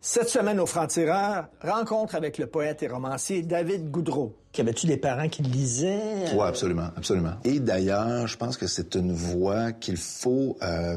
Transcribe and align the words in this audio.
Cette 0.00 0.28
semaine 0.28 0.60
au 0.60 0.66
Franc-Tireur, 0.66 1.46
rencontre 1.62 2.14
avec 2.14 2.38
le 2.38 2.46
poète 2.46 2.82
et 2.82 2.88
romancier 2.88 3.42
David 3.42 3.90
Goudreau. 3.90 4.36
Avais-tu 4.58 4.86
des 4.86 4.96
parents 4.96 5.28
qui 5.28 5.42
lisaient? 5.42 6.26
Oui, 6.34 6.46
absolument, 6.46 6.88
absolument. 6.96 7.34
Et 7.44 7.58
d'ailleurs, 7.60 8.26
je 8.26 8.36
pense 8.36 8.56
que 8.56 8.66
c'est 8.66 8.94
une 8.94 9.12
voie 9.12 9.72
qu'il 9.72 9.96
faut 9.96 10.56
euh, 10.62 10.96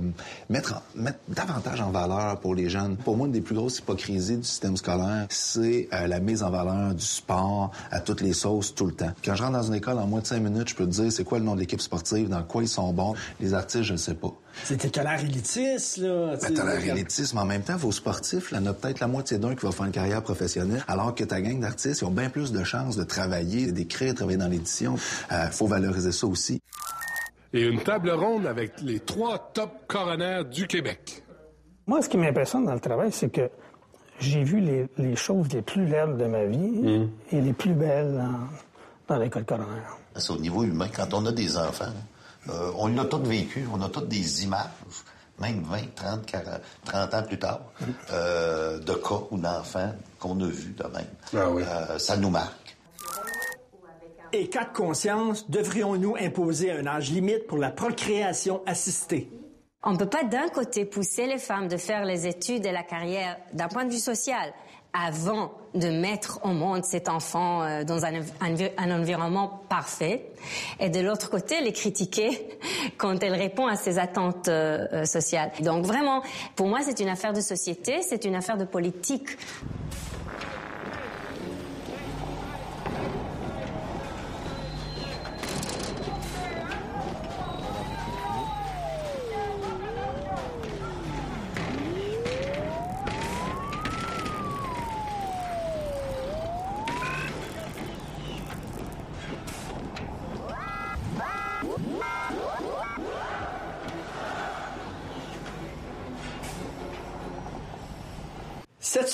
mettre, 0.49 0.81
mettre 0.95 1.19
davantage 1.27 1.81
en 1.81 1.91
valeur 1.91 2.39
pour 2.39 2.53
les 2.55 2.69
jeunes. 2.69 2.97
Pour 2.97 3.17
moi, 3.17 3.27
une 3.27 3.33
des 3.33 3.41
plus 3.41 3.55
grosses 3.55 3.79
hypocrisies 3.79 4.37
du 4.37 4.43
système 4.43 4.77
scolaire, 4.77 5.25
c'est 5.29 5.89
euh, 5.93 6.07
la 6.07 6.19
mise 6.19 6.43
en 6.43 6.49
valeur 6.49 6.93
du 6.93 7.05
sport 7.05 7.71
à 7.91 7.99
toutes 7.99 8.21
les 8.21 8.33
sauces 8.33 8.75
tout 8.75 8.85
le 8.85 8.93
temps. 8.93 9.11
Quand 9.23 9.35
je 9.35 9.43
rentre 9.43 9.53
dans 9.53 9.63
une 9.63 9.75
école, 9.75 9.97
en 9.97 10.07
moins 10.07 10.21
de 10.21 10.27
cinq 10.27 10.41
minutes, 10.41 10.69
je 10.69 10.75
peux 10.75 10.85
te 10.85 10.91
dire 10.91 11.11
c'est 11.11 11.23
quoi 11.23 11.39
le 11.39 11.45
nom 11.45 11.55
de 11.55 11.59
l'équipe 11.59 11.81
sportive, 11.81 12.29
dans 12.29 12.43
quoi 12.43 12.61
ils 12.61 12.69
sont 12.69 12.93
bons. 12.93 13.15
Les 13.39 13.53
artistes, 13.53 13.83
je 13.83 13.93
ne 13.93 13.97
sais 13.97 14.15
pas. 14.15 14.33
C'était 14.63 15.03
l'air 15.03 15.19
élitiste, 15.19 15.97
là. 15.97 16.35
Ben, 16.41 16.53
t'as 16.53 16.65
l'air 16.65 16.95
élitiste, 16.95 17.33
mais 17.33 17.41
en 17.41 17.45
même 17.45 17.61
temps, 17.61 17.77
vos 17.77 17.91
sportifs, 17.91 18.51
là, 18.51 18.59
il 18.59 18.65
y 18.65 18.67
en 18.67 18.71
a 18.71 18.73
peut-être 18.73 18.99
la 18.99 19.07
moitié 19.07 19.37
d'un 19.37 19.55
qui 19.55 19.65
va 19.65 19.71
faire 19.71 19.85
une 19.85 19.91
carrière 19.91 20.23
professionnelle, 20.23 20.83
alors 20.87 21.13
que 21.13 21.23
ta 21.23 21.41
gang 21.41 21.59
d'artistes, 21.59 22.01
ils 22.01 22.05
ont 22.05 22.11
bien 22.11 22.29
plus 22.29 22.51
de 22.51 22.63
chances 22.63 22.97
de 22.97 23.03
travailler, 23.03 23.46
d'écrire, 23.47 24.13
de 24.13 24.17
travailler 24.17 24.37
dans 24.37 24.47
l'édition. 24.47 24.95
Euh, 25.31 25.47
faut 25.49 25.67
valoriser 25.67 26.11
ça 26.11 26.27
aussi. 26.27 26.61
Et 27.53 27.61
une 27.61 27.81
table 27.81 28.11
ronde 28.11 28.45
avec 28.45 28.81
les 28.81 28.99
trois 28.99 29.51
top 29.53 29.87
coronaires 29.87 30.45
du 30.45 30.67
Québec. 30.67 31.23
Moi, 31.87 32.01
ce 32.01 32.09
qui 32.09 32.17
m'impressionne 32.17 32.65
dans 32.65 32.73
le 32.73 32.79
travail, 32.79 33.11
c'est 33.11 33.29
que 33.29 33.49
j'ai 34.19 34.43
vu 34.43 34.59
les, 34.97 35.15
choses 35.15 35.47
les 35.53 35.61
plus 35.61 35.85
laides 35.85 36.17
de 36.17 36.25
ma 36.25 36.45
vie 36.45 36.57
mm. 36.57 37.09
et 37.31 37.41
les 37.41 37.53
plus 37.53 37.73
belles 37.73 38.13
dans, 38.13 39.15
dans 39.15 39.21
l'école 39.21 39.45
coroner. 39.45 39.81
C'est 40.15 40.31
au 40.31 40.39
niveau 40.39 40.63
humain. 40.63 40.87
Quand 40.93 41.13
on 41.13 41.25
a 41.25 41.31
des 41.31 41.57
enfants, 41.57 41.93
euh, 42.49 42.71
on 42.77 42.87
l'a 42.87 43.05
tout 43.05 43.21
vécu, 43.21 43.67
on 43.71 43.81
a 43.81 43.89
toutes 43.89 44.07
des 44.07 44.43
images, 44.43 44.69
même 45.39 45.63
20, 45.63 45.95
30, 45.95 46.25
40, 46.25 46.45
30 46.85 47.13
ans 47.13 47.23
plus 47.23 47.39
tard, 47.39 47.61
euh, 48.11 48.79
de 48.79 48.93
cas 48.93 49.21
ou 49.31 49.37
d'enfants 49.37 49.93
qu'on 50.19 50.39
a 50.41 50.47
vus 50.47 50.73
de 50.77 50.83
même. 50.83 51.05
Ah 51.33 51.37
euh, 51.37 51.99
ça 51.99 52.17
nous 52.17 52.29
marque. 52.29 52.66
Et 54.33 54.47
cas 54.49 54.65
de 54.65 54.73
conscience, 54.73 55.49
devrions-nous 55.49 56.15
imposer 56.19 56.71
un 56.71 56.85
âge 56.85 57.11
limite 57.11 57.47
pour 57.47 57.57
la 57.57 57.71
procréation 57.71 58.61
assistée? 58.65 59.29
On 59.83 59.93
ne 59.93 59.97
peut 59.97 60.09
pas 60.09 60.23
d'un 60.23 60.49
côté 60.49 60.85
pousser 60.85 61.27
les 61.27 61.37
femmes 61.37 61.67
de 61.67 61.77
faire 61.77 62.03
les 62.03 62.27
études 62.27 62.65
et 62.65 62.71
la 62.71 62.83
carrière 62.83 63.37
d'un 63.53 63.67
point 63.67 63.85
de 63.85 63.91
vue 63.91 63.99
social 63.99 64.53
avant 64.93 65.51
de 65.75 65.89
mettre 65.89 66.39
au 66.43 66.49
monde 66.49 66.83
cet 66.83 67.07
enfant 67.07 67.61
euh, 67.61 67.83
dans 67.83 68.03
un, 68.05 68.21
environnement 68.91 69.61
parfait, 69.69 70.31
et 70.79 70.89
de 70.89 70.99
l'autre 70.99 71.29
côté, 71.29 71.61
les 71.61 71.73
critiquer 71.73 72.57
quand 72.97 73.21
elle 73.21 73.35
répond 73.35 73.67
à 73.67 73.75
ses 73.75 73.99
attentes 73.99 74.47
euh, 74.47 74.87
euh, 74.93 75.05
sociales. 75.05 75.51
Donc 75.61 75.85
vraiment, 75.85 76.23
pour 76.55 76.67
moi, 76.67 76.79
c'est 76.81 76.99
une 76.99 77.09
affaire 77.09 77.33
de 77.33 77.41
société, 77.41 78.01
c'est 78.01 78.25
une 78.25 78.35
affaire 78.35 78.57
de 78.57 78.65
politique. 78.65 79.37
Cette 108.97 109.09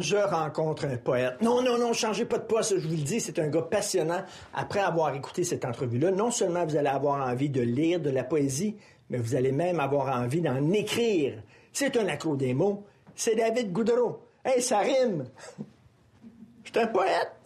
je 0.00 0.16
rencontre 0.16 0.86
un 0.86 0.96
poète. 0.96 1.40
Non, 1.40 1.62
non, 1.62 1.78
non, 1.78 1.92
changez 1.92 2.24
pas 2.24 2.38
de 2.38 2.44
poste, 2.44 2.78
je 2.78 2.86
vous 2.86 2.96
le 2.96 3.02
dis, 3.02 3.20
c'est 3.20 3.38
un 3.38 3.48
gars 3.48 3.62
passionnant. 3.62 4.22
Après 4.52 4.80
avoir 4.80 5.14
écouté 5.14 5.44
cette 5.44 5.64
entrevue-là, 5.64 6.10
non 6.10 6.30
seulement 6.30 6.64
vous 6.64 6.76
allez 6.76 6.88
avoir 6.88 7.28
envie 7.28 7.48
de 7.48 7.60
lire 7.60 8.00
de 8.00 8.10
la 8.10 8.24
poésie, 8.24 8.76
mais 9.10 9.18
vous 9.18 9.34
allez 9.34 9.52
même 9.52 9.80
avoir 9.80 10.16
envie 10.16 10.40
d'en 10.40 10.72
écrire. 10.72 11.42
C'est 11.72 11.96
un 11.96 12.06
accro 12.08 12.36
des 12.36 12.54
mots. 12.54 12.84
C'est 13.14 13.34
David 13.36 13.72
Goudreau. 13.72 14.20
Hey, 14.44 14.60
ça 14.60 14.78
rime! 14.78 15.24
Je 16.64 16.70
suis 16.70 16.80
un 16.80 16.86
poète! 16.88 17.43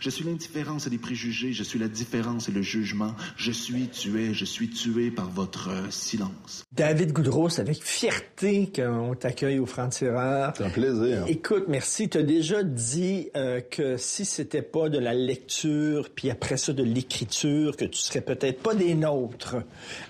Je 0.00 0.08
suis 0.08 0.24
l'indifférence 0.24 0.86
et 0.86 0.90
les 0.90 0.96
préjugés, 0.96 1.52
je 1.52 1.62
suis 1.62 1.78
la 1.78 1.86
différence 1.86 2.48
et 2.48 2.52
le 2.52 2.62
jugement. 2.62 3.14
Je 3.36 3.52
suis 3.52 3.86
tué, 3.88 4.32
je 4.32 4.46
suis 4.46 4.70
tué 4.70 5.10
par 5.10 5.28
votre 5.28 5.68
euh, 5.68 5.90
silence. 5.90 6.64
David 6.72 7.12
Goudreau, 7.12 7.50
c'est 7.50 7.60
avec 7.60 7.82
fierté 7.82 8.72
qu'on 8.74 9.14
t'accueille 9.14 9.58
au 9.58 9.66
Franc-Tireur. 9.66 10.54
C'est 10.56 10.64
un 10.64 10.70
plaisir. 10.70 11.24
Écoute, 11.28 11.64
merci. 11.68 12.08
Tu 12.08 12.16
as 12.16 12.22
déjà 12.22 12.62
dit 12.62 13.28
euh, 13.36 13.60
que 13.60 13.98
si 13.98 14.24
c'était 14.24 14.62
pas 14.62 14.88
de 14.88 14.98
la 14.98 15.12
lecture, 15.12 16.08
puis 16.14 16.30
après 16.30 16.56
ça 16.56 16.72
de 16.72 16.82
l'écriture, 16.82 17.76
que 17.76 17.84
tu 17.84 17.98
serais 18.00 18.22
peut-être 18.22 18.62
pas 18.62 18.74
des 18.74 18.94
nôtres. 18.94 19.56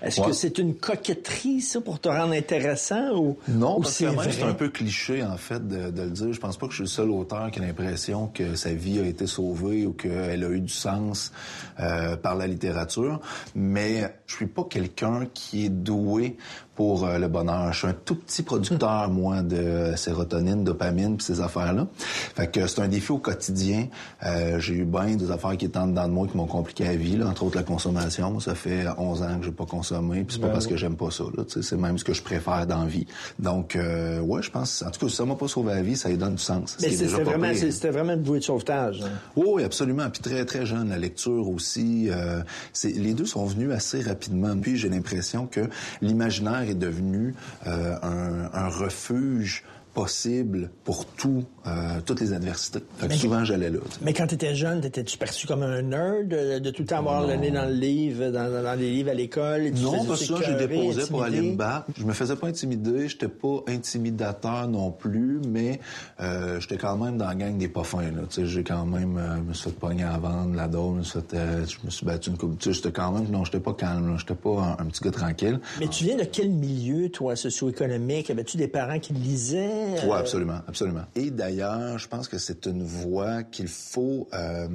Est-ce 0.01 0.21
que 0.21 0.31
c'est 0.31 0.57
une 0.57 0.75
coquetterie, 0.75 1.59
ça, 1.59 1.81
pour 1.81 1.99
te 1.99 2.07
rendre 2.07 2.31
intéressant 2.31 3.13
ou 3.17 3.37
Non, 3.49 3.81
parce 3.81 3.99
que 3.99 4.05
c'est 4.31 4.43
un 4.43 4.53
peu 4.53 4.69
cliché, 4.69 5.21
en 5.21 5.35
fait, 5.35 5.67
de, 5.67 5.91
de, 5.91 6.03
le 6.03 6.11
dire. 6.11 6.31
Je 6.31 6.39
pense 6.39 6.55
pas 6.55 6.67
que 6.67 6.71
je 6.71 6.77
suis 6.77 6.83
le 6.83 6.89
seul 6.89 7.09
auteur 7.09 7.51
qui 7.51 7.59
a 7.59 7.63
l'impression 7.63 8.27
que 8.27 8.55
sa 8.55 8.73
vie 8.73 8.97
a 8.99 9.05
été 9.05 9.27
sauvée 9.27 9.80
ou 9.85 9.93
qu'elle 9.93 10.43
a 10.43 10.49
eu 10.49 10.61
du 10.61 10.73
sens 10.73 11.31
euh, 11.79 12.15
par 12.15 12.35
la 12.35 12.47
littérature, 12.47 13.21
mais 13.55 14.15
je 14.31 14.37
suis 14.37 14.47
pas 14.47 14.63
quelqu'un 14.63 15.27
qui 15.33 15.65
est 15.65 15.69
doué 15.69 16.37
pour 16.75 17.05
euh, 17.05 17.17
le 17.17 17.27
bonheur. 17.27 17.73
Je 17.73 17.79
suis 17.79 17.87
un 17.87 17.93
tout 17.93 18.15
petit 18.15 18.43
producteur, 18.43 19.09
hmm. 19.09 19.13
moi, 19.13 19.41
de 19.41 19.93
sérotonine, 19.97 20.63
dopamine, 20.63 21.17
puis 21.17 21.25
ces 21.25 21.41
affaires-là. 21.41 21.87
Fait 21.97 22.47
que 22.47 22.65
c'est 22.65 22.81
un 22.81 22.87
défi 22.87 23.11
au 23.11 23.17
quotidien. 23.17 23.87
Euh, 24.25 24.57
j'ai 24.59 24.75
eu 24.75 24.85
bien 24.85 25.17
des 25.17 25.31
affaires 25.31 25.57
qui 25.57 25.65
étaient 25.65 25.77
en 25.77 25.87
dedans 25.87 26.07
de 26.07 26.13
moi 26.13 26.27
qui 26.27 26.37
m'ont 26.37 26.47
compliqué 26.47 26.85
la 26.85 26.95
vie, 26.95 27.17
là, 27.17 27.27
entre 27.27 27.43
autres 27.43 27.57
la 27.57 27.63
consommation. 27.63 28.39
ça 28.39 28.55
fait 28.55 28.85
11 28.97 29.21
ans 29.21 29.39
que 29.39 29.45
j'ai 29.45 29.51
pas 29.51 29.65
consommé, 29.65 30.23
puis 30.23 30.35
c'est 30.35 30.39
pas 30.39 30.47
ben 30.47 30.53
parce 30.53 30.65
que 30.65 30.77
j'aime 30.77 30.95
pas 30.95 31.11
ça. 31.11 31.25
C'est 31.61 31.77
même 31.77 31.97
ce 31.97 32.05
que 32.05 32.13
je 32.13 32.21
préfère 32.21 32.65
dans 32.65 32.83
la 32.83 32.87
vie. 32.87 33.05
Donc, 33.37 33.75
euh, 33.75 34.21
ouais, 34.21 34.41
je 34.41 34.49
pense... 34.49 34.81
En 34.81 34.91
tout 34.91 35.05
cas, 35.05 35.11
ça 35.11 35.25
m'a 35.25 35.35
pas 35.35 35.49
sauvé 35.49 35.73
la 35.73 35.81
vie, 35.81 35.97
ça 35.97 36.07
lui 36.07 36.17
donne 36.17 36.35
du 36.35 36.43
sens. 36.43 36.77
Mais 36.81 36.89
c'était 36.89 37.07
vraiment, 37.21 37.51
vraiment 37.91 38.13
une 38.13 38.21
bouée 38.21 38.39
de 38.39 38.45
sauvetage. 38.45 39.01
Hein. 39.03 39.09
Oui, 39.35 39.63
absolument. 39.63 40.09
Puis 40.09 40.21
très, 40.21 40.45
très 40.45 40.65
jeune, 40.65 40.89
la 40.89 40.97
lecture 40.97 41.49
aussi. 41.49 42.07
Euh, 42.09 42.41
les 42.83 43.13
deux 43.13 43.25
sont 43.25 43.45
venus 43.45 43.71
assez 43.71 44.01
rapidement. 44.01 44.20
Puis 44.61 44.77
j'ai 44.77 44.89
l'impression 44.89 45.47
que 45.47 45.69
l'imaginaire 46.01 46.61
est 46.61 46.75
devenu 46.75 47.33
euh, 47.67 47.95
un, 48.01 48.49
un 48.53 48.67
refuge 48.67 49.63
possible 49.93 50.69
pour 50.83 51.05
tout, 51.05 51.43
euh, 51.67 51.99
toutes 52.05 52.21
les 52.21 52.33
adversités. 52.33 52.79
souvent, 53.11 53.43
j'allais 53.43 53.69
là. 53.69 53.79
Mais 54.01 54.13
quand 54.13 54.27
tu 54.27 54.35
étais 54.35 54.55
jeune, 54.55 54.83
étais-tu 54.83 55.17
perçu 55.17 55.47
comme 55.47 55.63
un 55.63 55.81
nerd, 55.81 56.27
de, 56.27 56.69
tout 56.69 56.83
le 56.83 56.87
temps 56.87 56.99
avoir 56.99 57.27
le 57.27 57.35
nez 57.35 57.51
dans 57.51 57.65
le 57.65 57.73
livre, 57.73 58.29
dans, 58.29 58.63
dans 58.63 58.79
les 58.79 58.89
livres 58.89 59.11
à 59.11 59.13
l'école? 59.13 59.71
Non, 59.71 60.05
pas 60.05 60.15
ça, 60.15 60.35
j'ai 60.45 60.67
déposé 60.67 61.03
pour 61.09 61.23
aller 61.23 61.41
me 61.41 61.55
battre. 61.55 61.87
Je 61.97 62.05
me 62.05 62.13
faisais 62.13 62.35
pas 62.35 62.47
intimider, 62.47 63.09
j'étais 63.09 63.27
pas 63.27 63.63
intimidateur 63.67 64.67
non 64.67 64.91
plus, 64.91 65.39
mais 65.47 65.79
euh, 66.21 66.59
j'étais 66.59 66.77
quand 66.77 66.97
même 66.97 67.17
dans 67.17 67.27
la 67.27 67.35
gang 67.35 67.57
des 67.57 67.67
pas 67.67 67.83
fins. 67.83 68.01
J'ai 68.37 68.63
quand 68.63 68.85
même, 68.85 69.17
euh, 69.17 69.41
me 69.41 69.53
suis 69.53 69.69
fait 69.69 69.75
pogner 69.75 70.03
à 70.03 70.17
vendre, 70.17 70.55
la 70.55 70.67
dose, 70.67 71.17
je 71.31 71.85
me 71.85 71.89
suis 71.89 72.05
battu 72.05 72.29
une 72.29 72.37
coupe. 72.37 72.61
J'étais 72.61 72.91
quand 72.91 73.11
même, 73.11 73.29
non, 73.29 73.43
j'étais 73.43 73.59
pas 73.59 73.73
calme, 73.73 74.15
j'étais 74.17 74.35
pas 74.35 74.77
un, 74.79 74.85
petit 74.85 75.03
gars 75.03 75.11
tranquille. 75.11 75.59
Mais 75.79 75.87
tu 75.87 76.05
viens 76.05 76.17
de 76.17 76.23
quel 76.23 76.49
milieu, 76.49 77.09
toi, 77.09 77.35
socio-économique? 77.35 78.29
Avais-tu 78.29 78.57
des 78.57 78.67
parents 78.67 78.99
qui 78.99 79.13
lisaient? 79.13 79.80
Oui, 80.03 80.11
absolument, 80.13 80.59
absolument. 80.67 81.03
Et 81.15 81.31
d'ailleurs, 81.31 81.97
je 81.97 82.07
pense 82.07 82.27
que 82.27 82.37
c'est 82.37 82.65
une 82.65 82.83
voie 82.83 83.43
qu'il 83.43 83.67
faut 83.67 84.27
euh, 84.33 84.67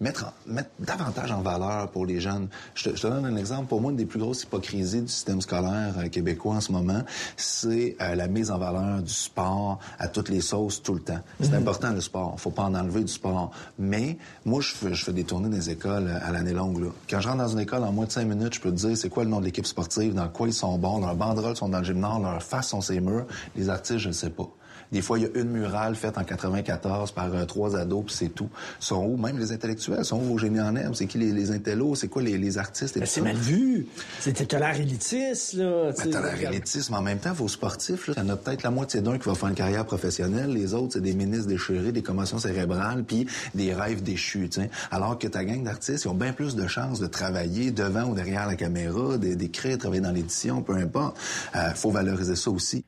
mettre, 0.00 0.32
mettre 0.46 0.70
davantage 0.78 1.30
en 1.32 1.42
valeur 1.42 1.90
pour 1.90 2.06
les 2.06 2.20
jeunes. 2.20 2.48
Je 2.74 2.90
te, 2.90 3.06
donne 3.06 3.24
un 3.24 3.36
exemple. 3.36 3.66
Pour 3.66 3.80
moi, 3.80 3.90
une 3.90 3.96
des 3.96 4.06
plus 4.06 4.20
grosses 4.20 4.42
hypocrisies 4.44 5.02
du 5.02 5.08
système 5.08 5.40
scolaire 5.40 5.94
euh, 5.98 6.08
québécois 6.08 6.54
en 6.54 6.60
ce 6.60 6.72
moment, 6.72 7.02
c'est 7.36 7.96
euh, 8.00 8.14
la 8.14 8.28
mise 8.28 8.50
en 8.50 8.58
valeur 8.58 9.02
du 9.02 9.12
sport 9.12 9.78
à 9.98 10.08
toutes 10.08 10.28
les 10.28 10.40
sauces 10.40 10.82
tout 10.82 10.94
le 10.94 11.00
temps. 11.00 11.20
C'est 11.40 11.50
mhm. 11.50 11.58
important 11.58 11.92
le 11.92 12.00
sport. 12.00 12.34
Faut 12.38 12.50
pas 12.50 12.62
en 12.62 12.74
enlever 12.74 13.02
du 13.02 13.12
sport. 13.12 13.50
Mais 13.78 14.18
moi, 14.44 14.60
je 14.60 14.74
fais, 14.74 14.94
je 14.94 15.04
fais 15.04 15.12
des 15.12 15.24
tournées 15.24 15.48
des 15.48 15.70
écoles 15.70 16.08
à 16.08 16.32
l'année 16.32 16.52
longue. 16.52 16.82
Là. 16.82 16.90
Quand 17.08 17.20
je 17.20 17.28
rentre 17.28 17.38
dans 17.38 17.48
une 17.48 17.60
école, 17.60 17.84
en 17.84 17.92
moins 17.92 18.06
de 18.06 18.12
cinq 18.12 18.26
minutes, 18.26 18.54
je 18.54 18.60
peux 18.60 18.70
te 18.70 18.76
dire 18.76 18.96
c'est 18.96 19.08
quoi 19.08 19.24
le 19.24 19.30
nom 19.30 19.40
de 19.40 19.44
l'équipe 19.44 19.66
sportive, 19.66 20.14
dans 20.14 20.28
quoi 20.28 20.48
ils 20.48 20.54
sont 20.54 20.78
bons, 20.78 21.00
leurs 21.00 21.16
banderoles 21.16 21.56
sont 21.56 21.68
dans 21.68 21.78
le 21.78 21.84
gymnase, 21.84 22.22
leurs 22.22 22.42
faces 22.42 22.68
sont 22.68 22.80
ces 22.80 23.00
murs. 23.00 23.26
Les 23.56 23.68
artistes, 23.68 23.98
je 23.98 24.08
ne 24.08 24.12
sais 24.12 24.30
pas. 24.30 24.48
Des 24.92 25.02
fois, 25.02 25.18
il 25.18 25.22
y 25.22 25.24
a 25.26 25.30
une 25.40 25.50
murale 25.50 25.94
faite 25.96 26.18
en 26.18 26.24
94 26.24 27.12
par 27.12 27.34
euh, 27.34 27.44
trois 27.44 27.76
ados, 27.76 28.04
puis 28.06 28.14
c'est 28.14 28.28
tout. 28.28 28.48
Sont 28.80 29.04
où, 29.04 29.16
même 29.16 29.38
les 29.38 29.52
intellectuels, 29.52 30.04
sont 30.04 30.16
où? 30.18 30.24
Vos 30.24 30.38
génies 30.38 30.60
en 30.60 30.74
herbe? 30.76 30.94
C'est 30.94 31.06
qui 31.06 31.18
les, 31.18 31.32
les 31.32 31.50
intellos? 31.50 31.94
C'est 31.94 32.08
quoi 32.08 32.22
les, 32.22 32.38
les 32.38 32.58
artistes? 32.58 32.98
Ben, 32.98 33.06
c'est 33.06 33.20
mal 33.20 33.36
vu. 33.36 33.86
C'était 34.20 34.46
t'as 34.46 34.58
l'air 34.58 34.78
élitiste, 34.80 35.54
là. 35.54 35.90
Ben, 35.96 36.10
t'as 36.10 36.20
l'air 36.36 36.52
élitiste, 36.52 36.90
mais 36.90 36.96
en 36.96 37.02
même 37.02 37.18
temps, 37.18 37.32
vos 37.32 37.48
sportifs, 37.48 38.08
là, 38.08 38.14
y 38.16 38.20
en 38.20 38.28
a 38.28 38.36
peut-être 38.36 38.62
la 38.62 38.70
moitié 38.70 39.00
d'un 39.00 39.18
qui 39.18 39.28
va 39.28 39.34
faire 39.34 39.48
une 39.48 39.54
carrière 39.54 39.84
professionnelle. 39.84 40.50
Les 40.52 40.74
autres, 40.74 40.94
c'est 40.94 41.00
des 41.02 41.14
ministres 41.14 41.46
déchirés, 41.48 41.92
des 41.92 42.02
commotions 42.02 42.38
cérébrales, 42.38 43.04
puis 43.04 43.26
des 43.54 43.72
rêves 43.74 44.02
déchus, 44.02 44.48
tu 44.50 44.60
sais. 44.60 44.70
Alors 44.90 45.18
que 45.18 45.26
ta 45.28 45.44
gang 45.44 45.62
d'artistes, 45.62 46.04
ils 46.04 46.08
ont 46.08 46.14
bien 46.14 46.32
plus 46.32 46.54
de 46.56 46.66
chances 46.66 47.00
de 47.00 47.06
travailler 47.06 47.70
devant 47.70 48.04
ou 48.04 48.14
derrière 48.14 48.46
la 48.46 48.56
caméra, 48.56 49.18
d'é- 49.18 49.36
d'écrire, 49.36 49.78
travailler 49.78 50.02
dans 50.02 50.12
l'édition, 50.12 50.62
peu 50.62 50.74
importe. 50.74 51.16
Euh, 51.56 51.70
faut 51.74 51.90
valoriser 51.90 52.36
ça 52.36 52.50
aussi. 52.50 52.84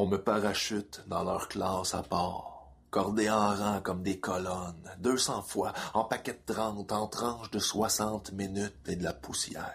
On 0.00 0.06
me 0.06 0.16
parachute 0.16 1.02
dans 1.08 1.24
leur 1.24 1.48
classe 1.48 1.92
à 1.92 2.04
part, 2.04 2.68
cordés 2.90 3.28
en 3.28 3.52
rang 3.52 3.80
comme 3.82 4.04
des 4.04 4.20
colonnes, 4.20 4.88
200 5.00 5.42
fois, 5.42 5.72
en 5.92 6.04
paquets 6.04 6.38
de 6.46 6.54
30, 6.54 6.92
en 6.92 7.08
tranches 7.08 7.50
de 7.50 7.58
60 7.58 8.30
minutes 8.30 8.78
et 8.86 8.94
de 8.94 9.02
la 9.02 9.12
poussière. 9.12 9.74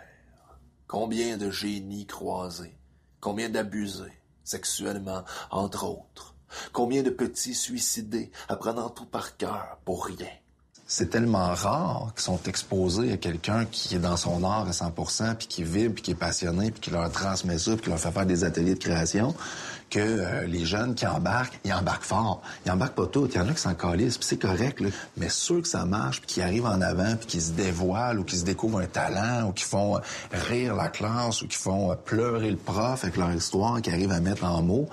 Combien 0.88 1.36
de 1.36 1.50
génies 1.50 2.06
croisés, 2.06 2.78
combien 3.20 3.50
d'abusés, 3.50 4.18
sexuellement, 4.46 5.26
entre 5.52 5.84
autres, 5.84 6.36
combien 6.72 7.04
de 7.04 7.10
petits 7.10 7.54
suicidés, 7.54 8.32
apprenant 8.48 8.90
tout 8.90 9.06
par 9.06 9.36
cœur 9.36 9.78
pour 9.84 10.06
rien. 10.06 10.32
c'est 10.86 11.10
tellement 11.10 11.54
rare 11.54 12.14
qu'ils 12.14 12.24
sont 12.24 12.40
exposés 12.44 13.12
à 13.12 13.18
quelqu'un 13.18 13.66
qui 13.66 13.96
est 13.96 14.00
dans 14.00 14.16
son 14.16 14.44
art 14.44 14.68
à 14.68 14.72
100% 14.72 15.36
puis 15.36 15.48
qui 15.48 15.64
vibre, 15.64 15.96
puis 15.96 16.04
qui 16.04 16.12
est 16.12 16.16
passionné, 16.16 16.72
puis 16.72 16.80
qui 16.80 16.92
leur 16.92 17.12
transmet 17.12 17.58
ça, 17.58 17.72
puis 17.74 17.82
qui 17.82 17.90
leur 17.90 18.00
fait 18.00 18.12
faire 18.12 18.26
des 18.26 18.44
ateliers 18.46 18.76
de 18.76 18.80
création, 18.80 19.36
que 19.90 20.00
euh, 20.00 20.46
les 20.48 20.66
jeunes 20.66 20.96
qui 20.96 21.06
embarquent, 21.06 21.60
ils 21.64 21.74
embarquent 21.74 22.04
fort. 22.04 22.42
Ils 22.66 22.72
embarquent 22.72 22.96
pas 22.96 23.08
tous. 23.08 23.28
Il 23.28 23.36
y 23.36 23.40
en 23.40 23.48
a 23.48 23.54
qui 23.54 23.62
s'en 23.62 23.76
calissent, 23.76 24.18
puis 24.18 24.28
c'est 24.28 24.38
correct, 24.40 24.80
là. 24.80 24.90
Mais 25.18 25.30
ceux 25.30 25.62
que 25.62 25.68
ça 25.68 25.86
marche, 25.86 26.20
puis 26.22 26.28
qui 26.28 26.42
arrivent 26.42 26.66
en 26.66 26.82
avant, 26.82 27.16
puis 27.16 27.28
qui 27.28 27.42
se 27.42 27.52
dévoilent, 27.52 28.20
ou 28.20 28.24
qui 28.24 28.38
se 28.38 28.46
découvrent 28.46 28.80
un 28.80 28.88
talent, 28.88 29.50
ou 29.50 29.52
qui 29.52 29.64
font 29.64 29.98
euh, 29.98 30.00
rire 30.32 30.76
la 30.76 30.90
classe, 30.90 31.42
ou 31.42 31.48
qui 31.48 31.58
font 31.58 31.92
euh, 31.92 31.96
pleurer 31.96 32.50
le 32.52 32.58
prof 32.58 33.04
avec 33.04 33.18
leur 33.18 33.32
histoire, 33.32 33.82
qui 33.82 33.90
arrivent 33.92 34.12
à 34.12 34.20
mettre 34.20 34.44
en 34.46 34.62
mots, 34.62 34.90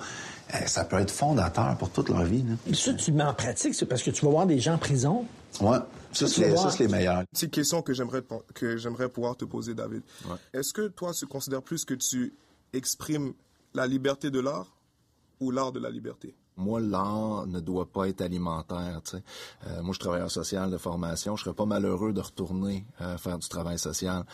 euh, 0.53 0.57
ça 0.67 0.83
peut 0.83 0.99
être 0.99 1.11
fondateur 1.11 1.75
pour 1.77 1.89
toute 1.91 2.09
leur 2.09 2.23
vie, 2.23 2.43
là. 2.43 2.73
Ça, 2.75 2.93
tu 2.93 3.11
le 3.11 3.17
mets 3.17 3.23
en 3.23 3.33
pratique, 3.33 3.73
c'est 3.73 3.85
parce 3.85 4.03
que 4.03 4.11
tu 4.11 4.25
vas 4.25 4.31
voir 4.31 4.45
des 4.45 4.59
gens 4.59 4.73
en 4.73 4.77
prison. 4.77 5.25
Ouais. 5.59 5.77
Ça, 6.13 6.27
c'est 6.27 6.49
les, 6.49 6.57
ça, 6.57 6.69
c'est 6.69 6.83
les 6.85 6.89
meilleurs. 6.91 7.23
Petite 7.31 7.51
question 7.51 7.81
que 7.81 7.93
j'aimerais 7.93 8.21
te- 8.21 8.53
que 8.53 8.75
j'aimerais 8.75 9.07
pouvoir 9.07 9.37
te 9.37 9.45
poser, 9.45 9.73
David. 9.73 10.01
Est-ce 10.53 10.73
que 10.73 10.87
toi, 10.89 11.13
tu 11.13 11.25
considères 11.25 11.61
plus 11.61 11.85
que 11.85 11.93
tu 11.93 12.33
exprimes 12.73 13.31
la 13.73 13.87
liberté 13.87 14.29
de 14.29 14.39
l'art 14.41 14.67
ou 15.41 15.51
l'art 15.51 15.73
de 15.73 15.79
la 15.79 15.89
liberté? 15.89 16.35
Moi, 16.57 16.79
l'art 16.81 17.47
ne 17.47 17.59
doit 17.59 17.85
pas 17.91 18.07
être 18.07 18.21
alimentaire. 18.21 19.01
tu 19.03 19.11
sais. 19.17 19.23
Euh, 19.67 19.77
moi, 19.81 19.87
je 19.87 19.93
suis 19.93 19.99
travailleur 19.99 20.29
social 20.29 20.69
de 20.69 20.77
formation. 20.77 21.35
Je 21.35 21.43
serais 21.43 21.55
pas 21.55 21.65
malheureux 21.65 22.13
de 22.13 22.21
retourner 22.21 22.85
euh, 23.01 23.17
faire 23.17 23.37
du 23.39 23.47
travail 23.47 23.79
social. 23.79 24.25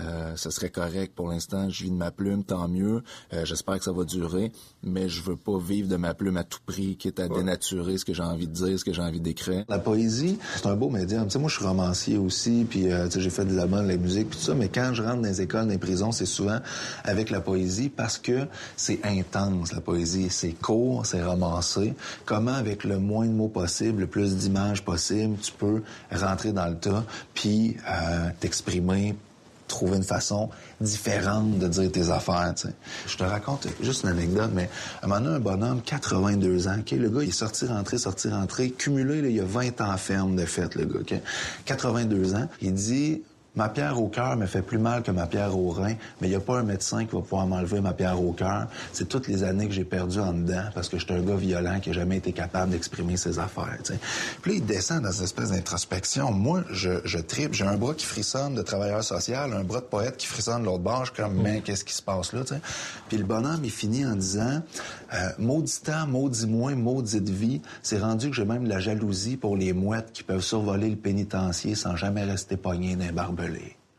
Euh, 0.00 0.34
ce 0.36 0.50
serait 0.50 0.70
correct 0.70 1.14
pour 1.14 1.28
l'instant. 1.28 1.68
Je 1.68 1.84
vis 1.84 1.90
de 1.90 1.96
ma 1.96 2.10
plume, 2.10 2.44
tant 2.44 2.68
mieux. 2.68 3.02
Euh, 3.32 3.44
J'espère 3.44 3.78
que 3.78 3.84
ça 3.84 3.92
va 3.92 4.04
durer, 4.04 4.52
mais 4.82 5.08
je 5.08 5.22
veux 5.22 5.36
pas 5.36 5.58
vivre 5.58 5.88
de 5.88 5.96
ma 5.96 6.14
plume 6.14 6.36
à 6.36 6.44
tout 6.44 6.60
prix, 6.64 6.96
quitte 6.96 7.20
à 7.20 7.28
dénaturer 7.28 7.98
ce 7.98 8.04
que 8.04 8.14
j'ai 8.14 8.22
envie 8.22 8.46
de 8.46 8.52
dire, 8.52 8.78
ce 8.78 8.84
que 8.84 8.92
j'ai 8.92 9.02
envie 9.02 9.20
d'écrire. 9.20 9.64
La 9.68 9.78
poésie, 9.78 10.38
c'est 10.56 10.66
un 10.66 10.76
beau 10.76 10.90
médium. 10.90 11.24
Tu 11.24 11.30
sais, 11.32 11.38
moi, 11.38 11.48
je 11.48 11.56
suis 11.56 11.64
romancier 11.66 12.16
aussi, 12.18 12.66
puis 12.68 12.90
euh, 12.90 13.08
j'ai 13.10 13.30
fait 13.30 13.44
des 13.44 13.58
albums 13.58 13.82
de 13.84 13.88
la 13.88 13.96
musique, 13.96 14.30
puis 14.30 14.38
tout 14.38 14.44
ça. 14.44 14.54
Mais 14.54 14.68
quand 14.68 14.92
je 14.94 15.02
rentre 15.02 15.16
dans 15.16 15.28
les 15.28 15.40
écoles, 15.42 15.62
dans 15.64 15.70
les 15.70 15.78
prisons, 15.78 16.12
c'est 16.12 16.26
souvent 16.26 16.58
avec 17.04 17.30
la 17.30 17.40
poésie 17.40 17.88
parce 17.88 18.18
que 18.18 18.46
c'est 18.76 19.00
intense, 19.04 19.72
la 19.72 19.80
poésie. 19.80 20.28
C'est 20.30 20.52
court, 20.52 21.04
c'est 21.04 21.20
Comment, 22.24 22.54
avec 22.54 22.84
le 22.84 22.98
moins 22.98 23.26
de 23.26 23.32
mots 23.32 23.48
possible, 23.48 24.00
le 24.00 24.06
plus 24.06 24.36
d'images 24.36 24.84
possible, 24.84 25.36
tu 25.40 25.52
peux 25.52 25.82
rentrer 26.12 26.52
dans 26.52 26.66
le 26.66 26.76
tas, 26.76 27.04
puis 27.34 27.76
euh, 27.88 28.30
t'exprimer 28.40 29.14
trouver 29.66 29.96
une 29.96 30.04
façon 30.04 30.50
différente 30.80 31.58
de 31.58 31.68
dire 31.68 31.90
tes 31.90 32.10
affaires, 32.10 32.52
tu 32.54 32.68
sais. 32.68 32.74
Je 33.06 33.16
te 33.16 33.24
raconte 33.24 33.66
juste 33.80 34.02
une 34.04 34.10
anecdote, 34.10 34.50
mais 34.54 34.68
à 35.00 35.06
un 35.06 35.08
moment 35.08 35.20
donné, 35.20 35.36
un 35.36 35.40
bonhomme, 35.40 35.82
82 35.82 36.68
ans, 36.68 36.76
OK, 36.80 36.90
le 36.92 37.08
gars, 37.08 37.22
il 37.22 37.28
est 37.28 37.32
sorti, 37.32 37.66
rentré, 37.66 37.98
sorti, 37.98 38.28
rentré, 38.28 38.70
cumulé, 38.70 39.30
il 39.30 39.40
a 39.40 39.44
20 39.44 39.80
ans 39.80 39.96
ferme 39.96 40.36
de 40.36 40.44
fête, 40.44 40.74
le 40.74 40.84
gars, 40.84 41.00
OK? 41.00 41.14
82 41.64 42.34
ans, 42.34 42.48
il 42.60 42.74
dit... 42.74 43.22
Ma 43.56 43.68
pierre 43.68 44.00
au 44.00 44.08
cœur 44.08 44.36
me 44.36 44.46
fait 44.46 44.62
plus 44.62 44.78
mal 44.78 45.02
que 45.02 45.10
ma 45.10 45.26
pierre 45.26 45.56
au 45.56 45.70
rein, 45.70 45.94
mais 46.20 46.26
il 46.26 46.30
n'y 46.30 46.36
a 46.36 46.40
pas 46.40 46.58
un 46.58 46.64
médecin 46.64 47.04
qui 47.04 47.14
va 47.14 47.22
pouvoir 47.22 47.46
m'enlever 47.46 47.80
ma 47.80 47.92
pierre 47.92 48.20
au 48.20 48.32
cœur. 48.32 48.66
C'est 48.92 49.08
toutes 49.08 49.28
les 49.28 49.44
années 49.44 49.68
que 49.68 49.72
j'ai 49.72 49.84
perdues 49.84 50.18
en 50.18 50.32
dedans 50.32 50.64
parce 50.74 50.88
que 50.88 50.98
j'étais 50.98 51.14
un 51.14 51.22
gars 51.22 51.36
violent 51.36 51.78
qui 51.80 51.90
n'a 51.90 51.94
jamais 51.94 52.16
été 52.16 52.32
capable 52.32 52.72
d'exprimer 52.72 53.16
ses 53.16 53.38
affaires. 53.38 53.78
Puis 54.42 54.52
là, 54.52 54.58
il 54.58 54.66
descend 54.66 55.02
dans 55.02 55.12
une 55.12 55.24
espèce 55.24 55.50
d'introspection. 55.50 56.32
Moi, 56.32 56.64
je, 56.70 57.00
je 57.04 57.18
tripe. 57.18 57.54
J'ai 57.54 57.64
un 57.64 57.76
bras 57.76 57.94
qui 57.94 58.06
frissonne 58.06 58.54
de 58.54 58.62
travailleur 58.62 59.04
social, 59.04 59.52
un 59.52 59.62
bras 59.62 59.80
de 59.80 59.86
poète 59.86 60.16
qui 60.16 60.26
frissonne 60.26 60.62
de 60.62 60.66
l'autre 60.66 60.82
bord. 60.82 61.12
Comme, 61.12 61.40
mais 61.40 61.60
qu'est-ce 61.60 61.84
qui 61.84 61.94
se 61.94 62.02
passe 62.02 62.32
là? 62.32 62.40
Puis 63.08 63.18
le 63.18 63.24
bonhomme, 63.24 63.60
il 63.64 63.70
finit 63.70 64.04
en 64.04 64.16
disant, 64.16 64.62
euh, 65.14 65.28
maudit 65.38 65.80
temps, 65.80 66.06
maudit 66.06 66.46
moins, 66.46 66.74
maudite 66.74 67.28
vie. 67.28 67.60
C'est 67.82 67.98
rendu 67.98 68.30
que 68.30 68.36
j'ai 68.36 68.44
même 68.44 68.66
la 68.66 68.80
jalousie 68.80 69.36
pour 69.36 69.56
les 69.56 69.72
mouettes 69.72 70.10
qui 70.12 70.22
peuvent 70.22 70.42
survoler 70.42 70.90
le 70.90 70.96
pénitencier 70.96 71.74
sans 71.74 71.94
jamais 71.94 72.24
rester 72.24 72.56
pognés 72.56 72.96
d'un 72.96 73.12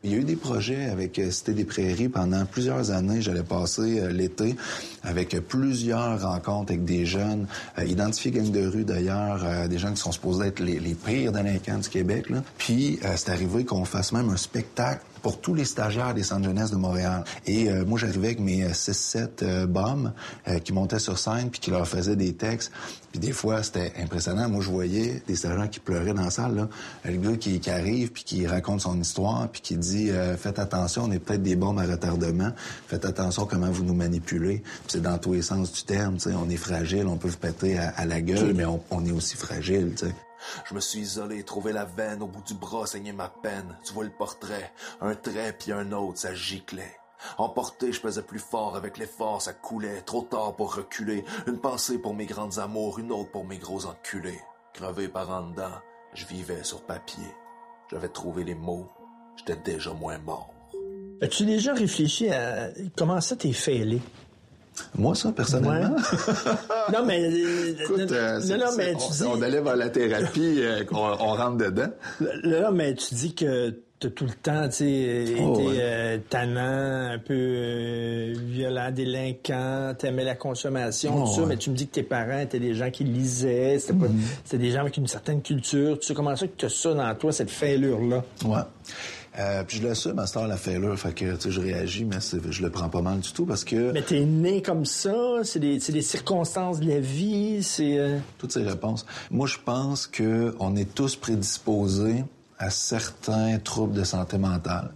Il 0.04 0.12
y 0.12 0.14
a 0.14 0.18
eu 0.18 0.24
des 0.24 0.36
projets 0.36 0.84
avec 0.84 1.18
euh, 1.18 1.32
Cité 1.32 1.52
des 1.52 1.64
Prairies 1.64 2.08
pendant 2.08 2.44
plusieurs 2.44 2.92
années. 2.92 3.22
J'allais 3.22 3.42
passer 3.42 3.98
euh, 3.98 4.12
l'été 4.12 4.54
avec 5.02 5.36
plusieurs 5.48 6.22
rencontres 6.22 6.72
avec 6.72 6.84
des 6.84 7.06
jeunes, 7.06 7.48
euh, 7.78 7.84
identifiés 7.84 8.30
gang 8.30 8.48
de 8.50 8.66
rue 8.66 8.84
d'ailleurs, 8.84 9.42
euh, 9.44 9.66
des 9.66 9.78
jeunes 9.78 9.94
qui 9.94 10.02
sont 10.02 10.12
supposés 10.12 10.46
être 10.46 10.60
les, 10.60 10.78
les 10.78 10.94
pires 10.94 11.32
délinquants 11.32 11.78
du 11.78 11.88
Québec. 11.88 12.26
Puis 12.56 13.00
c'est 13.16 13.30
arrivé 13.30 13.64
qu'on 13.64 13.84
fasse 13.84 14.12
même 14.12 14.28
un 14.30 14.36
spectacle 14.36 15.02
pour 15.26 15.40
tous 15.40 15.54
les 15.54 15.64
stagiaires 15.64 16.14
des 16.14 16.22
centres 16.22 16.44
jeunesse 16.44 16.70
de 16.70 16.76
Montréal. 16.76 17.24
Et 17.46 17.68
euh, 17.68 17.84
moi, 17.84 17.98
j'arrivais 17.98 18.28
avec 18.28 18.38
mes 18.38 18.64
6-7 18.68 19.28
euh, 19.42 19.66
bombes 19.66 20.12
euh, 20.46 20.60
qui 20.60 20.72
montaient 20.72 21.00
sur 21.00 21.18
scène 21.18 21.50
puis 21.50 21.58
qui 21.58 21.72
leur 21.72 21.88
faisaient 21.88 22.14
des 22.14 22.32
textes. 22.34 22.70
Puis 23.10 23.18
des 23.18 23.32
fois, 23.32 23.60
c'était 23.64 23.92
impressionnant. 23.98 24.48
Moi, 24.48 24.60
je 24.62 24.70
voyais 24.70 25.20
des 25.26 25.34
stagiaires 25.34 25.68
qui 25.68 25.80
pleuraient 25.80 26.14
dans 26.14 26.22
la 26.22 26.30
salle. 26.30 26.54
Là. 26.54 26.68
Le 27.04 27.16
gars 27.16 27.36
qui, 27.36 27.58
qui 27.58 27.70
arrive 27.70 28.12
puis 28.12 28.22
qui 28.22 28.46
raconte 28.46 28.82
son 28.82 29.00
histoire 29.00 29.48
puis 29.48 29.62
qui 29.62 29.76
dit 29.76 30.10
euh, 30.10 30.36
Faites 30.36 30.60
attention, 30.60 31.02
on 31.06 31.10
est 31.10 31.18
peut-être 31.18 31.42
des 31.42 31.56
bombes 31.56 31.80
à 31.80 31.86
retardement. 31.86 32.52
Faites 32.86 33.04
attention 33.04 33.46
comment 33.46 33.72
vous 33.72 33.82
nous 33.82 33.94
manipulez. 33.94 34.58
Puis 34.58 34.86
c'est 34.86 35.02
dans 35.02 35.18
tous 35.18 35.32
les 35.32 35.42
sens 35.42 35.72
du 35.72 35.82
terme. 35.82 36.18
tu 36.18 36.30
sais. 36.30 36.36
On 36.36 36.48
est 36.48 36.56
fragile, 36.56 37.08
on 37.08 37.16
peut 37.16 37.26
vous 37.26 37.36
péter 37.36 37.78
à, 37.78 37.88
à 37.96 38.04
la 38.04 38.20
gueule, 38.20 38.54
mais 38.54 38.64
on, 38.64 38.80
on 38.92 39.04
est 39.04 39.10
aussi 39.10 39.36
fragile. 39.36 39.90
tu 39.96 40.06
sais. 40.06 40.14
Je 40.64 40.74
me 40.74 40.80
suis 40.80 41.00
isolé, 41.00 41.42
trouvé 41.42 41.72
la 41.72 41.84
veine 41.84 42.22
au 42.22 42.26
bout 42.26 42.42
du 42.42 42.54
bras, 42.54 42.86
saigner 42.86 43.12
ma 43.12 43.28
peine. 43.28 43.76
Tu 43.84 43.92
vois 43.92 44.04
le 44.04 44.10
portrait, 44.10 44.72
un 45.00 45.14
trait 45.14 45.56
puis 45.58 45.72
un 45.72 45.92
autre, 45.92 46.18
ça 46.18 46.34
giclait. 46.34 46.96
Emporté, 47.38 47.92
je 47.92 48.00
pesais 48.00 48.22
plus 48.22 48.38
fort 48.38 48.76
avec 48.76 48.98
l'effort, 48.98 49.40
ça 49.42 49.52
coulait. 49.52 50.02
Trop 50.02 50.22
tard 50.22 50.54
pour 50.54 50.74
reculer. 50.74 51.24
Une 51.46 51.58
pensée 51.60 51.98
pour 51.98 52.14
mes 52.14 52.26
grandes 52.26 52.58
amours, 52.58 52.98
une 52.98 53.12
autre 53.12 53.30
pour 53.30 53.46
mes 53.46 53.58
gros 53.58 53.86
enculés. 53.86 54.40
Crevé 54.74 55.08
par 55.08 55.30
en 55.30 55.48
dedans, 55.48 55.80
je 56.12 56.26
vivais 56.26 56.62
sur 56.62 56.82
papier. 56.82 57.24
J'avais 57.90 58.08
trouvé 58.08 58.44
les 58.44 58.54
mots, 58.54 58.86
j'étais 59.36 59.56
déjà 59.56 59.92
moins 59.92 60.18
mort. 60.18 60.52
As-tu 61.22 61.46
déjà 61.46 61.72
réfléchi 61.72 62.28
à 62.28 62.68
comment 62.96 63.20
ça 63.20 63.36
t'es 63.36 63.52
fêlé? 63.52 64.02
Moi, 64.96 65.14
ça, 65.14 65.32
personnellement. 65.32 65.96
non, 66.92 67.04
mais. 67.06 67.22
euh, 67.22 67.74
Écoute, 67.82 68.12
euh, 68.12 68.40
non, 68.40 68.56
non, 68.58 68.64
on, 68.68 69.10
dis. 69.10 69.22
on 69.24 69.42
allait 69.42 69.60
vers 69.60 69.76
la 69.76 69.88
thérapie, 69.88 70.56
euh, 70.58 70.84
qu'on 70.84 70.96
on 70.98 71.34
rentre 71.34 71.56
dedans. 71.56 71.88
Là, 72.42 72.70
mais 72.72 72.94
tu 72.94 73.14
dis 73.14 73.34
que 73.34 73.74
t'as 73.98 74.10
tout 74.10 74.26
le 74.26 74.32
temps, 74.32 74.68
tu 74.68 74.74
sais, 74.76 75.24
Oh, 75.40 75.54
été 75.54 75.66
ouais. 75.68 75.74
euh, 75.80 76.18
tannant, 76.28 77.12
un 77.14 77.18
peu 77.18 77.32
euh, 77.34 78.34
violent, 78.36 78.90
délinquant, 78.90 79.94
t'aimais 79.98 80.24
la 80.24 80.34
consommation, 80.34 81.12
Oh, 81.16 81.20
tout 81.26 81.32
ça, 81.34 81.40
ouais. 81.40 81.46
mais 81.46 81.56
tu 81.56 81.70
me 81.70 81.74
dis 81.76 81.86
que 81.86 81.94
tes 81.94 82.02
parents 82.02 82.38
étaient 82.40 82.58
des 82.60 82.74
gens 82.74 82.90
qui 82.90 83.04
lisaient, 83.04 83.78
c'était 83.78 83.94
pas- 83.94 84.06
Mm-hmm. 84.06 84.20
c'était 84.44 84.62
des 84.62 84.70
gens 84.70 84.80
avec 84.80 84.96
une 84.98 85.06
certaine 85.06 85.40
culture. 85.40 85.98
Tu 85.98 86.06
sais 86.08 86.14
comment 86.14 86.36
ça 86.36 86.46
que 86.46 86.52
tu 86.56 86.66
as 86.66 86.68
ça 86.68 86.92
dans 86.92 87.14
toi, 87.14 87.32
cette 87.32 87.50
fêlure-là? 87.50 88.22
Ouais. 88.44 88.58
Euh, 89.38 89.64
puis 89.64 89.78
je 89.78 89.86
l'assume 89.86 90.18
à 90.18 90.26
cette 90.26 90.38
heure 90.38 90.48
la 90.48 90.56
fait 90.56 90.80
que 91.14 91.34
tu 91.36 91.40
sais, 91.40 91.50
je 91.50 91.60
réagis, 91.60 92.04
mais 92.04 92.16
je 92.50 92.62
le 92.62 92.70
prends 92.70 92.88
pas 92.88 93.02
mal 93.02 93.20
du 93.20 93.32
tout 93.32 93.44
parce 93.44 93.64
que 93.64 93.92
Mais 93.92 94.02
t'es 94.02 94.24
né 94.24 94.62
comme 94.62 94.84
ça, 94.86 95.14
c'est 95.44 95.58
des, 95.58 95.78
c'est 95.80 95.92
des 95.92 96.02
circonstances 96.02 96.80
de 96.80 96.88
la 96.88 97.00
vie, 97.00 97.62
c'est... 97.62 97.98
euh, 97.98 98.18
toutes 98.38 98.52
ces 98.52 98.62
réponses. 98.62 99.04
Moi, 99.30 99.46
je 99.46 99.58
pense 99.64 100.06
que 100.06 100.54
on 100.58 100.74
est 100.76 100.94
tous 100.94 101.16
prédisposés 101.16 102.24
à 102.58 102.70
certains 102.70 103.58
troubles 103.58 103.94
de 103.94 104.04
santé 104.04 104.38
mentale. 104.38 104.90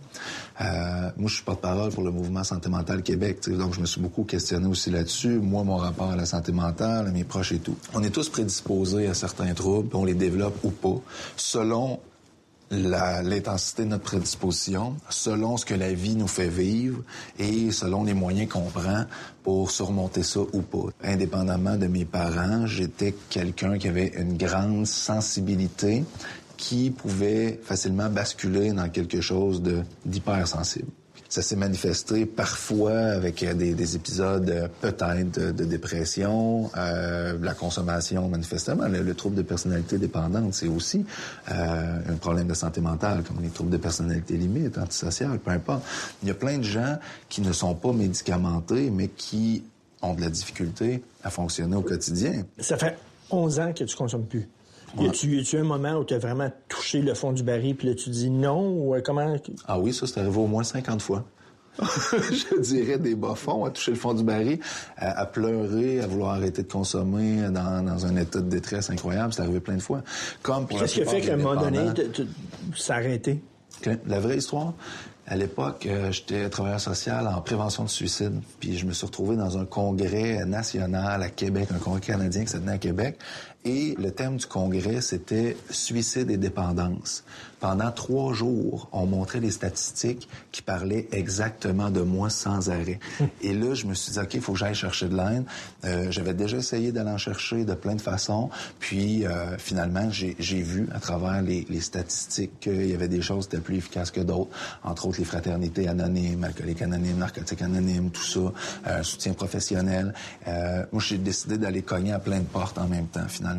Euh, 0.63 1.11
moi, 1.17 1.29
je 1.29 1.35
suis 1.35 1.45
porte-parole 1.45 1.91
pour 1.91 2.03
le 2.03 2.11
mouvement 2.11 2.43
Santé 2.43 2.71
mentale 2.71 3.03
Québec, 3.03 3.47
donc 3.51 3.75
je 3.75 3.81
me 3.81 3.87
suis 3.87 4.01
beaucoup 4.01 4.25
questionné 4.25 4.67
aussi 4.67 4.91
là-dessus. 4.91 5.39
Moi, 5.39 5.63
mon 5.65 5.77
rapport 5.77 6.11
à 6.11 6.17
la 6.17 6.25
santé 6.25 6.53
mentale, 6.53 7.09
à 7.09 7.11
mes 7.11 7.25
proches 7.25 7.53
et 7.53 7.59
tout. 7.59 7.77
On 7.95 8.03
est 8.03 8.11
tous 8.11 8.31
prédisposés 8.31 9.09
à 9.09 9.15
certains 9.15 9.53
troubles, 9.53 9.95
on 9.95 10.05
les 10.05 10.15
développe 10.15 10.57
ou 10.65 10.71
pas, 10.71 10.97
selon 11.37 12.01
l'intensité 12.71 13.85
de 13.85 13.89
notre 13.89 14.05
prédisposition 14.05 14.97
selon 15.09 15.57
ce 15.57 15.65
que 15.65 15.75
la 15.75 15.93
vie 15.93 16.15
nous 16.15 16.29
fait 16.29 16.49
vivre 16.49 17.03
et 17.39 17.71
selon 17.73 18.05
les 18.05 18.15
moyens 18.15 18.49
qu'on 18.49 18.71
prend 18.71 19.05
pour 19.43 19.71
surmonter 19.71 20.23
ça 20.23 20.41
ou 20.41 20.63
pas. 20.63 20.87
Indépendamment 21.03 21.77
de 21.77 21.87
mes 21.87 22.05
parents, 22.05 22.67
j'étais 22.67 23.15
quelqu'un 23.29 23.79
qui 23.79 23.89
avait 23.89 24.13
une 24.17 24.37
grande 24.37 24.87
sensibilité 24.87 26.05
qui 26.57 26.91
pouvait 26.91 27.59
facilement 27.65 28.09
basculer 28.11 28.73
dans 28.73 28.89
quelque 28.89 29.21
chose 29.21 29.63
d'hypersensible. 30.05 30.91
Ça 31.31 31.43
s'est 31.43 31.55
manifesté 31.55 32.27
parfois 32.27 32.91
avec 32.93 33.45
euh, 33.45 33.55
des, 33.55 33.95
épisodes 33.95 34.51
euh, 34.51 34.67
peut-être 34.81 35.53
de, 35.53 35.65
dépression, 35.65 36.69
euh, 36.77 37.39
la 37.41 37.55
consommation 37.55 38.29
manifestement. 38.29 38.89
Le, 38.89 39.15
trouble 39.15 39.37
de 39.37 39.43
personnalité 39.43 39.97
dépendante, 39.97 40.53
c'est 40.55 40.67
aussi 40.67 41.07
euh, 41.53 41.99
un 42.09 42.17
problème 42.17 42.49
de 42.49 42.55
santé 42.55 42.81
mentale, 42.81 43.23
comme 43.23 43.41
les 43.45 43.49
troubles 43.51 43.71
de 43.71 43.77
personnalité 43.77 44.37
limite, 44.37 44.77
antisocial, 44.77 45.39
peu 45.39 45.53
importe. 45.53 45.85
Il 46.23 46.29
y 46.29 46.33
a 46.33 46.35
plein 46.35 46.59
de 46.59 46.65
gens 46.65 46.99
qui 47.29 47.43
ne 47.43 47.53
sont 47.53 47.77
pas 47.77 47.93
médicamentés, 47.93 48.91
mais 48.91 49.07
qui 49.07 49.63
ont 50.03 50.15
de 50.15 50.23
la 50.23 50.31
difficulté 50.31 51.01
à 51.23 51.31
fonctionner 51.31 51.77
au 51.77 51.83
quotidien. 51.83 52.43
Ça 52.59 52.77
fait 52.77 52.99
11 53.31 53.61
ans 53.61 53.73
que 53.73 53.85
tu 53.85 53.95
consommes 53.95 54.27
plus. 54.27 54.49
Y 54.99 55.07
a-tu 55.07 55.59
un 55.59 55.65
moment 55.65 55.93
où 55.95 56.05
tu 56.05 56.15
as 56.15 56.19
vraiment 56.19 56.51
touché 56.69 57.01
le 57.01 57.15
fond 57.15 57.33
du 57.33 57.43
baril, 57.43 57.77
puis 57.77 57.89
là, 57.89 57.95
tu 57.95 58.11
dis 58.11 58.31
non, 58.31 58.69
ou 58.69 58.95
euh, 58.95 59.01
comment... 59.05 59.37
Ah 59.67 59.79
oui, 59.79 59.93
ça, 59.93 60.07
c'est 60.07 60.21
arrivé 60.21 60.39
au 60.39 60.47
moins 60.47 60.65
50 60.65 61.01
fois. 61.03 61.25
je 61.81 62.61
dirais 62.61 62.99
des 62.99 63.15
bas 63.15 63.35
fonds, 63.35 63.65
à 63.65 63.71
toucher 63.71 63.93
le 63.93 63.97
fond 63.97 64.13
du 64.13 64.25
baril, 64.25 64.59
à, 64.97 65.25
pleurer, 65.25 66.01
à 66.01 66.07
vouloir 66.07 66.35
arrêter 66.35 66.63
de 66.63 66.71
consommer 66.71 67.49
dans, 67.51 67.85
dans 67.85 68.07
un 68.07 68.17
état 68.17 68.41
de 68.41 68.49
détresse 68.49 68.91
incroyable. 68.91 69.33
C'est 69.33 69.43
arrivé 69.43 69.61
plein 69.61 69.77
de 69.77 69.83
fois. 69.83 70.03
Comme 70.43 70.67
Qu'est-ce 70.67 70.95
qui 70.95 71.03
a 71.03 71.07
fait 71.07 71.21
qu'à 71.21 71.35
un 71.35 71.37
moment 71.37 71.61
donné, 71.61 71.87
ça 72.77 72.95
a 72.95 72.99
arrêté? 72.99 73.41
La 74.07 74.21
vraie 74.21 74.37
histoire, 74.37 74.75
à 75.31 75.37
l'époque, 75.37 75.87
euh, 75.87 76.11
j'étais 76.11 76.51
travailleur 76.51 76.81
social 76.81 77.29
en 77.29 77.41
prévention 77.41 77.85
de 77.85 77.89
suicide. 77.89 78.41
Puis 78.59 78.77
je 78.77 78.85
me 78.85 78.93
suis 78.93 79.07
retrouvé 79.07 79.37
dans 79.37 79.59
un 79.59 79.65
congrès 79.65 80.45
national 80.45 81.23
à 81.23 81.29
Québec, 81.29 81.69
un 81.73 81.79
congrès 81.79 82.01
canadien 82.01 82.43
qui 82.43 82.49
s'est 82.49 82.59
tenu 82.59 82.73
à 82.73 82.79
Québec. 82.79 83.17
Et 83.65 83.95
le 83.99 84.11
thème 84.11 84.39
du 84.39 84.47
congrès, 84.47 85.03
c'était 85.03 85.55
suicide 85.69 86.31
et 86.31 86.39
dépendance. 86.39 87.25
Pendant 87.61 87.93
trois 87.93 88.33
jours, 88.33 88.89
on 88.91 89.05
montrait 89.05 89.41
des 89.41 89.51
statistiques 89.51 90.27
qui 90.51 90.63
parlaient 90.63 91.09
exactement 91.13 91.91
de 91.91 92.01
moi 92.01 92.31
sans 92.31 92.71
arrêt. 92.71 92.99
Et 93.43 93.53
là, 93.53 93.75
je 93.75 93.85
me 93.85 93.93
suis 93.93 94.13
dit, 94.13 94.19
OK, 94.19 94.33
il 94.33 94.41
faut 94.41 94.55
que 94.55 94.59
j'aille 94.59 94.75
chercher 94.75 95.11
de 95.11 95.17
l'aide. 95.17 95.45
Euh, 95.85 96.11
J'avais 96.11 96.33
déjà 96.33 96.57
essayé 96.57 96.91
d'aller 96.91 97.11
en 97.11 97.19
chercher 97.19 97.67
de 97.67 97.75
plein 97.75 97.95
de 97.97 98.01
façons. 98.01 98.49
Puis, 98.79 99.27
euh, 99.27 99.59
finalement, 99.59 100.09
j'ai 100.11 100.63
vu 100.63 100.89
à 100.95 101.01
travers 101.01 101.43
les, 101.43 101.67
les 101.69 101.83
statistiques 101.83 102.61
qu'il 102.61 102.87
y 102.87 102.95
avait 102.95 103.09
des 103.09 103.21
choses 103.21 103.47
qui 103.47 103.57
étaient 103.57 103.63
plus 103.63 103.77
efficaces 103.77 104.11
que 104.11 104.23
d'autres. 104.23 104.57
Entre 104.83 105.07
autres, 105.07 105.19
les 105.19 105.27
fraternités 105.27 105.87
anonymes, 105.87 106.45
alcooliques 106.45 106.81
anonymes, 106.81 107.19
narcotiques 107.19 107.61
anonymes, 107.61 108.11
tout 108.11 108.23
ça, 108.23 108.41
euh, 108.87 109.03
soutien 109.03 109.35
professionnel. 109.35 110.15
Euh, 110.49 110.87
moi, 110.93 111.03
j'ai 111.07 111.19
décidé 111.19 111.59
d'aller 111.59 111.83
cogner 111.83 112.13
à 112.13 112.21
plein 112.21 112.39
de 112.39 112.45
portes 112.45 112.79
en 112.79 112.89
même 112.89 113.09
temps, 113.09 113.29
finalement 113.29 113.50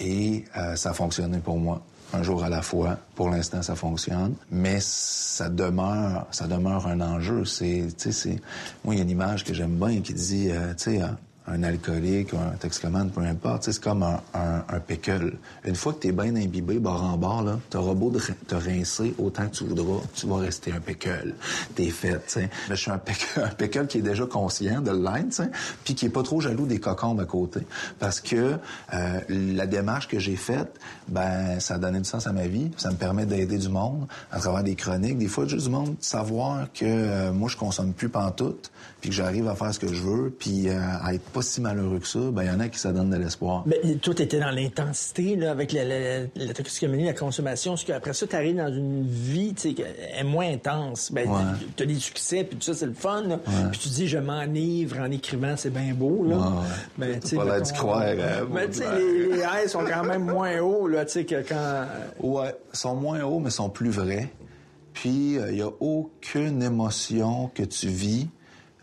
et 0.00 0.44
euh, 0.56 0.76
ça 0.76 0.90
a 0.90 0.92
fonctionné 0.94 1.38
pour 1.38 1.58
moi 1.58 1.82
un 2.12 2.22
jour 2.22 2.44
à 2.44 2.48
la 2.48 2.62
fois. 2.62 2.98
Pour 3.14 3.30
l'instant, 3.30 3.62
ça 3.62 3.74
fonctionne, 3.74 4.34
mais 4.50 4.78
ça 4.80 5.48
demeure, 5.48 6.26
ça 6.30 6.46
demeure 6.46 6.86
un 6.86 7.00
enjeu. 7.00 7.44
C'est, 7.44 7.86
tu 7.96 8.12
sais, 8.12 8.40
moi, 8.84 8.94
il 8.94 8.98
y 8.98 9.00
a 9.00 9.04
une 9.04 9.10
image 9.10 9.44
que 9.44 9.54
j'aime 9.54 9.78
bien 9.78 10.00
qui 10.00 10.12
dit, 10.12 10.50
euh, 10.50 10.74
tu 10.74 10.96
sais, 10.96 11.00
un 11.46 11.62
alcoolique 11.62 12.32
ou 12.32 12.36
un 12.36 12.56
toxicomane, 12.56 13.10
peu 13.10 13.20
importe. 13.22 13.64
C'est 13.64 13.80
comme 13.80 14.02
un, 14.02 14.20
un, 14.34 14.64
un. 14.68 14.80
Une 15.64 15.74
fois 15.74 15.92
que 15.94 16.00
tu 16.00 16.08
es 16.08 16.12
bien 16.12 16.34
imbibé, 16.36 16.78
bord 16.78 17.02
en 17.02 17.16
bord, 17.16 17.42
là, 17.42 17.58
t'auras 17.70 17.94
beau 17.94 18.12
te 18.46 18.54
rincer 18.54 19.14
autant 19.18 19.48
que 19.48 19.56
tu 19.56 19.64
voudras, 19.64 20.00
tu 20.14 20.26
vas 20.26 20.36
rester 20.36 20.72
un 20.72 20.80
pécule. 20.80 21.34
T'es 21.74 21.90
fait, 21.90 22.38
je 22.68 22.74
suis 22.74 22.90
un 22.90 22.98
pécule, 22.98 23.42
un 23.82 23.86
qui 23.86 23.98
est 23.98 24.02
déjà 24.02 24.26
conscient 24.26 24.80
de 24.80 24.90
l'être, 24.90 25.42
puis 25.84 25.94
qui 25.94 26.06
est 26.06 26.10
pas 26.10 26.22
trop 26.22 26.40
jaloux 26.40 26.66
des 26.66 26.78
cocombes 26.78 27.20
à 27.20 27.24
côté. 27.24 27.60
Parce 27.98 28.20
que 28.20 28.56
euh, 28.94 29.20
la 29.28 29.66
démarche 29.66 30.08
que 30.08 30.18
j'ai 30.18 30.36
faite, 30.36 30.78
ben, 31.08 31.58
ça 31.60 31.74
a 31.74 31.78
donné 31.78 31.98
du 31.98 32.04
sens 32.04 32.26
à 32.26 32.32
ma 32.32 32.46
vie. 32.46 32.70
Ça 32.76 32.90
me 32.90 32.96
permet 32.96 33.26
d'aider 33.26 33.58
du 33.58 33.68
monde 33.68 34.06
à 34.30 34.38
travers 34.38 34.62
des 34.62 34.74
chroniques. 34.74 35.18
Des 35.18 35.28
fois, 35.28 35.46
juste 35.46 35.66
du 35.66 35.72
monde, 35.72 35.96
savoir 36.00 36.66
que 36.72 36.84
euh, 36.84 37.32
moi, 37.32 37.48
je 37.48 37.56
consomme 37.56 37.92
plus 37.92 38.08
pantoute, 38.08 38.70
puis 39.00 39.10
que 39.10 39.16
j'arrive 39.16 39.48
à 39.48 39.54
faire 39.54 39.74
ce 39.74 39.80
que 39.80 39.92
je 39.92 40.00
veux, 40.00 40.30
puis 40.30 40.68
euh, 40.68 40.78
à 41.02 41.14
être 41.14 41.24
pas 41.32 41.42
si 41.42 41.60
malheureux 41.60 41.98
que 41.98 42.06
ça, 42.06 42.20
ben 42.30 42.42
il 42.42 42.48
y 42.48 42.50
en 42.50 42.60
a 42.60 42.68
qui 42.68 42.78
ça 42.78 42.92
donne 42.92 43.10
de 43.10 43.16
l'espoir. 43.16 43.64
Mais 43.66 43.80
tout 43.96 44.20
était 44.20 44.38
dans 44.38 44.50
l'intensité, 44.50 45.36
là, 45.36 45.50
avec 45.50 45.72
la, 45.72 45.84
la, 45.84 46.20
la, 46.36 46.54
toxicomanie, 46.54 47.04
la 47.04 47.14
consommation. 47.14 47.72
Parce 47.72 47.84
qu'après 47.84 48.12
ça, 48.12 48.26
tu 48.26 48.36
arrives 48.36 48.56
dans 48.56 48.72
une 48.72 49.06
vie, 49.06 49.54
tu 49.54 49.74
sais, 49.74 49.84
est 50.16 50.24
moins 50.24 50.50
intense. 50.52 51.10
Ben, 51.12 51.28
tu 51.76 51.82
as 51.82 51.86
des 51.86 51.94
succès, 51.98 52.44
puis 52.44 52.56
tout 52.56 52.64
ça, 52.64 52.74
c'est 52.74 52.86
le 52.86 52.94
fun. 52.94 53.40
Puis 53.70 53.80
tu 53.80 53.88
dis, 53.88 54.08
je 54.08 54.18
m'enivre 54.18 54.98
en 55.00 55.10
écrivant, 55.10 55.54
c'est 55.56 55.72
bien 55.72 55.94
beau, 55.94 56.24
là. 56.24 56.36
Ouais, 56.36 56.42
ben, 56.98 57.20
tu 57.20 57.36
pas 57.36 57.44
l'air 57.44 57.62
d'y 57.62 57.72
croire. 57.72 58.02
Hein, 58.02 58.46
ben, 58.52 58.70
tu 58.70 58.78
sais, 58.78 58.84
les, 58.98 59.36
les 59.36 59.68
sont 59.68 59.84
quand 59.84 60.04
même 60.04 60.24
moins 60.24 60.60
hauts, 60.60 60.86
là, 60.86 61.04
tu 61.04 61.12
sais, 61.12 61.24
que 61.24 61.42
quand... 61.48 61.86
Ouais, 62.20 62.54
sont 62.72 62.94
moins 62.94 63.22
hauts, 63.22 63.38
mais 63.38 63.50
sont 63.50 63.70
plus 63.70 63.90
vrais. 63.90 64.30
Puis, 64.92 65.32
il 65.32 65.38
euh, 65.38 65.52
n'y 65.52 65.62
a 65.62 65.70
aucune 65.80 66.62
émotion 66.62 67.50
que 67.54 67.62
tu 67.62 67.88
vis 67.88 68.28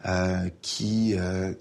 euh, 0.06 0.50
qui, 0.62 1.16
euh, 1.18 1.54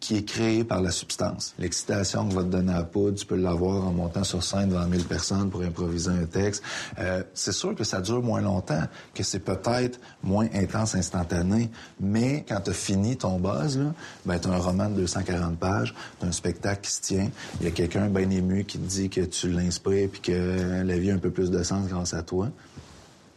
qui 0.00 0.16
est 0.16 0.24
créé 0.24 0.62
par 0.62 0.80
la 0.80 0.90
substance. 0.90 1.54
L'excitation 1.58 2.28
que 2.28 2.34
va 2.34 2.42
te 2.42 2.48
donner 2.48 2.72
à 2.72 2.84
poudre, 2.84 3.18
tu 3.18 3.26
peux 3.26 3.36
l'avoir 3.36 3.84
en 3.84 3.92
montant 3.92 4.22
sur 4.22 4.44
scène 4.44 4.68
devant 4.68 4.86
1000 4.86 5.04
personnes 5.04 5.50
pour 5.50 5.62
improviser 5.62 6.10
un 6.10 6.24
texte. 6.24 6.62
Euh, 6.98 7.22
c'est 7.34 7.52
sûr 7.52 7.74
que 7.74 7.82
ça 7.82 8.00
dure 8.00 8.22
moins 8.22 8.40
longtemps, 8.40 8.82
que 9.14 9.24
c'est 9.24 9.40
peut-être 9.40 9.98
moins 10.22 10.46
intense, 10.54 10.94
instantané, 10.94 11.70
mais 11.98 12.44
quand 12.48 12.60
tu 12.60 12.70
as 12.70 12.74
fini 12.74 13.16
ton 13.16 13.38
buzz, 13.40 13.78
là, 13.78 13.92
ben, 14.24 14.38
tu 14.38 14.48
as 14.48 14.52
un 14.52 14.58
roman 14.58 14.88
de 14.88 15.00
240 15.00 15.58
pages, 15.58 15.94
tu 16.20 16.26
un 16.26 16.32
spectacle 16.32 16.82
qui 16.82 16.90
se 16.90 17.00
tient, 17.00 17.30
il 17.60 17.64
y 17.64 17.68
a 17.68 17.72
quelqu'un 17.72 18.08
bien 18.08 18.30
ému 18.30 18.64
qui 18.64 18.78
te 18.78 18.86
dit 18.86 19.10
que 19.10 19.22
tu 19.22 19.48
l'inspires 19.50 20.08
puis 20.10 20.20
que 20.20 20.82
la 20.84 20.98
vie 20.98 21.10
a 21.10 21.14
un 21.14 21.18
peu 21.18 21.30
plus 21.30 21.50
de 21.50 21.62
sens 21.62 21.88
grâce 21.88 22.14
à 22.14 22.22
toi. 22.22 22.48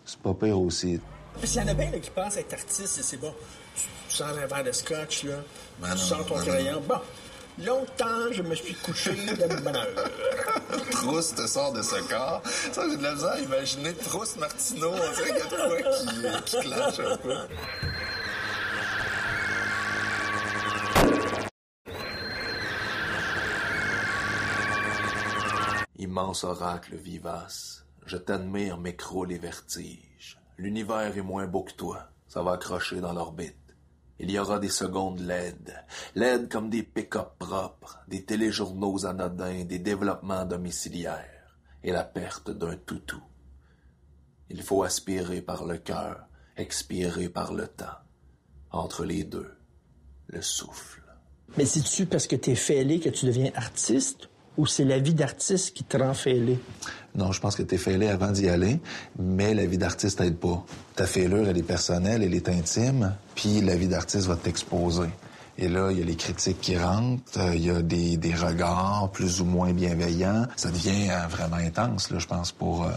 C'est 0.05 0.19
pas 0.19 0.33
pire 0.33 0.59
aussi. 0.59 0.99
Qu'il 1.41 1.55
y 1.55 1.63
en 1.63 1.67
a 1.67 1.73
bien 1.73 1.91
qui 1.91 2.09
pensent 2.09 2.37
être 2.37 2.53
artiste 2.53 2.99
c'est 3.01 3.19
bon. 3.19 3.33
Tu, 4.09 4.15
sens 4.17 4.27
un 4.31 4.45
verre 4.45 4.63
de 4.63 4.71
scotch, 4.71 5.23
là. 5.23 5.35
Ben 5.81 5.95
tu 5.95 5.97
sens 5.97 6.25
ton 6.27 6.35
crayon. 6.35 6.81
Bon. 6.87 6.99
Longtemps, 7.59 8.31
je 8.31 8.41
me 8.41 8.55
suis 8.55 8.75
couché 8.75 9.11
de 9.13 9.61
bonheur. 9.61 9.87
Trousse 10.91 11.35
te 11.35 11.45
sort 11.47 11.73
de 11.73 11.81
ce 11.81 12.01
corps. 12.07 12.41
Ça, 12.71 12.87
j'ai 12.89 12.97
de 12.97 13.03
la 13.03 13.13
misère 13.13 13.31
à 13.31 13.39
imaginer 13.39 13.93
Trousse 13.95 14.37
Martineau. 14.37 14.91
On 14.93 15.15
dirait 15.15 15.41
qu'il 15.41 15.51
y 15.51 15.61
a 15.61 15.67
de 15.67 15.81
quoi 15.81 16.41
qui, 16.43 16.51
qui 16.51 16.59
clash 16.61 16.99
un 16.99 17.17
peu. 17.17 17.35
Immense 25.97 26.43
oracle 26.43 26.95
vivace, 26.95 27.85
je 28.05 28.17
t'admire 28.17 28.77
m'écroule 28.77 29.27
les 29.27 29.37
vertiges. 29.37 30.39
L'univers 30.57 31.15
est 31.15 31.21
moins 31.21 31.45
beau 31.45 31.63
que 31.63 31.73
toi, 31.73 32.07
ça 32.27 32.41
va 32.41 32.53
accrocher 32.53 33.01
dans 33.01 33.13
l'orbite. 33.13 33.60
Il 34.23 34.29
y 34.29 34.37
aura 34.37 34.59
des 34.59 34.69
secondes 34.69 35.19
LED, 35.19 35.73
LED 36.13 36.47
comme 36.47 36.69
des 36.69 36.83
pick-up 36.83 37.39
propres, 37.39 37.99
des 38.07 38.23
téléjournaux 38.23 39.07
anodins, 39.07 39.63
des 39.63 39.79
développements 39.79 40.45
domiciliaires 40.45 41.57
et 41.83 41.91
la 41.91 42.03
perte 42.03 42.51
d'un 42.51 42.75
toutou. 42.75 43.19
Il 44.51 44.61
faut 44.61 44.83
aspirer 44.83 45.41
par 45.41 45.65
le 45.65 45.79
cœur, 45.79 46.27
expirer 46.55 47.29
par 47.29 47.51
le 47.55 47.67
temps. 47.67 47.97
Entre 48.69 49.05
les 49.05 49.23
deux, 49.23 49.57
le 50.27 50.43
souffle. 50.43 51.01
Mais 51.57 51.65
c'est-tu 51.65 52.05
parce 52.05 52.27
que 52.27 52.35
t'es 52.35 52.53
fêlé 52.53 52.99
que 52.99 53.09
tu 53.09 53.25
deviens 53.25 53.51
artiste 53.55 54.29
ou 54.57 54.65
c'est 54.65 54.83
la 54.83 54.99
vie 54.99 55.13
d'artiste 55.13 55.73
qui 55.73 55.83
te 55.83 55.97
rend 55.97 56.13
fêlé? 56.13 56.59
Non, 57.15 57.31
je 57.31 57.39
pense 57.39 57.55
que 57.55 57.63
t'es 57.63 57.77
fêlé 57.77 58.07
avant 58.07 58.31
d'y 58.31 58.47
aller, 58.47 58.79
mais 59.19 59.53
la 59.53 59.65
vie 59.65 59.77
d'artiste 59.77 60.19
t'aide 60.19 60.37
pas. 60.37 60.63
Ta 60.95 61.05
fêlure, 61.05 61.47
elle 61.47 61.57
est 61.57 61.63
personnelle, 61.63 62.23
elle 62.23 62.33
est 62.33 62.49
intime, 62.49 63.13
puis 63.35 63.61
la 63.61 63.75
vie 63.75 63.87
d'artiste 63.87 64.27
va 64.27 64.35
t'exposer. 64.35 65.09
Et 65.57 65.67
là, 65.67 65.91
il 65.91 65.99
y 65.99 66.01
a 66.01 66.05
les 66.05 66.15
critiques 66.15 66.61
qui 66.61 66.77
rentrent, 66.77 67.21
euh, 67.37 67.53
il 67.53 67.65
y 67.65 67.69
a 67.69 67.81
des, 67.81 68.33
regards 68.33 69.09
plus 69.11 69.41
ou 69.41 69.45
moins 69.45 69.73
bienveillants. 69.73 70.47
Ça 70.55 70.71
devient 70.71 71.09
euh, 71.09 71.27
vraiment 71.27 71.57
intense, 71.57 72.09
là, 72.09 72.19
je 72.19 72.27
pense, 72.27 72.51
pour, 72.51 72.85
euh, 72.85 72.91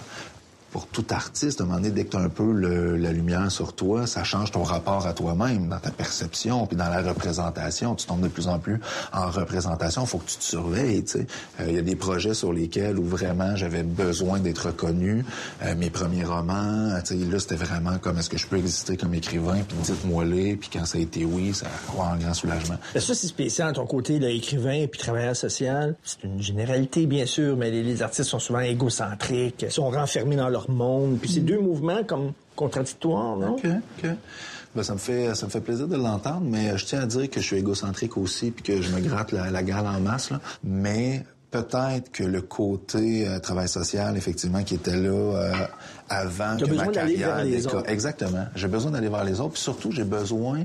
pour 0.74 0.88
tout 0.88 1.06
artiste, 1.10 1.60
à 1.60 1.62
un 1.62 1.66
moment 1.68 1.78
donné, 1.78 1.92
dès 1.92 2.04
que 2.04 2.10
tu 2.10 2.16
as 2.16 2.20
un 2.20 2.28
peu 2.28 2.50
le, 2.50 2.96
la 2.96 3.12
lumière 3.12 3.48
sur 3.48 3.74
toi, 3.74 4.08
ça 4.08 4.24
change 4.24 4.50
ton 4.50 4.64
rapport 4.64 5.06
à 5.06 5.12
toi-même, 5.12 5.68
dans 5.68 5.78
ta 5.78 5.92
perception, 5.92 6.66
puis 6.66 6.76
dans 6.76 6.88
la 6.88 7.00
représentation. 7.00 7.94
Tu 7.94 8.08
tombes 8.08 8.22
de 8.22 8.26
plus 8.26 8.48
en 8.48 8.58
plus 8.58 8.80
en 9.12 9.30
représentation. 9.30 10.02
Il 10.02 10.08
faut 10.08 10.18
que 10.18 10.28
tu 10.28 10.36
te 10.36 10.42
surveilles. 10.42 11.04
Il 11.14 11.26
euh, 11.60 11.70
y 11.70 11.78
a 11.78 11.82
des 11.82 11.94
projets 11.94 12.34
sur 12.34 12.52
lesquels 12.52 12.98
où 12.98 13.04
vraiment 13.04 13.54
j'avais 13.54 13.84
besoin 13.84 14.40
d'être 14.40 14.66
reconnu. 14.66 15.24
Euh, 15.62 15.76
mes 15.76 15.90
premiers 15.90 16.24
romans, 16.24 16.88
là, 16.88 17.02
c'était 17.04 17.54
vraiment 17.54 17.98
comme 17.98 18.18
est-ce 18.18 18.28
que 18.28 18.36
je 18.36 18.48
peux 18.48 18.58
exister 18.58 18.96
comme 18.96 19.14
écrivain, 19.14 19.60
puis 19.68 19.76
dites-moi 19.80 20.24
les, 20.24 20.56
puis 20.56 20.70
quand 20.72 20.86
ça 20.86 20.98
a 20.98 21.00
été 21.02 21.24
oui, 21.24 21.54
ça 21.54 21.66
a 21.96 22.02
un 22.02 22.16
grand 22.16 22.34
soulagement. 22.34 22.78
Ça, 22.96 23.14
c'est 23.14 23.28
spécial, 23.28 23.74
ton 23.74 23.86
côté, 23.86 24.16
écrivain 24.16 24.88
puis 24.90 24.98
travailleur 24.98 25.36
social. 25.36 25.94
C'est 26.02 26.24
une 26.24 26.42
généralité, 26.42 27.06
bien 27.06 27.26
sûr, 27.26 27.56
mais 27.56 27.70
les, 27.70 27.84
les 27.84 28.02
artistes 28.02 28.28
sont 28.28 28.40
souvent 28.40 28.58
égocentriques, 28.58 29.66
sont 29.70 29.88
renfermés 29.88 30.34
dans 30.34 30.48
leur 30.48 30.63
monde. 30.70 31.18
Puis 31.20 31.30
c'est 31.30 31.40
deux 31.40 31.60
mouvements 31.60 32.04
comme 32.04 32.32
contradictoires, 32.56 33.36
non? 33.36 33.54
OK, 33.54 33.66
OK. 33.98 34.10
Ben, 34.74 34.82
ça 34.82 34.94
me 34.94 34.98
fait 34.98 35.34
ça 35.34 35.46
me 35.46 35.50
fait 35.50 35.60
plaisir 35.60 35.86
de 35.86 35.96
l'entendre, 35.96 36.42
mais 36.42 36.76
je 36.76 36.84
tiens 36.84 37.02
à 37.02 37.06
dire 37.06 37.30
que 37.30 37.40
je 37.40 37.46
suis 37.46 37.56
égocentrique 37.56 38.16
aussi, 38.16 38.50
puis 38.50 38.64
que 38.64 38.82
je 38.82 38.92
me 38.92 39.00
gratte 39.00 39.30
la, 39.30 39.50
la 39.50 39.62
gale 39.62 39.86
en 39.86 40.00
masse. 40.00 40.30
Là. 40.30 40.40
Mais 40.64 41.24
peut-être 41.54 42.10
que 42.10 42.24
le 42.24 42.42
côté 42.42 43.28
euh, 43.28 43.38
travail 43.38 43.68
social, 43.68 44.16
effectivement, 44.16 44.64
qui 44.64 44.74
était 44.74 44.96
là 44.96 45.10
euh, 45.10 45.52
avant 46.08 46.56
que 46.56 46.64
ma 46.74 46.88
carrière 46.88 47.44
décolle. 47.44 47.84
Exactement. 47.86 48.46
J'ai 48.56 48.66
besoin 48.66 48.90
d'aller 48.90 49.08
vers 49.08 49.22
les 49.22 49.40
autres, 49.40 49.52
puis 49.52 49.62
surtout 49.62 49.92
j'ai 49.92 50.02
besoin 50.02 50.64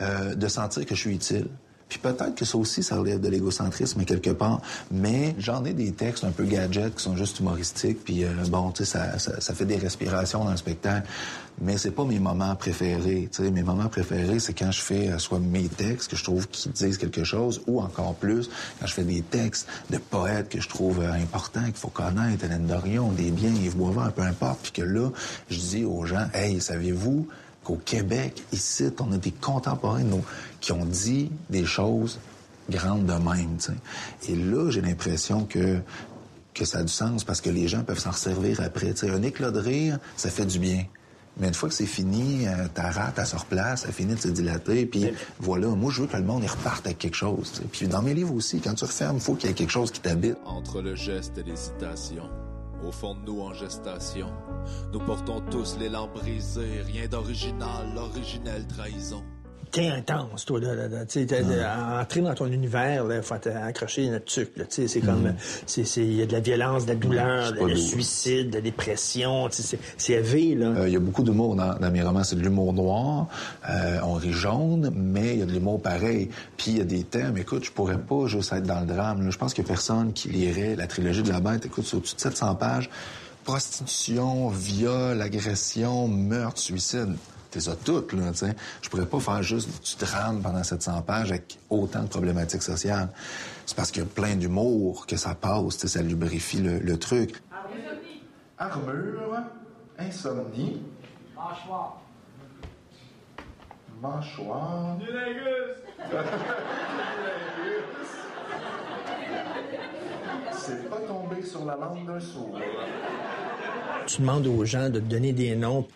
euh, 0.00 0.34
de 0.34 0.48
sentir 0.48 0.86
que 0.86 0.94
je 0.94 1.00
suis 1.00 1.14
utile. 1.14 1.48
Puis 1.88 2.00
peut-être 2.00 2.34
que 2.34 2.44
ça 2.44 2.58
aussi, 2.58 2.82
ça 2.82 2.96
relève 2.96 3.20
de 3.20 3.28
l'égocentrisme 3.28 4.04
quelque 4.04 4.30
part. 4.30 4.60
Mais 4.90 5.36
j'en 5.38 5.64
ai 5.64 5.72
des 5.72 5.92
textes 5.92 6.24
un 6.24 6.32
peu 6.32 6.44
gadgets 6.44 6.96
qui 6.96 7.02
sont 7.02 7.16
juste 7.16 7.38
humoristiques. 7.38 8.02
Puis 8.04 8.24
euh, 8.24 8.30
bon, 8.48 8.72
tu 8.72 8.84
sais, 8.84 8.98
ça, 8.98 9.18
ça, 9.18 9.40
ça, 9.40 9.54
fait 9.54 9.66
des 9.66 9.76
respirations 9.76 10.44
dans 10.44 10.50
le 10.50 10.56
spectacle. 10.56 11.08
Mais 11.60 11.78
c'est 11.78 11.92
pas 11.92 12.04
mes 12.04 12.18
moments 12.18 12.54
préférés. 12.56 13.28
Tu 13.32 13.44
sais, 13.44 13.50
mes 13.50 13.62
moments 13.62 13.88
préférés, 13.88 14.40
c'est 14.40 14.52
quand 14.52 14.72
je 14.72 14.80
fais 14.80 15.10
euh, 15.10 15.18
soit 15.18 15.38
mes 15.38 15.68
textes 15.68 16.10
que 16.10 16.16
je 16.16 16.24
trouve 16.24 16.48
qui 16.48 16.68
disent 16.70 16.98
quelque 16.98 17.22
chose, 17.22 17.62
ou 17.68 17.80
encore 17.80 18.14
plus 18.14 18.50
quand 18.80 18.86
je 18.86 18.94
fais 18.94 19.04
des 19.04 19.22
textes 19.22 19.68
de 19.90 19.98
poètes 19.98 20.48
que 20.48 20.60
je 20.60 20.68
trouve 20.68 21.00
euh, 21.00 21.12
importants, 21.12 21.64
qu'il 21.64 21.74
faut 21.74 21.88
connaître, 21.88 22.44
Hélène 22.44 22.66
Dorion, 22.66 23.12
des 23.12 23.30
biens, 23.30 23.54
Yves 23.54 23.76
Boisvert, 23.76 24.12
peu 24.12 24.22
importe. 24.22 24.58
Puis 24.64 24.72
que 24.72 24.82
là, 24.82 25.10
je 25.48 25.58
dis 25.58 25.84
aux 25.84 26.04
gens, 26.04 26.26
hey, 26.34 26.60
saviez-vous 26.60 27.28
qu'au 27.66 27.80
Québec, 27.84 28.44
ici, 28.52 28.84
on 29.00 29.12
a 29.12 29.16
des 29.16 29.32
contemporains 29.32 30.04
nous, 30.04 30.24
qui 30.66 30.72
ont 30.72 30.84
dit 30.84 31.30
des 31.48 31.64
choses 31.64 32.18
grandes 32.68 33.06
de 33.06 33.12
même. 33.12 33.56
T'sais. 33.56 33.72
Et 34.28 34.34
là, 34.34 34.68
j'ai 34.68 34.80
l'impression 34.80 35.44
que 35.44 35.78
que 36.54 36.64
ça 36.64 36.78
a 36.78 36.82
du 36.82 36.92
sens 36.92 37.22
parce 37.22 37.40
que 37.40 37.50
les 37.50 37.68
gens 37.68 37.84
peuvent 37.84 38.00
s'en 38.00 38.12
servir 38.12 38.60
après. 38.60 38.92
T'sais, 38.92 39.10
un 39.10 39.22
éclat 39.22 39.52
de 39.52 39.60
rire, 39.60 39.98
ça 40.16 40.28
fait 40.28 40.46
du 40.46 40.58
bien. 40.58 40.84
Mais 41.36 41.48
une 41.48 41.54
fois 41.54 41.68
que 41.68 41.74
c'est 41.74 41.86
fini, 41.86 42.48
euh, 42.48 42.66
ta 42.74 42.90
rate, 42.90 43.14
elle 43.18 43.26
se 43.26 43.36
replace, 43.36 43.82
ça 43.82 43.92
finit 43.92 44.14
de 44.14 44.20
se 44.20 44.28
dilater, 44.28 44.86
puis 44.86 45.12
voilà. 45.38 45.68
Moi, 45.68 45.92
je 45.92 46.00
veux 46.00 46.08
que 46.08 46.16
le 46.16 46.24
monde 46.24 46.42
y 46.42 46.48
reparte 46.48 46.86
avec 46.86 46.98
quelque 46.98 47.14
chose. 47.14 47.52
T'sais. 47.52 47.64
Puis 47.70 47.86
dans 47.86 48.02
mes 48.02 48.14
livres 48.14 48.34
aussi, 48.34 48.58
quand 48.60 48.74
tu 48.74 48.84
refermes, 48.86 49.18
il 49.18 49.22
faut 49.22 49.34
qu'il 49.34 49.48
y 49.48 49.52
ait 49.52 49.54
quelque 49.54 49.70
chose 49.70 49.92
qui 49.92 50.00
t'habite. 50.00 50.36
Entre 50.46 50.82
le 50.82 50.96
geste 50.96 51.38
et 51.38 51.44
l'hésitation, 51.44 52.28
au 52.84 52.90
fond 52.90 53.14
de 53.14 53.20
nous 53.20 53.40
en 53.40 53.54
gestation, 53.54 54.32
nous 54.92 55.00
portons 55.00 55.42
tous 55.48 55.76
l'élan 55.78 56.08
brisé, 56.08 56.80
rien 56.86 57.06
d'original, 57.06 57.92
l'originelle 57.94 58.66
trahison 58.66 59.22
t'es 59.70 59.88
intense, 59.88 60.44
toi, 60.44 60.60
là. 60.60 60.74
là, 60.74 60.88
là 60.88 61.06
tu 61.06 61.26
sais, 61.26 61.44
entrer 62.00 62.20
dans 62.20 62.34
ton 62.34 62.46
univers, 62.46 63.04
il 63.10 63.22
faut 63.22 63.34
accrocher 63.34 64.08
notre 64.08 64.24
truc, 64.24 64.56
là. 64.56 64.64
Tu 64.64 64.82
sais, 64.82 64.88
c'est 64.88 65.00
comme, 65.00 65.34
c'est, 65.66 65.82
il 65.96 66.14
y 66.14 66.22
a 66.22 66.26
de 66.26 66.32
la 66.32 66.40
violence, 66.40 66.84
de 66.84 66.90
la 66.90 66.94
douleur, 66.96 67.52
de 67.52 67.66
le 67.66 67.76
suicide, 67.76 68.50
de 68.50 68.56
la 68.56 68.60
dépression, 68.60 69.48
tu 69.48 69.62
sais, 69.62 69.78
c'est 69.96 70.14
élevé, 70.14 70.54
là. 70.54 70.86
Il 70.86 70.92
y 70.92 70.96
a 70.96 71.00
beaucoup 71.00 71.22
d'humour 71.22 71.56
dans, 71.56 71.74
dans 71.74 71.90
mes 71.90 72.02
romans. 72.02 72.24
C'est 72.24 72.36
de 72.36 72.42
l'humour 72.42 72.72
noir, 72.72 73.28
euh, 73.68 73.98
on 74.02 74.14
rit 74.14 74.32
jaune, 74.32 74.90
mais 74.94 75.34
il 75.34 75.38
y 75.40 75.42
a 75.42 75.46
de 75.46 75.52
l'humour 75.52 75.80
pareil. 75.80 76.30
Puis 76.56 76.72
il 76.72 76.78
y 76.78 76.80
a 76.80 76.84
des 76.84 77.04
thèmes, 77.04 77.36
écoute, 77.36 77.64
je 77.64 77.72
pourrais 77.72 77.98
pas 77.98 78.26
juste 78.26 78.52
être 78.52 78.64
dans 78.64 78.80
le 78.80 78.86
drame, 78.86 79.22
là. 79.24 79.30
Je 79.30 79.38
pense 79.38 79.58
a 79.58 79.62
personne 79.62 80.12
qui 80.12 80.28
lirait 80.28 80.76
la 80.76 80.86
trilogie 80.86 81.22
de 81.22 81.30
la 81.30 81.40
bête. 81.40 81.64
Écoute, 81.66 81.84
sur 81.84 81.98
au-dessus 81.98 82.14
de 82.16 82.20
700 82.20 82.54
pages, 82.56 82.90
prostitution, 83.44 84.48
viol, 84.48 85.20
agression, 85.22 86.08
meurtre, 86.08 86.60
suicide 86.60 87.16
c'est 87.60 87.70
ça 87.70 87.76
toutes, 87.76 88.12
là, 88.12 88.32
tu 88.32 88.38
sais. 88.38 88.54
Je 88.82 88.88
pourrais 88.90 89.06
pas 89.06 89.18
faire 89.18 89.42
juste 89.42 89.68
du 89.82 90.04
drame 90.04 90.42
pendant 90.42 90.62
700 90.62 91.02
pages 91.02 91.30
avec 91.30 91.58
autant 91.70 92.02
de 92.02 92.08
problématiques 92.08 92.62
sociales. 92.62 93.08
C'est 93.64 93.74
parce 93.76 93.90
qu'il 93.90 94.02
y 94.02 94.06
a 94.06 94.08
plein 94.08 94.36
d'humour 94.36 95.06
que 95.06 95.16
ça 95.16 95.34
passe, 95.34 95.78
tu 95.78 95.80
sais, 95.80 95.98
ça 95.98 96.02
lubrifie 96.02 96.60
le, 96.60 96.78
le 96.78 96.98
truc. 96.98 97.42
Armure, 98.58 99.38
insomnie. 99.98 100.82
Mâchoire. 101.34 102.00
Mâchoire. 104.02 104.96
C'est 110.52 110.90
pas 110.90 111.00
tombé 111.06 111.42
sur 111.42 111.64
la 111.64 111.76
langue 111.76 112.06
d'un 112.06 112.20
sourd. 112.20 112.58
Tu 114.06 114.20
demandes 114.20 114.46
aux 114.46 114.64
gens 114.64 114.88
de 114.90 115.00
te 115.00 115.04
donner 115.04 115.32
des 115.32 115.56
noms 115.56 115.86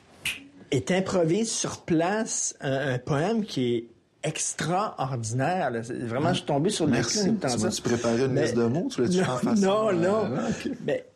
et 0.70 0.82
t'improvise 0.82 1.50
sur 1.50 1.82
place 1.82 2.54
un, 2.60 2.94
un, 2.94 2.98
poème 2.98 3.44
qui 3.44 3.74
est 3.74 3.84
extraordinaire. 4.22 5.70
Là. 5.70 5.80
Vraiment, 5.80 6.30
je 6.30 6.38
suis 6.38 6.46
tombé 6.46 6.70
sur 6.70 6.86
le 6.86 6.92
Merci. 6.92 7.34
Tu 7.40 7.58
m'as-tu 7.58 7.82
préparé 7.82 8.24
une 8.24 8.40
liste 8.40 8.54
de 8.54 8.64
mots? 8.64 8.88
Tu 8.90 9.02
l'as-tu 9.02 9.22
en 9.22 9.38
face? 9.38 9.60
Non, 9.60 9.92
non. 9.92 10.24
Euh, 10.26 10.48
okay. 10.50 10.72
Mais 10.84 11.06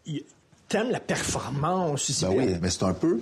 t'aimes 0.69 0.91
la 0.91 1.01
performance 1.01 2.11
aussi. 2.11 2.25
Ben 2.25 2.33
oui, 2.35 2.57
mais 2.61 2.71
c'est 2.71 2.85
un 2.85 2.95
peu 2.95 3.21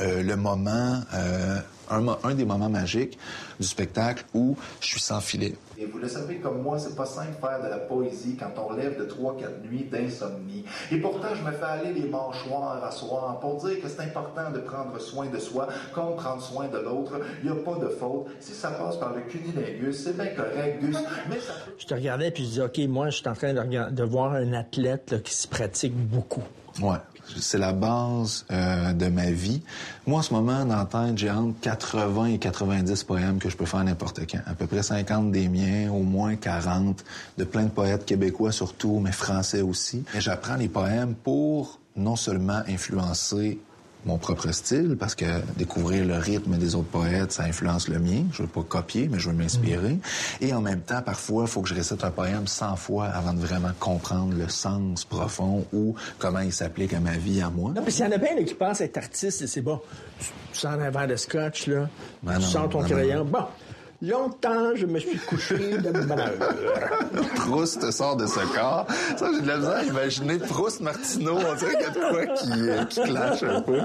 euh, 0.00 0.22
le 0.22 0.36
moment... 0.36 1.00
Euh, 1.14 1.58
un, 1.90 2.06
un, 2.22 2.34
des 2.34 2.44
moments 2.44 2.68
magiques 2.68 3.18
du 3.58 3.66
spectacle 3.66 4.24
où 4.34 4.56
je 4.80 4.86
suis 4.88 5.00
sans 5.00 5.20
filet. 5.20 5.54
Et 5.80 5.86
vous 5.86 5.98
le 5.98 6.08
savez 6.08 6.38
comme 6.38 6.62
moi, 6.62 6.78
c'est 6.78 6.96
pas 6.96 7.06
simple 7.06 7.34
faire 7.40 7.62
de 7.62 7.68
la 7.68 7.78
poésie 7.78 8.36
quand 8.36 8.50
on 8.60 8.72
lève 8.72 8.98
de 8.98 9.04
trois, 9.04 9.36
quatre 9.36 9.62
nuits 9.62 9.84
d'insomnie. 9.84 10.64
Et 10.90 10.96
pourtant, 10.96 11.28
je 11.34 11.42
me 11.42 11.52
fais 11.52 11.64
aller 11.64 11.92
les 11.92 12.08
mâchoires 12.08 12.82
à 12.82 12.90
soir 12.90 13.38
pour 13.38 13.56
dire 13.64 13.80
que 13.80 13.88
c'est 13.88 14.02
important 14.02 14.50
de 14.50 14.58
prendre 14.58 14.98
soin 15.00 15.26
de 15.26 15.38
soi 15.38 15.68
comme 15.94 16.16
prendre 16.16 16.42
soin 16.42 16.66
de 16.66 16.78
l'autre. 16.78 17.20
Il 17.42 17.50
n'y 17.50 17.56
a 17.56 17.62
pas 17.62 17.76
de 17.76 17.88
faute. 17.88 18.26
Si 18.40 18.54
ça 18.54 18.72
passe 18.72 18.96
par 18.96 19.14
le 19.14 19.20
cunilingus, 19.20 20.02
c'est 20.02 20.16
bien 20.16 20.34
correct, 20.34 20.80
Gus. 20.80 20.96
Mais 21.30 21.38
ça. 21.38 21.52
Je 21.78 21.86
te 21.86 21.94
regardais 21.94 22.32
puis 22.32 22.42
je 22.44 22.48
disais, 22.48 22.62
OK, 22.62 22.78
moi, 22.88 23.10
je 23.10 23.18
suis 23.18 23.28
en 23.28 23.34
train 23.34 23.54
de, 23.54 23.90
de 23.90 24.02
voir 24.02 24.32
un 24.32 24.52
athlète 24.54 25.12
là, 25.12 25.18
qui 25.18 25.34
se 25.34 25.46
pratique 25.46 25.94
beaucoup. 25.94 26.42
Ouais. 26.82 26.96
C'est 27.36 27.58
la 27.58 27.72
base 27.72 28.44
euh, 28.50 28.92
de 28.92 29.06
ma 29.08 29.30
vie. 29.30 29.62
Moi, 30.06 30.20
en 30.20 30.22
ce 30.22 30.32
moment, 30.32 30.64
dans 30.64 30.76
la 30.76 31.16
j'ai 31.16 31.30
entre 31.30 31.60
80 31.60 32.26
et 32.26 32.38
90 32.38 33.04
poèmes 33.04 33.38
que 33.38 33.50
je 33.50 33.56
peux 33.56 33.66
faire 33.66 33.84
n'importe 33.84 34.20
quand. 34.30 34.40
À 34.46 34.54
peu 34.54 34.66
près 34.66 34.82
50 34.82 35.30
des 35.30 35.48
miens, 35.48 35.90
au 35.90 36.02
moins 36.02 36.36
40 36.36 37.04
de 37.36 37.44
plein 37.44 37.64
de 37.64 37.70
poètes 37.70 38.04
québécois 38.04 38.52
surtout, 38.52 39.00
mais 39.00 39.12
français 39.12 39.62
aussi. 39.62 40.04
Et 40.14 40.20
j'apprends 40.20 40.56
les 40.56 40.68
poèmes 40.68 41.14
pour 41.14 41.78
non 41.96 42.16
seulement 42.16 42.62
influencer 42.68 43.58
mon 44.06 44.16
propre 44.16 44.52
style 44.52 44.96
parce 44.98 45.14
que 45.14 45.24
découvrir 45.56 46.04
le 46.04 46.16
rythme 46.16 46.56
des 46.56 46.74
autres 46.74 46.88
poètes, 46.88 47.32
ça 47.32 47.44
influence 47.44 47.88
le 47.88 47.98
mien. 47.98 48.24
Je 48.32 48.42
veux 48.42 48.48
pas 48.48 48.62
copier, 48.62 49.08
mais 49.10 49.18
je 49.18 49.28
veux 49.30 49.36
m'inspirer. 49.36 49.94
Mmh. 49.94 50.00
Et 50.40 50.52
en 50.52 50.60
même 50.60 50.80
temps, 50.80 51.02
parfois, 51.02 51.44
il 51.44 51.48
faut 51.48 51.62
que 51.62 51.68
je 51.68 51.74
récite 51.74 52.04
un 52.04 52.10
poème 52.10 52.46
100 52.46 52.76
fois 52.76 53.06
avant 53.06 53.32
de 53.32 53.40
vraiment 53.40 53.72
comprendre 53.78 54.34
le 54.34 54.48
sens 54.48 55.04
profond 55.04 55.66
ou 55.72 55.94
comment 56.18 56.40
il 56.40 56.52
s'applique 56.52 56.94
à 56.94 57.00
ma 57.00 57.16
vie, 57.16 57.42
à 57.42 57.50
moi. 57.50 57.72
Non, 57.74 57.82
mais 57.84 57.90
s'il 57.90 58.04
y 58.04 58.08
en 58.08 58.12
a 58.12 58.18
bien 58.18 58.34
là, 58.34 58.42
qui 58.42 58.54
pensent 58.54 58.80
être 58.80 58.98
artiste, 58.98 59.46
c'est 59.46 59.62
bon. 59.62 59.80
Tu 60.20 60.58
sens 60.58 60.78
un 60.78 60.90
verre 60.90 61.08
de 61.08 61.16
scotch, 61.16 61.66
là. 61.66 61.88
Ben 62.22 62.34
tu 62.34 62.40
non, 62.40 62.46
sens 62.46 62.70
ton 62.70 62.80
ben 62.80 62.88
crayon. 62.88 63.24
Bon. 63.24 63.44
Longtemps, 64.00 64.76
je 64.76 64.86
me 64.86 65.00
suis 65.00 65.18
couché 65.18 65.76
de 65.76 65.90
bonheur. 65.90 66.30
Proust 67.34 67.90
sort 67.90 68.16
de 68.16 68.26
ce 68.26 68.38
corps. 68.54 68.86
Ça, 69.16 69.26
j'ai 69.34 69.40
de 69.40 69.48
la 69.48 69.56
misère 69.56 69.76
à 69.76 69.82
imaginer 69.82 70.38
Proust 70.38 70.80
Martineau. 70.80 71.34
On 71.34 71.54
dirait 71.56 71.72
qu'il 71.72 71.80
y 71.80 71.84
a 71.84 71.90
de 71.90 72.12
quoi 72.12 72.26
qui, 72.36 72.94
qui 72.94 73.10
clash 73.10 73.42
un 73.42 73.60
peu. 73.60 73.80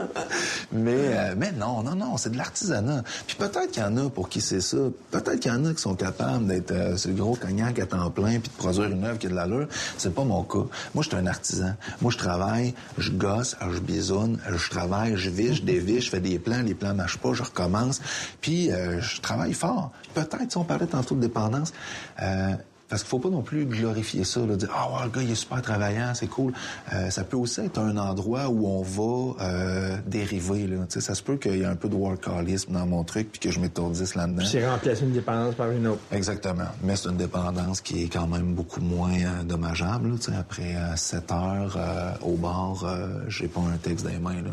Mais, 0.71 0.91
euh, 0.93 1.33
mais 1.35 1.51
non, 1.53 1.81
non, 1.81 1.95
non, 1.95 2.17
c'est 2.17 2.29
de 2.29 2.37
l'artisanat. 2.37 3.01
Puis 3.25 3.37
peut-être 3.37 3.71
qu'il 3.71 3.81
y 3.81 3.85
en 3.85 3.97
a 3.97 4.07
pour 4.11 4.29
qui 4.29 4.39
c'est 4.39 4.61
ça. 4.61 4.77
Peut-être 5.09 5.39
qu'il 5.39 5.51
y 5.51 5.55
en 5.55 5.65
a 5.65 5.73
qui 5.73 5.81
sont 5.81 5.95
capables 5.95 6.45
d'être 6.45 6.69
euh, 6.69 6.95
ce 6.95 7.09
gros 7.09 7.35
cognac 7.35 7.79
à 7.79 7.87
temps 7.87 8.11
plein 8.11 8.39
puis 8.39 8.51
de 8.51 8.57
produire 8.57 8.91
une 8.91 9.03
œuvre 9.05 9.17
qui 9.17 9.25
a 9.25 9.29
de 9.31 9.35
l'allure. 9.35 9.67
C'est 9.97 10.13
pas 10.13 10.25
mon 10.25 10.43
cas. 10.43 10.65
Moi, 10.93 11.03
je 11.03 11.09
suis 11.09 11.17
un 11.17 11.25
artisan. 11.25 11.73
Moi, 12.01 12.11
je 12.11 12.19
travaille, 12.19 12.75
je 12.99 13.09
gosse, 13.09 13.55
je 13.67 13.79
bisoune, 13.79 14.37
je 14.47 14.69
travaille, 14.69 15.17
je 15.17 15.31
vis, 15.31 15.55
je 15.55 15.63
dévisse, 15.63 16.05
je 16.05 16.09
fais 16.11 16.19
des 16.19 16.37
plans, 16.37 16.61
les 16.61 16.75
plans 16.75 16.93
marchent 16.93 17.17
pas, 17.17 17.33
je 17.33 17.41
recommence. 17.41 17.99
Puis 18.41 18.71
euh, 18.71 19.01
je 19.01 19.19
travaille 19.19 19.53
fort 19.53 19.91
peut-être, 20.13 20.51
si 20.51 20.57
on 20.57 20.63
parlait 20.63 20.87
tantôt 20.87 21.15
de 21.15 21.21
dépendance, 21.21 21.73
euh, 22.21 22.53
Parce 22.93 23.01
qu'il 23.01 23.09
faut 23.09 23.17
pas 23.17 23.29
non 23.29 23.41
plus 23.41 23.65
glorifier 23.65 24.23
ça, 24.23 24.41
là, 24.41 24.55
dire 24.55 24.69
ah 24.71 24.87
ouais, 24.91 25.05
le 25.05 25.09
gars 25.09 25.21
il 25.23 25.31
est 25.31 25.35
super 25.35 25.63
travaillant, 25.63 26.13
c'est 26.13 26.27
cool. 26.27 26.53
Euh, 26.93 27.09
ça 27.09 27.23
peut 27.23 27.37
aussi 27.37 27.61
être 27.61 27.79
un 27.79 27.97
endroit 27.97 28.49
où 28.49 28.67
on 28.67 28.83
va 28.83 29.43
euh, 29.43 29.97
dériver. 30.05 30.67
Là. 30.67 30.85
Tu 30.87 30.93
sais, 30.93 31.01
ça 31.01 31.15
se 31.15 31.23
peut 31.23 31.37
qu'il 31.37 31.55
y 31.57 31.61
ait 31.61 31.65
un 31.65 31.75
peu 31.75 31.89
de 31.89 31.95
workaholisme 31.95 32.73
dans 32.73 32.85
mon 32.85 33.03
truc 33.03 33.31
puis 33.31 33.39
que 33.39 33.49
je 33.49 33.59
m'étourdisse 33.59 34.13
là-dedans. 34.13 34.45
C'est 34.45 34.69
remplacer 34.69 35.05
une 35.05 35.13
dépendance 35.13 35.55
par 35.55 35.71
une 35.71 35.87
autre. 35.87 36.01
Exactement. 36.11 36.67
Mais 36.83 36.95
c'est 36.95 37.09
une 37.09 37.17
dépendance 37.17 37.81
qui 37.81 38.03
est 38.03 38.09
quand 38.09 38.27
même 38.27 38.53
beaucoup 38.53 38.81
moins 38.81 39.09
euh, 39.09 39.43
dommageable. 39.43 40.11
Là, 40.11 40.15
tu 40.17 40.31
sais, 40.31 40.37
après 40.37 40.75
euh, 40.75 40.95
7 40.95 41.31
heures 41.31 41.75
euh, 41.75 42.11
au 42.21 42.35
bar, 42.35 42.83
euh, 42.83 43.23
j'ai 43.27 43.47
pas 43.47 43.61
un 43.61 43.77
texte 43.77 44.05
dans 44.05 44.11
les 44.11 44.19
mains. 44.19 44.43
Là. 44.43 44.51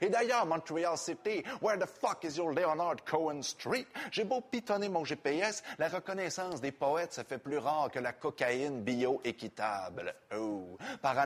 Et 0.00 0.08
d'ailleurs, 0.08 0.44
Montreal 0.46 0.98
City, 0.98 1.44
where 1.62 1.78
the 1.78 1.86
fuck 1.86 2.24
is 2.24 2.36
your 2.36 2.52
Leonard 2.52 3.04
Cohen 3.08 3.42
Street? 3.42 3.86
J'ai 4.10 4.24
beau 4.24 4.40
pitonner 4.40 4.88
mon 4.88 5.04
GPS, 5.04 5.62
la 5.78 5.88
reconnaissance 5.88 6.60
des 6.60 6.72
poètes, 6.72 7.12
ça 7.12 7.22
fait 7.22 7.38
plus 7.38 7.58
rare 7.58 7.75
que 7.92 7.98
la 7.98 8.12
cocaïne 8.12 8.82
bio-équitable. 8.82 10.14
Oh, 10.36 10.76
par 11.02 11.16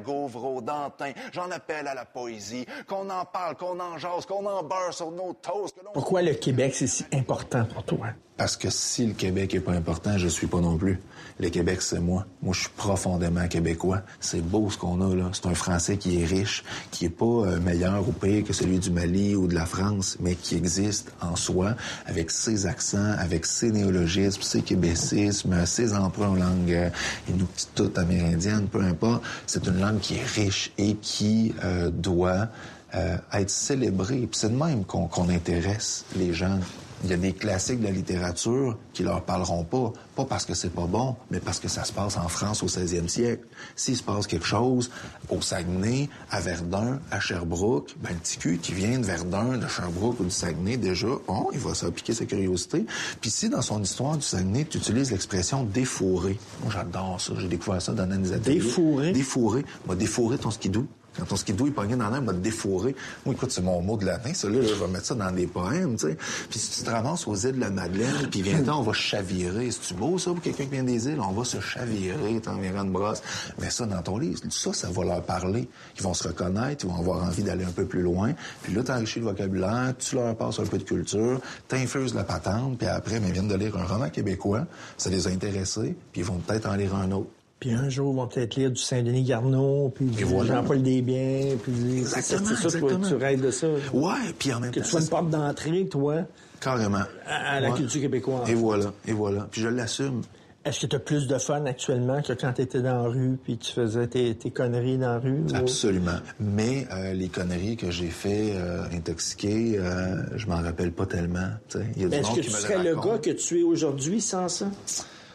Gauvreau, 0.00 0.60
Dantin, 0.60 1.12
j'en 1.32 1.50
appelle 1.50 1.86
à 1.86 1.94
la 1.94 2.04
poésie, 2.04 2.66
qu'on 2.86 3.08
en 3.10 3.24
parle, 3.24 3.56
qu'on 3.56 3.78
en 3.80 3.98
jase, 3.98 4.26
qu'on 4.26 4.44
en 4.46 4.62
beurre 4.62 4.92
sur 4.92 5.10
nos 5.10 5.32
toasts. 5.34 5.76
Pourquoi 5.94 6.22
le 6.22 6.34
Québec, 6.34 6.74
c'est 6.74 6.86
si 6.86 7.04
important 7.12 7.64
pour 7.64 7.84
toi? 7.84 8.08
Parce 8.36 8.56
que 8.56 8.70
si 8.70 9.06
le 9.06 9.12
Québec 9.12 9.54
est 9.54 9.60
pas 9.60 9.72
important, 9.72 10.16
je 10.16 10.26
suis 10.26 10.46
pas 10.46 10.60
non 10.60 10.76
plus. 10.76 10.98
Le 11.38 11.50
Québec, 11.50 11.82
c'est 11.82 12.00
moi. 12.00 12.26
Moi, 12.42 12.54
je 12.54 12.60
suis 12.60 12.70
profondément 12.76 13.46
québécois. 13.46 14.02
C'est 14.20 14.40
beau 14.40 14.70
ce 14.70 14.78
qu'on 14.78 15.00
a 15.00 15.14
là. 15.14 15.30
C'est 15.32 15.46
un 15.46 15.54
Français 15.54 15.96
qui 15.96 16.20
est 16.20 16.24
riche, 16.24 16.64
qui 16.90 17.04
est 17.04 17.10
pas 17.10 17.24
euh, 17.24 17.60
meilleur 17.60 18.08
ou 18.08 18.12
pire 18.12 18.44
que 18.44 18.52
celui 18.52 18.78
du 18.78 18.90
Mali 18.90 19.34
ou 19.34 19.46
de 19.48 19.54
la 19.54 19.66
France, 19.66 20.16
mais 20.20 20.34
qui 20.34 20.56
existe 20.56 21.12
en 21.20 21.36
soi, 21.36 21.74
avec 22.06 22.30
ses 22.30 22.66
accents, 22.66 23.14
avec 23.18 23.44
ses 23.44 23.70
néologismes, 23.70 24.42
ses 24.42 24.62
québécismes, 24.62 25.66
ses 25.66 25.94
emprunts 25.94 26.30
en 26.30 26.34
langue 26.34 26.72
euh, 26.72 26.90
inuktitut 27.28 27.96
amérindienne, 27.96 28.66
peu 28.66 28.82
importe. 28.82 29.22
C'est 29.46 29.66
une 29.66 29.78
langue 29.78 30.00
qui 30.00 30.14
est 30.14 30.26
riche 30.26 30.72
et 30.78 30.94
qui 30.96 31.54
euh, 31.64 31.90
doit 31.90 32.48
euh, 32.94 33.16
être 33.32 33.50
célébrée. 33.50 34.28
Puis 34.30 34.32
c'est 34.32 34.50
de 34.50 34.56
même 34.56 34.84
qu'on 34.84 35.06
qu'on 35.06 35.30
intéresse 35.30 36.04
les 36.16 36.34
gens 36.34 36.58
il 37.04 37.10
y 37.10 37.12
a 37.12 37.16
des 37.16 37.32
classiques 37.32 37.80
de 37.80 37.84
la 37.84 37.90
littérature 37.90 38.78
qui 38.92 39.02
leur 39.02 39.22
parleront 39.22 39.64
pas, 39.64 39.92
pas 40.14 40.24
parce 40.24 40.44
que 40.44 40.54
c'est 40.54 40.72
pas 40.72 40.86
bon, 40.86 41.16
mais 41.30 41.40
parce 41.40 41.58
que 41.58 41.68
ça 41.68 41.84
se 41.84 41.92
passe 41.92 42.16
en 42.16 42.28
France 42.28 42.62
au 42.62 42.66
16e 42.66 43.08
siècle. 43.08 43.44
S'il 43.74 43.96
se 43.96 44.02
passe 44.02 44.26
quelque 44.26 44.46
chose 44.46 44.90
au 45.28 45.40
Saguenay, 45.40 46.08
à 46.30 46.40
Verdun, 46.40 47.00
à 47.10 47.20
Sherbrooke, 47.20 47.96
ben 48.02 48.10
le 48.10 48.16
petit 48.16 48.36
cul 48.36 48.58
qui 48.58 48.72
vient 48.72 48.98
de 48.98 49.04
Verdun, 49.04 49.58
de 49.58 49.66
Sherbrooke 49.66 50.20
ou 50.20 50.24
du 50.24 50.30
Saguenay, 50.30 50.76
déjà, 50.76 51.08
bon, 51.26 51.48
il 51.52 51.58
va 51.58 51.72
piquer 51.90 52.14
sa 52.14 52.24
curiosité. 52.24 52.86
Puis 53.20 53.30
si 53.30 53.48
dans 53.48 53.62
son 53.62 53.82
histoire 53.82 54.16
du 54.16 54.22
Saguenay, 54.22 54.64
tu 54.64 54.78
utilises 54.78 55.10
l'expression 55.10 55.64
défourré, 55.64 56.38
moi 56.62 56.72
j'adore 56.72 57.20
ça, 57.20 57.32
j'ai 57.38 57.48
découvert 57.48 57.82
ça 57.82 57.92
dans 57.92 58.04
un 58.04 58.18
des 58.18 58.32
ateliers. 58.32 58.60
Défourré? 58.60 59.12
Défouré. 59.12 59.64
M'a 59.86 59.94
défouré 59.94 60.38
ton 60.38 60.50
skidoo. 60.50 60.86
Quand 61.18 61.26
ton 61.26 61.36
skidoo 61.36 61.66
il 61.66 61.72
pognait 61.72 61.96
dans 61.96 62.08
l'air, 62.08 62.22
m'a 62.22 62.32
défourré. 62.32 62.94
Moi, 63.26 63.34
écoute, 63.34 63.50
c'est 63.50 63.62
mon 63.62 63.82
mot 63.82 63.96
de 63.96 64.06
l'année. 64.06 64.34
Ça, 64.34 64.48
là, 64.48 64.62
je 64.62 64.74
vais 64.74 64.88
mettre 64.88 65.06
ça 65.06 65.14
dans 65.14 65.30
des 65.30 65.46
poèmes, 65.46 65.96
tu 65.96 66.08
sais. 66.08 66.16
Puis 66.48 66.58
si 66.58 66.78
tu 66.78 66.84
te 66.84 66.90
ramasses 66.90 67.26
aux 67.26 67.34
îles 67.34 67.56
de 67.56 67.60
la 67.60 67.70
Madeleine, 67.70 68.28
puis 68.30 68.42
viens 68.42 68.62
on 68.68 68.82
va 68.82 68.92
chavirer. 68.92 69.70
C'est-tu 69.70 69.94
beau, 69.94 70.18
ça, 70.18 70.30
pour 70.30 70.40
quelqu'un 70.40 70.64
qui 70.64 70.70
vient 70.70 70.84
des 70.84 71.08
îles? 71.08 71.20
On 71.20 71.32
va 71.32 71.44
se 71.44 71.60
chavirer, 71.60 72.40
t'en 72.40 72.56
viendras 72.56 72.84
de 72.84 72.90
brosse. 72.90 73.22
Mais 73.58 73.70
ça, 73.70 73.86
dans 73.86 74.02
ton 74.02 74.18
livre, 74.18 74.40
ça, 74.50 74.72
ça 74.72 74.88
va 74.90 75.04
leur 75.04 75.22
parler. 75.22 75.68
Ils 75.96 76.02
vont 76.02 76.14
se 76.14 76.28
reconnaître, 76.28 76.84
ils 76.84 76.88
vont 76.88 76.98
avoir 76.98 77.22
envie 77.22 77.42
d'aller 77.42 77.64
un 77.64 77.70
peu 77.70 77.84
plus 77.84 78.02
loin. 78.02 78.32
Puis 78.62 78.72
là, 78.72 78.82
t'enrichis 78.82 79.18
le 79.18 79.26
vocabulaire, 79.26 79.94
tu 79.98 80.16
leur 80.16 80.34
passes 80.36 80.60
un 80.60 80.66
peu 80.66 80.78
de 80.78 80.84
culture, 80.84 81.40
t'infuses 81.68 82.14
la 82.14 82.24
patente, 82.24 82.78
puis 82.78 82.86
après, 82.86 83.16
ils 83.16 83.32
viennent 83.32 83.48
de 83.48 83.56
lire 83.56 83.76
un 83.76 83.84
roman 83.84 84.08
québécois. 84.08 84.66
Ça 84.96 85.10
les 85.10 85.26
a 85.26 85.30
intéressés, 85.30 85.94
puis 86.12 86.22
ils 86.22 86.24
vont 86.24 86.38
peut-être 86.38 86.68
en 86.68 86.74
lire 86.74 86.94
un 86.94 87.10
autre. 87.10 87.30
Puis 87.62 87.72
un 87.74 87.88
jour, 87.88 88.12
ils 88.12 88.16
vont 88.16 88.26
peut-être 88.26 88.56
lire 88.56 88.70
du 88.72 88.80
Saint-Denis 88.82 89.22
Garneau, 89.22 89.92
puis 89.94 90.06
du 90.06 90.24
voilà. 90.24 90.56
Jean-Paul 90.56 90.82
Desbiens, 90.82 91.56
puis 91.62 91.98
Exactement, 92.00 92.40
c'est 92.48 92.54
ça, 92.56 92.76
exactement. 92.78 93.06
tu 93.08 93.14
rêves 93.14 93.40
de 93.40 93.50
ça. 93.52 93.68
Ouais, 93.94 94.14
puis 94.36 94.52
en 94.52 94.58
même 94.58 94.72
Que 94.72 94.80
temps... 94.80 94.84
tu 94.84 94.90
sois 94.90 95.00
une 95.00 95.08
porte 95.08 95.30
d'entrée, 95.30 95.86
toi, 95.88 96.16
Carrément. 96.60 96.98
à, 97.24 97.54
à 97.56 97.60
la 97.60 97.70
Ouais. 97.70 97.76
culture 97.76 98.00
québécoise. 98.00 98.50
Et 98.50 98.54
voilà, 98.54 98.92
et 99.06 99.12
voilà. 99.12 99.46
Puis 99.50 99.60
je 99.60 99.68
l'assume. 99.68 100.22
Est-ce 100.64 100.80
que 100.80 100.86
tu 100.86 100.94
as 100.96 100.98
plus 101.00 101.26
de 101.26 101.38
fun 101.38 101.64
actuellement 101.66 102.20
que 102.22 102.32
quand 102.34 102.52
tu 102.52 102.62
étais 102.62 102.80
dans 102.82 103.02
la 103.04 103.08
rue 103.08 103.36
puis 103.42 103.58
tu 103.58 103.72
faisais 103.72 104.06
tes, 104.06 104.34
tes 104.36 104.50
conneries 104.50 104.96
dans 104.98 105.08
la 105.14 105.18
rue? 105.18 105.42
ou- 105.50 105.56
Absolument. 105.56 106.18
Mais 106.40 106.86
euh, 106.92 107.12
les 107.14 107.28
conneries 107.28 107.76
que 107.76 107.90
j'ai 107.90 108.06
fait 108.10 108.52
euh, 108.56 108.84
intoxiqué, 108.92 109.76
euh, 109.78 110.22
je 110.36 110.46
m'en 110.46 110.62
rappelle 110.62 110.92
pas 110.92 111.06
tellement. 111.06 111.48
Est-ce 111.74 112.34
que 112.36 112.40
tu 112.40 112.50
serais 112.50 112.82
le 112.82 112.94
gars 112.94 113.18
que 113.18 113.30
tu 113.30 113.58
es 113.60 113.62
aujourd'hui 113.64 114.20
sans 114.20 114.48
ça? 114.48 114.66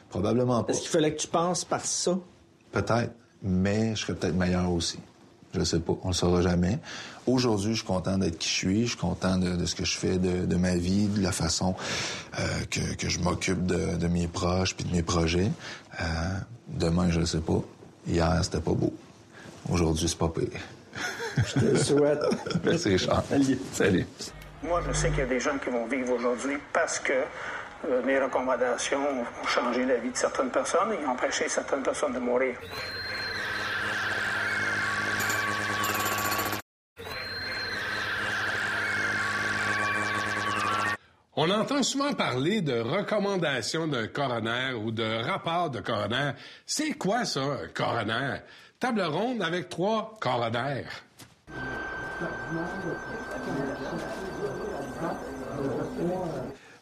Probablement 0.10 0.64
pas. 0.64 0.72
Est-ce 0.72 0.82
qu'il 0.82 0.90
fallait 0.90 1.14
que 1.14 1.22
tu 1.22 1.28
passes 1.28 1.66
par 1.66 1.86
ça? 1.86 2.18
Peut-être, 2.72 3.12
mais 3.42 3.96
je 3.96 4.02
serais 4.02 4.16
peut-être 4.16 4.36
meilleur 4.36 4.72
aussi. 4.72 5.00
Je 5.54 5.64
sais 5.64 5.80
pas, 5.80 5.94
on 6.04 6.10
le 6.10 6.14
saura 6.14 6.42
jamais. 6.42 6.80
Aujourd'hui, 7.26 7.72
je 7.72 7.78
suis 7.78 7.88
content 7.88 8.18
d'être 8.18 8.38
qui 8.38 8.48
je 8.48 8.54
suis, 8.54 8.82
je 8.84 8.90
suis 8.90 8.98
content 8.98 9.38
de, 9.38 9.56
de 9.56 9.66
ce 9.66 9.76
que 9.76 9.86
je 9.86 9.98
fais 9.98 10.18
de, 10.18 10.46
de 10.46 10.56
ma 10.56 10.76
vie, 10.76 11.08
de 11.08 11.22
la 11.22 11.32
façon 11.32 11.76
euh, 12.40 12.44
que, 12.70 12.96
que 12.96 13.10
je 13.10 13.20
m'occupe 13.20 13.66
de, 13.66 13.96
de 13.96 14.08
mes 14.08 14.28
proches 14.28 14.76
puis 14.76 14.86
de 14.86 14.94
mes 14.96 15.04
projets. 15.04 15.52
Euh, 16.00 16.04
demain, 16.68 17.10
je 17.10 17.24
sais 17.26 17.40
pas. 17.40 17.62
Hier, 18.08 18.40
c'était 18.44 18.60
pas 18.60 18.74
beau. 18.74 18.94
Aujourd'hui, 19.70 20.08
c'est 20.08 20.18
pas 20.18 20.30
pire. 20.30 20.60
Je 21.38 21.54
te 21.54 21.66
le 21.66 21.78
souhaite. 21.78 22.20
Merci, 22.64 22.90
Richard. 22.90 23.24
Salut. 23.30 23.60
Salut. 23.74 24.06
Moi, 24.64 24.82
je 24.88 24.94
sais 24.94 25.10
qu'il 25.10 25.20
y 25.20 25.22
a 25.22 25.26
des 25.28 25.40
gens 25.40 25.58
qui 25.64 25.70
vont 25.70 25.88
vivre 25.88 26.14
aujourd'hui 26.14 26.58
parce 26.74 27.00
que 27.00 27.14
euh, 27.86 28.02
mes 28.04 28.20
recommandations 28.20 29.22
ont 29.22 29.48
changé 29.48 29.86
la 29.86 29.96
vie 29.98 30.12
de 30.12 30.18
certaines 30.18 30.50
personnes 30.50 30.94
et 30.94 31.06
empêché 31.06 31.48
certaines 31.48 31.84
personnes 31.84 32.14
de 32.14 32.20
mourir. 32.20 32.58
On 41.40 41.52
entend 41.52 41.84
souvent 41.84 42.14
parler 42.14 42.62
de 42.62 42.80
recommandations 42.80 43.86
d'un 43.86 44.08
coroner 44.08 44.74
ou 44.74 44.90
de 44.90 45.24
rapport 45.24 45.70
de 45.70 45.82
coroner. 45.82 46.32
C'est 46.66 46.94
quoi 46.94 47.26
ça, 47.26 47.42
un 47.42 47.68
coroner? 47.76 48.38
Table 48.80 49.04
ronde 49.04 49.44
avec 49.44 49.70
trois 49.70 50.18
coroners. 50.20 50.88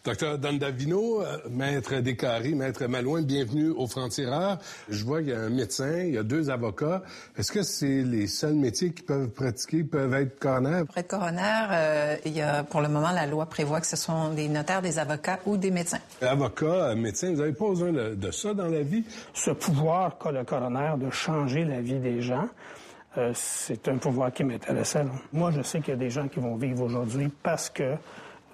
Docteur 0.05 0.37
Dandavino, 0.37 1.23
euh, 1.23 1.39
maître 1.49 1.95
Descarrés, 1.95 2.53
maître 2.53 2.85
Malouin, 2.85 3.23
bienvenue 3.23 3.69
au 3.69 3.87
Franc-Tireur. 3.87 4.59
Je 4.87 5.03
vois 5.03 5.21
qu'il 5.21 5.29
y 5.29 5.33
a 5.33 5.39
un 5.39 5.49
médecin, 5.49 5.97
il 5.97 6.13
y 6.13 6.17
a 6.19 6.21
deux 6.21 6.51
avocats. 6.51 7.01
Est-ce 7.35 7.51
que 7.51 7.63
c'est 7.63 8.03
les 8.03 8.27
seuls 8.27 8.53
métiers 8.53 8.91
qui 8.91 9.01
peuvent 9.01 9.29
pratiquer, 9.29 9.83
peuvent 9.83 10.13
être 10.13 10.37
coroner? 10.37 10.83
Pour 10.85 10.95
être 10.99 11.07
coroner, 11.07 11.65
euh, 11.71 12.17
il 12.23 12.33
y 12.33 12.41
a, 12.43 12.63
pour 12.63 12.81
le 12.81 12.87
moment, 12.87 13.09
la 13.09 13.25
loi 13.25 13.47
prévoit 13.47 13.81
que 13.81 13.87
ce 13.87 13.95
sont 13.95 14.31
des 14.31 14.47
notaires, 14.47 14.83
des 14.83 14.99
avocats 14.99 15.39
ou 15.47 15.57
des 15.57 15.71
médecins. 15.71 16.01
Avocat, 16.21 16.65
euh, 16.65 16.95
médecin, 16.95 17.31
vous 17.31 17.39
n'avez 17.39 17.53
pas 17.53 17.67
besoin 17.67 17.91
de, 17.91 18.13
de 18.13 18.29
ça 18.29 18.53
dans 18.53 18.67
la 18.67 18.83
vie? 18.83 19.03
Ce 19.33 19.49
pouvoir 19.49 20.19
qu'a 20.19 20.31
le 20.31 20.43
coroner 20.43 20.93
de 20.99 21.09
changer 21.09 21.65
la 21.65 21.81
vie 21.81 21.97
des 21.97 22.21
gens, 22.21 22.47
euh, 23.17 23.31
c'est 23.33 23.87
un 23.87 23.97
pouvoir 23.97 24.31
qui 24.31 24.43
m'intéressait. 24.43 25.03
Moi, 25.33 25.49
je 25.49 25.63
sais 25.63 25.79
qu'il 25.79 25.95
y 25.95 25.97
a 25.97 25.99
des 25.99 26.11
gens 26.11 26.27
qui 26.27 26.39
vont 26.39 26.57
vivre 26.57 26.83
aujourd'hui 26.83 27.31
parce 27.41 27.71
que 27.71 27.95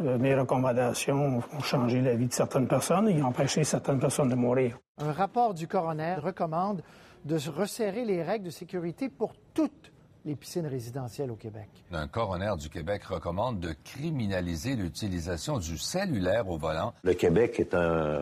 euh, 0.05 0.17
mes 0.17 0.35
recommandations 0.35 1.41
ont 1.53 1.61
changé 1.61 2.01
la 2.01 2.15
vie 2.15 2.27
de 2.27 2.33
certaines 2.33 2.67
personnes 2.67 3.09
et 3.09 3.21
ont 3.21 3.27
empêché 3.27 3.63
certaines 3.63 3.99
personnes 3.99 4.29
de 4.29 4.35
mourir. 4.35 4.77
Un 4.97 5.11
rapport 5.11 5.53
du 5.53 5.67
coroner 5.67 6.15
recommande 6.15 6.81
de 7.25 7.37
resserrer 7.49 8.05
les 8.05 8.23
règles 8.23 8.45
de 8.45 8.49
sécurité 8.49 9.09
pour 9.09 9.33
toutes 9.53 9.91
les 10.25 10.35
piscines 10.35 10.67
résidentielles 10.67 11.31
au 11.31 11.35
Québec. 11.35 11.69
Un 11.91 12.07
coroner 12.07 12.53
du 12.59 12.69
Québec 12.69 13.03
recommande 13.05 13.59
de 13.59 13.73
criminaliser 13.83 14.75
l'utilisation 14.75 15.57
du 15.57 15.77
cellulaire 15.77 16.47
au 16.49 16.57
volant. 16.57 16.93
Le 17.03 17.13
Québec 17.13 17.59
est 17.59 17.73
un, 17.73 18.21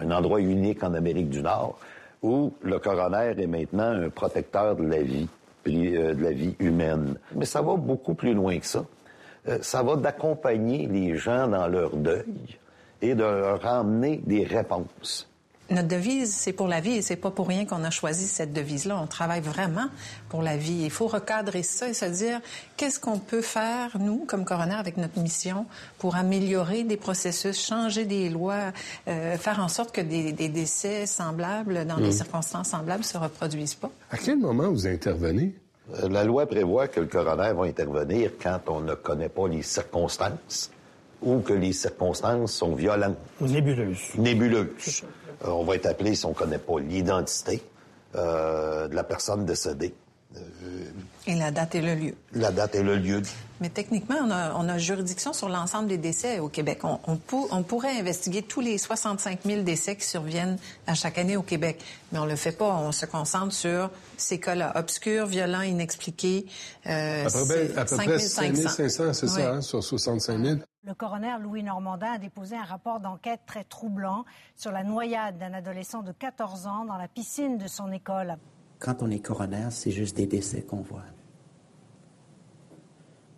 un 0.00 0.10
endroit 0.10 0.40
unique 0.40 0.82
en 0.84 0.92
Amérique 0.92 1.30
du 1.30 1.42
Nord 1.42 1.78
où 2.22 2.52
le 2.62 2.78
coroner 2.78 3.34
est 3.38 3.46
maintenant 3.46 3.90
un 3.90 4.10
protecteur 4.10 4.76
de 4.76 4.84
la 4.84 5.02
vie, 5.02 5.28
puis, 5.62 5.96
euh, 5.96 6.14
de 6.14 6.22
la 6.22 6.32
vie 6.32 6.54
humaine. 6.58 7.16
Mais 7.34 7.46
ça 7.46 7.62
va 7.62 7.76
beaucoup 7.76 8.14
plus 8.14 8.34
loin 8.34 8.58
que 8.58 8.66
ça. 8.66 8.84
Euh, 9.50 9.58
ça 9.62 9.82
va 9.82 9.96
d'accompagner 9.96 10.86
les 10.86 11.16
gens 11.16 11.48
dans 11.48 11.66
leur 11.66 11.96
deuil 11.96 12.58
et 13.02 13.14
de 13.14 13.22
leur 13.22 13.64
emmener 13.66 14.20
des 14.26 14.44
réponses. 14.44 15.26
Notre 15.70 15.86
devise, 15.86 16.34
c'est 16.34 16.52
pour 16.52 16.66
la 16.66 16.80
vie 16.80 16.94
et 16.96 17.02
c'est 17.02 17.14
pas 17.14 17.30
pour 17.30 17.46
rien 17.46 17.64
qu'on 17.64 17.84
a 17.84 17.90
choisi 17.90 18.26
cette 18.26 18.52
devise-là. 18.52 18.98
On 19.00 19.06
travaille 19.06 19.40
vraiment 19.40 19.86
pour 20.28 20.42
la 20.42 20.56
vie. 20.56 20.80
Il 20.82 20.90
faut 20.90 21.06
recadrer 21.06 21.62
ça 21.62 21.88
et 21.88 21.94
se 21.94 22.06
dire 22.06 22.40
qu'est-ce 22.76 22.98
qu'on 22.98 23.20
peut 23.20 23.40
faire, 23.40 23.96
nous, 24.00 24.24
comme 24.26 24.44
coroner, 24.44 24.74
avec 24.74 24.96
notre 24.96 25.20
mission 25.20 25.66
pour 25.98 26.16
améliorer 26.16 26.82
des 26.82 26.96
processus, 26.96 27.64
changer 27.64 28.04
des 28.04 28.28
lois, 28.30 28.72
euh, 29.06 29.36
faire 29.38 29.60
en 29.60 29.68
sorte 29.68 29.92
que 29.92 30.00
des, 30.00 30.32
des 30.32 30.48
décès 30.48 31.06
semblables, 31.06 31.86
dans 31.86 31.98
des 31.98 32.08
Mm. 32.08 32.12
circonstances 32.12 32.70
semblables, 32.70 33.04
se 33.04 33.16
reproduisent 33.16 33.76
pas? 33.76 33.90
À 34.10 34.16
quel 34.18 34.38
moment 34.38 34.68
vous 34.72 34.88
intervenez? 34.88 35.54
Euh, 36.02 36.08
La 36.08 36.24
loi 36.24 36.46
prévoit 36.46 36.88
que 36.88 37.00
le 37.00 37.06
coroner 37.06 37.52
va 37.52 37.64
intervenir 37.64 38.32
quand 38.40 38.60
on 38.68 38.80
ne 38.80 38.94
connaît 38.94 39.28
pas 39.28 39.48
les 39.48 39.62
circonstances 39.62 40.70
ou 41.22 41.40
que 41.40 41.52
les 41.52 41.72
circonstances 41.72 42.52
sont 42.52 42.74
violentes. 42.74 43.16
Nébuleuses. 43.40 44.14
Nébuleuses. 44.16 45.04
Euh, 45.44 45.48
on 45.48 45.64
va 45.64 45.76
être 45.76 45.86
appelé, 45.86 46.14
si 46.14 46.24
on 46.26 46.30
ne 46.30 46.34
connaît 46.34 46.58
pas 46.58 46.78
l'identité 46.80 47.62
euh, 48.14 48.88
de 48.88 48.94
la 48.94 49.04
personne 49.04 49.44
décédée. 49.44 49.94
Et 51.26 51.34
la 51.34 51.50
date 51.50 51.74
et 51.74 51.80
le 51.82 51.94
lieu. 51.94 52.14
La 52.32 52.50
date 52.52 52.74
et 52.76 52.82
le 52.82 52.96
lieu. 52.96 53.20
Mais 53.60 53.68
techniquement, 53.68 54.16
on 54.22 54.30
a, 54.30 54.54
on 54.54 54.68
a 54.68 54.78
juridiction 54.78 55.32
sur 55.32 55.48
l'ensemble 55.48 55.88
des 55.88 55.98
décès 55.98 56.38
au 56.38 56.48
Québec. 56.48 56.80
On, 56.84 56.98
on, 57.06 57.16
pour- 57.16 57.48
on 57.52 57.62
pourrait 57.62 57.98
investiguer 57.98 58.42
tous 58.42 58.60
les 58.60 58.78
65 58.78 59.40
000 59.44 59.62
décès 59.62 59.96
qui 59.96 60.06
surviennent 60.06 60.56
à 60.86 60.94
chaque 60.94 61.18
année 61.18 61.36
au 61.36 61.42
Québec. 61.42 61.82
Mais 62.12 62.18
on 62.20 62.26
le 62.26 62.36
fait 62.36 62.52
pas. 62.52 62.74
On 62.76 62.92
se 62.92 63.06
concentre 63.06 63.52
sur 63.52 63.90
ces 64.16 64.38
cas-là 64.40 64.72
obscurs, 64.76 65.26
violents, 65.26 65.62
inexpliqués. 65.62 66.46
Euh, 66.86 67.26
À 67.26 67.30
peu 67.30 67.44
près, 67.46 67.68
c'est 67.68 67.78
à 67.78 67.84
peu 67.84 67.96
près 67.96 68.18
5500. 68.18 68.68
5500, 68.68 69.12
c'est 69.12 69.26
Oui. 69.26 69.32
ça, 69.32 69.50
hein, 69.54 69.60
sur 69.60 69.82
65 69.84 70.44
000. 70.44 70.58
Le 70.86 70.94
coroner 70.94 71.36
Louis 71.42 71.62
Normandin 71.62 72.12
a 72.12 72.18
déposé 72.18 72.56
un 72.56 72.64
rapport 72.64 73.00
d'enquête 73.00 73.40
très 73.46 73.64
troublant 73.64 74.24
sur 74.56 74.70
la 74.72 74.84
noyade 74.84 75.36
d'un 75.38 75.52
adolescent 75.52 76.02
de 76.02 76.12
14 76.12 76.66
ans 76.66 76.84
dans 76.86 76.96
la 76.96 77.08
piscine 77.08 77.58
de 77.58 77.66
son 77.68 77.92
école. 77.92 78.36
Quand 78.80 79.02
on 79.02 79.10
est 79.10 79.20
coroner, 79.20 79.68
c'est 79.70 79.90
juste 79.90 80.16
des 80.16 80.26
décès 80.26 80.62
qu'on 80.62 80.80
voit. 80.80 81.04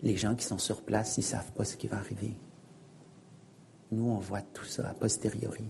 Les 0.00 0.16
gens 0.16 0.36
qui 0.36 0.44
sont 0.44 0.58
sur 0.58 0.82
place, 0.82 1.18
ils 1.18 1.22
savent 1.22 1.52
pas 1.52 1.64
ce 1.64 1.76
qui 1.76 1.88
va 1.88 1.98
arriver. 1.98 2.34
Nous, 3.90 4.08
on 4.08 4.18
voit 4.18 4.40
tout 4.40 4.64
ça 4.64 4.88
a 4.88 4.94
posteriori. 4.94 5.68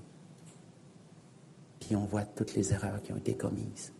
Puis 1.80 1.96
on 1.96 2.04
voit 2.04 2.24
toutes 2.24 2.54
les 2.54 2.72
erreurs 2.72 3.02
qui 3.02 3.12
ont 3.12 3.16
été 3.16 3.34
commises. 3.34 3.92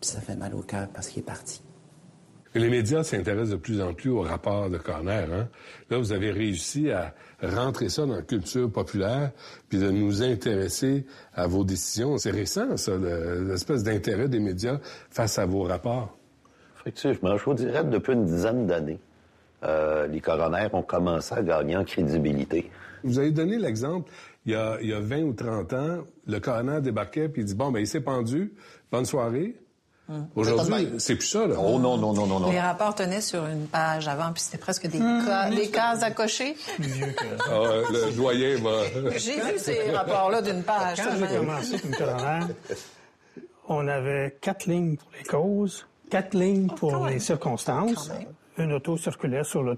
Puis 0.00 0.10
ça 0.10 0.20
fait 0.20 0.34
mal 0.34 0.54
au 0.54 0.62
cœur 0.62 0.88
parce 0.88 1.08
qu'il 1.08 1.20
est 1.20 1.26
parti. 1.26 1.62
Les 2.58 2.70
médias 2.70 3.02
s'intéressent 3.04 3.50
de 3.50 3.56
plus 3.56 3.80
en 3.82 3.92
plus 3.92 4.08
au 4.10 4.22
rapport 4.22 4.70
de 4.70 4.78
Corner. 4.78 5.28
Hein? 5.32 5.48
Là, 5.90 5.98
vous 5.98 6.12
avez 6.12 6.30
réussi 6.30 6.90
à 6.90 7.14
rentrer 7.42 7.88
ça 7.90 8.06
dans 8.06 8.14
la 8.14 8.22
culture 8.22 8.70
populaire, 8.72 9.30
puis 9.68 9.78
de 9.78 9.90
nous 9.90 10.22
intéresser 10.22 11.04
à 11.34 11.46
vos 11.46 11.64
décisions. 11.64 12.16
C'est 12.16 12.30
récent, 12.30 12.76
ça, 12.78 12.96
le- 12.96 13.44
l'espèce 13.48 13.82
d'intérêt 13.82 14.28
des 14.28 14.40
médias 14.40 14.78
face 15.10 15.38
à 15.38 15.44
vos 15.44 15.64
rapports. 15.64 16.16
Effectivement, 16.80 17.36
je 17.36 17.44
vous 17.44 17.54
dirais 17.54 17.84
depuis 17.84 18.14
une 18.14 18.24
dizaine 18.24 18.66
d'années, 18.66 19.00
euh, 19.64 20.06
les 20.06 20.20
coronaires 20.20 20.72
ont 20.74 20.82
commencé 20.82 21.34
à 21.34 21.42
gagner 21.42 21.76
en 21.76 21.84
crédibilité. 21.84 22.70
Vous 23.04 23.18
avez 23.18 23.32
donné 23.32 23.58
l'exemple, 23.58 24.10
il 24.46 24.52
y, 24.52 24.54
a, 24.54 24.78
il 24.80 24.88
y 24.88 24.92
a 24.94 25.00
20 25.00 25.22
ou 25.24 25.32
30 25.34 25.72
ans, 25.74 25.98
le 26.26 26.38
coroner 26.38 26.80
débarquait 26.80 27.28
puis 27.28 27.42
il 27.42 27.44
dit, 27.44 27.54
bon, 27.54 27.70
ben 27.70 27.80
il 27.80 27.86
s'est 27.86 28.00
pendu, 28.00 28.52
bonne 28.90 29.04
soirée. 29.04 29.56
Aujourd'hui, 30.36 30.88
c'est 30.98 31.16
plus 31.16 31.26
ça, 31.26 31.46
là. 31.46 31.56
Oh 31.58 31.78
non, 31.78 31.96
non, 31.96 32.12
non, 32.12 32.26
non, 32.26 32.50
Les 32.50 32.60
rapports 32.60 32.94
tenaient 32.94 33.20
sur 33.20 33.44
une 33.46 33.66
page 33.66 34.06
avant, 34.06 34.32
puis 34.32 34.42
c'était 34.42 34.58
presque 34.58 34.86
des, 34.86 34.98
ca- 34.98 35.50
des 35.50 35.68
cases 35.68 36.02
à 36.02 36.10
cocher. 36.12 36.56
Ah, 37.50 37.60
ouais, 37.60 37.82
le 37.90 38.12
doyen 38.16 38.56
va... 38.58 38.82
J'ai 39.18 39.40
vu 39.40 39.58
ces 39.58 39.90
rapports-là 39.90 40.42
d'une 40.42 40.62
page. 40.62 40.98
Quand 41.02 41.10
j'ai 41.18 41.36
commencé 41.36 41.78
comme 41.80 41.90
coroner, 41.92 42.40
on 43.68 43.88
avait 43.88 44.36
quatre 44.40 44.66
lignes 44.66 44.96
pour 44.96 45.08
les 45.18 45.24
causes, 45.24 45.86
quatre 46.10 46.34
lignes 46.36 46.68
pour 46.68 47.06
les 47.06 47.18
circonstances. 47.18 48.10
Une 48.58 48.72
auto 48.72 48.96
circulait 48.96 49.44
sur 49.44 49.62
la, 49.62 49.74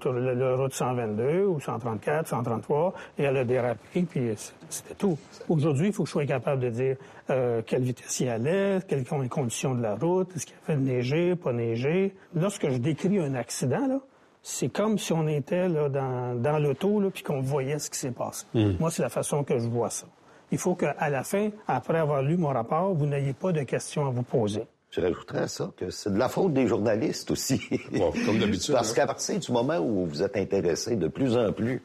route 0.55 0.73
122 0.73 1.45
ou 1.45 1.59
134, 1.59 2.27
133, 2.27 2.93
et 3.17 3.23
elle 3.23 3.37
a 3.37 3.43
dérapé, 3.43 4.03
puis 4.09 4.31
c'était 4.69 4.95
tout. 4.95 5.17
Aujourd'hui, 5.49 5.87
il 5.87 5.93
faut 5.93 6.03
que 6.03 6.07
je 6.07 6.13
sois 6.13 6.25
capable 6.25 6.61
de 6.61 6.69
dire 6.69 6.95
euh, 7.29 7.61
quelle 7.65 7.81
vitesse 7.81 8.19
il 8.21 8.29
allait, 8.29 8.79
quelles 8.87 9.05
sont 9.05 9.19
les 9.19 9.27
conditions 9.27 9.75
de 9.75 9.81
la 9.81 9.95
route, 9.95 10.33
est-ce 10.35 10.45
qu'il 10.45 10.55
a 10.55 10.65
fait 10.65 10.77
neiger, 10.77 11.35
pas 11.35 11.51
neiger. 11.51 12.15
Lorsque 12.33 12.69
je 12.69 12.77
décris 12.77 13.19
un 13.19 13.35
accident, 13.35 13.85
là, 13.85 13.99
c'est 14.41 14.69
comme 14.69 14.97
si 14.97 15.11
on 15.11 15.27
était 15.27 15.67
là, 15.67 15.89
dans, 15.89 16.41
dans 16.41 16.59
l'auto, 16.59 17.01
là, 17.01 17.09
puis 17.09 17.23
qu'on 17.23 17.41
voyait 17.41 17.79
ce 17.79 17.89
qui 17.89 17.99
s'est 17.99 18.11
passé. 18.11 18.45
Mm. 18.53 18.71
Moi, 18.79 18.91
c'est 18.91 19.01
la 19.01 19.09
façon 19.09 19.43
que 19.43 19.59
je 19.59 19.67
vois 19.67 19.89
ça. 19.89 20.07
Il 20.51 20.57
faut 20.57 20.75
qu'à 20.75 21.09
la 21.09 21.23
fin, 21.23 21.49
après 21.67 21.99
avoir 21.99 22.21
lu 22.21 22.37
mon 22.37 22.47
rapport, 22.47 22.93
vous 22.93 23.05
n'ayez 23.05 23.33
pas 23.33 23.51
de 23.51 23.63
questions 23.63 24.07
à 24.07 24.09
vous 24.09 24.23
poser. 24.23 24.63
Je 24.91 25.01
rajouterais 25.01 25.39
à 25.39 25.47
ça 25.47 25.71
que 25.77 25.89
c'est 25.91 26.11
de 26.11 26.17
la 26.17 26.29
faute 26.29 26.53
des 26.53 26.65
journalistes 26.67 27.29
aussi. 27.31 27.61
Bon, 27.91 28.11
comme 28.25 28.39
d'habitude, 28.39 28.73
Parce 28.73 28.91
hein. 28.91 28.95
qu'à 28.95 29.05
partir 29.07 29.39
du 29.39 29.51
moment 29.51 29.77
où 29.77 30.05
vous 30.05 30.23
êtes 30.23 30.35
intéressé 30.35 30.95
de 30.95 31.07
plus 31.07 31.37
en 31.37 31.51
plus 31.51 31.81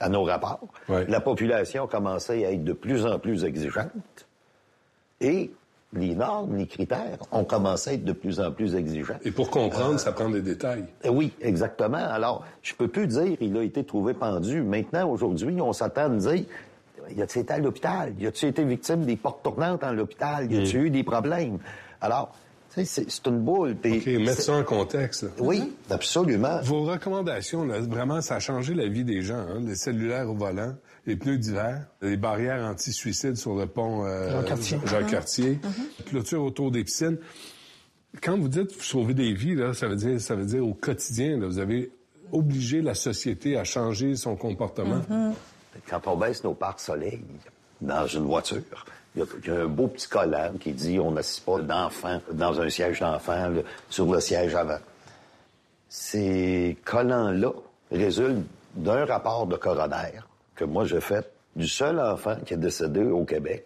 à 0.00 0.08
nos 0.08 0.24
rapports, 0.24 0.66
la 0.88 1.20
population 1.20 1.84
a 1.84 1.88
commencé 1.88 2.44
à 2.44 2.52
être 2.52 2.64
de 2.64 2.72
plus 2.72 3.06
en 3.06 3.18
plus 3.18 3.44
exigeante 3.44 4.26
et 5.20 5.50
les 5.94 6.14
normes, 6.14 6.56
les 6.56 6.66
critères 6.66 7.18
ont 7.32 7.44
commencé 7.44 7.90
à 7.90 7.92
être 7.94 8.04
de 8.04 8.12
plus 8.12 8.40
en 8.40 8.52
plus 8.52 8.74
exigeants. 8.74 9.16
Et 9.24 9.30
pour 9.30 9.50
comprendre, 9.50 9.98
ça 9.98 10.12
prend 10.12 10.28
des 10.28 10.42
détails. 10.42 10.84
Euh, 11.06 11.10
Oui, 11.10 11.32
exactement. 11.40 11.96
Alors, 11.96 12.44
je 12.62 12.74
peux 12.74 12.88
plus 12.88 13.06
dire 13.06 13.36
il 13.40 13.56
a 13.56 13.62
été 13.62 13.84
trouvé 13.84 14.12
pendu. 14.14 14.60
Maintenant, 14.62 15.08
aujourd'hui, 15.10 15.60
on 15.60 15.72
s'attend 15.72 16.04
à 16.04 16.08
dire 16.10 16.44
y 17.16 17.22
a-t-il 17.22 17.42
été 17.42 17.52
à 17.54 17.58
l'hôpital? 17.58 18.12
Y 18.18 18.26
a-t-il 18.26 18.50
été 18.50 18.64
victime 18.64 19.06
des 19.06 19.16
portes 19.16 19.42
tournantes 19.42 19.80
dans 19.80 19.92
l'hôpital? 19.92 20.52
Y 20.52 20.58
a-t-il 20.58 20.76
eu 20.76 20.90
des 20.90 21.04
problèmes? 21.04 21.58
Alors, 22.02 22.34
c'est 22.84 23.26
une 23.26 23.40
boule. 23.40 23.76
OK, 23.84 24.06
mettre 24.06 24.40
ça 24.42 24.54
en 24.54 24.64
contexte. 24.64 25.22
là. 25.24 25.28
Oui, 25.38 25.72
absolument. 25.90 26.60
Vos 26.62 26.82
recommandations, 26.84 27.64
là, 27.64 27.80
vraiment, 27.80 28.20
ça 28.20 28.36
a 28.36 28.40
changé 28.40 28.74
la 28.74 28.88
vie 28.88 29.04
des 29.04 29.22
gens. 29.22 29.38
hein. 29.38 29.60
Les 29.66 29.74
cellulaires 29.76 30.28
au 30.30 30.34
volant, 30.34 30.74
les 31.06 31.16
pneus 31.16 31.38
d'hiver, 31.38 31.86
les 32.02 32.16
barrières 32.16 32.64
anti-suicide 32.64 33.36
sur 33.36 33.54
le 33.54 33.66
pont 33.66 34.04
euh, 34.04 34.30
Jean-Cartier. 34.30 34.78
Jean-Cartier, 34.84 35.58
clôture 36.06 36.42
autour 36.44 36.70
des 36.70 36.84
piscines. 36.84 37.18
Quand 38.22 38.38
vous 38.38 38.48
dites 38.48 38.72
vous 38.74 38.82
sauvez 38.82 39.14
des 39.14 39.32
vies, 39.34 39.54
là, 39.54 39.74
ça 39.74 39.86
veut 39.88 39.96
dire, 39.96 40.20
ça 40.20 40.34
veut 40.34 40.46
dire 40.46 40.66
au 40.66 40.74
quotidien, 40.74 41.38
là, 41.38 41.46
vous 41.46 41.58
avez 41.58 41.90
obligé 42.32 42.82
la 42.82 42.94
société 42.94 43.56
à 43.56 43.64
changer 43.64 44.16
son 44.16 44.36
comportement. 44.36 45.00
Quand 45.88 46.06
on 46.06 46.16
baisse 46.16 46.42
nos 46.44 46.54
parcs 46.54 46.80
soleil 46.80 47.20
dans 47.80 48.06
une 48.06 48.24
voiture, 48.24 48.84
il 49.42 49.46
y, 49.46 49.50
a- 49.50 49.60
un 49.62 49.66
beau 49.66 49.88
petit 49.88 50.08
collant 50.08 50.52
qui 50.60 50.72
dit 50.72 50.98
on 50.98 51.10
n'assiste 51.12 51.44
pas 51.44 51.58
d'enfants 51.60 52.20
dans 52.32 52.60
un 52.60 52.68
siège 52.70 53.00
d'enfant 53.00 53.50
sur 53.90 54.12
le 54.12 54.20
siège 54.20 54.54
avant. 54.54 54.78
Ces 55.88 56.76
collants-là 56.84 57.52
résultent 57.90 58.46
d'un 58.74 59.04
rapport 59.06 59.46
de 59.46 59.56
coroner 59.56 60.20
que 60.54 60.64
moi 60.64 60.84
j'ai 60.84 61.00
fait 61.00 61.30
du 61.56 61.66
seul 61.66 61.98
enfant 61.98 62.36
qui 62.44 62.54
est 62.54 62.58
décédé 62.58 63.02
au 63.04 63.24
Québec 63.24 63.64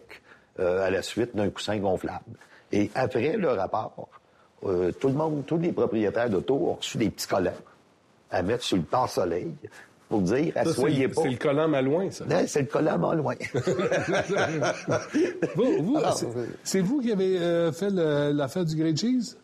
euh, 0.59 0.85
à 0.85 0.89
la 0.89 1.01
suite 1.01 1.35
d'un 1.35 1.49
coussin 1.49 1.77
gonflable. 1.77 2.23
Et 2.71 2.89
après 2.95 3.35
le 3.37 3.49
rapport, 3.49 4.07
euh, 4.65 4.91
tout 4.91 5.09
le 5.09 5.13
monde, 5.15 5.43
tous 5.45 5.57
les 5.57 5.71
propriétaires 5.73 6.29
d'auto 6.29 6.55
ont 6.55 6.73
reçu 6.75 6.97
des 6.97 7.09
petits 7.09 7.27
collants 7.27 7.51
à 8.31 8.41
mettre 8.41 8.63
sur 8.63 8.77
le 8.77 8.83
pare-soleil 8.83 9.51
pour 10.13 10.21
dire, 10.21 10.53
Ça, 10.53 10.63
c'est- 10.63 10.69
assoyez 10.69 11.07
pas. 11.07 11.21
C'est 11.23 11.29
le 11.29 11.37
collant 11.37 11.67
Malouin, 11.67 12.11
ça. 12.11 12.25
Non, 12.25 12.43
c'est 12.45 12.61
le 12.61 12.67
collant 12.67 12.99
Malouin. 12.99 13.33
vous, 15.55 15.83
vous, 15.83 15.97
Alors, 15.97 16.17
c'est- 16.17 16.27
c'est 16.63 16.81
vous 16.81 17.01
qui 17.01 17.11
avez 17.11 17.37
euh, 17.39 17.71
fait 17.71 17.89
le- 17.89 18.31
l'affaire 18.31 18.65
du 18.65 18.75
grey 18.75 18.95
cheese? 18.95 19.37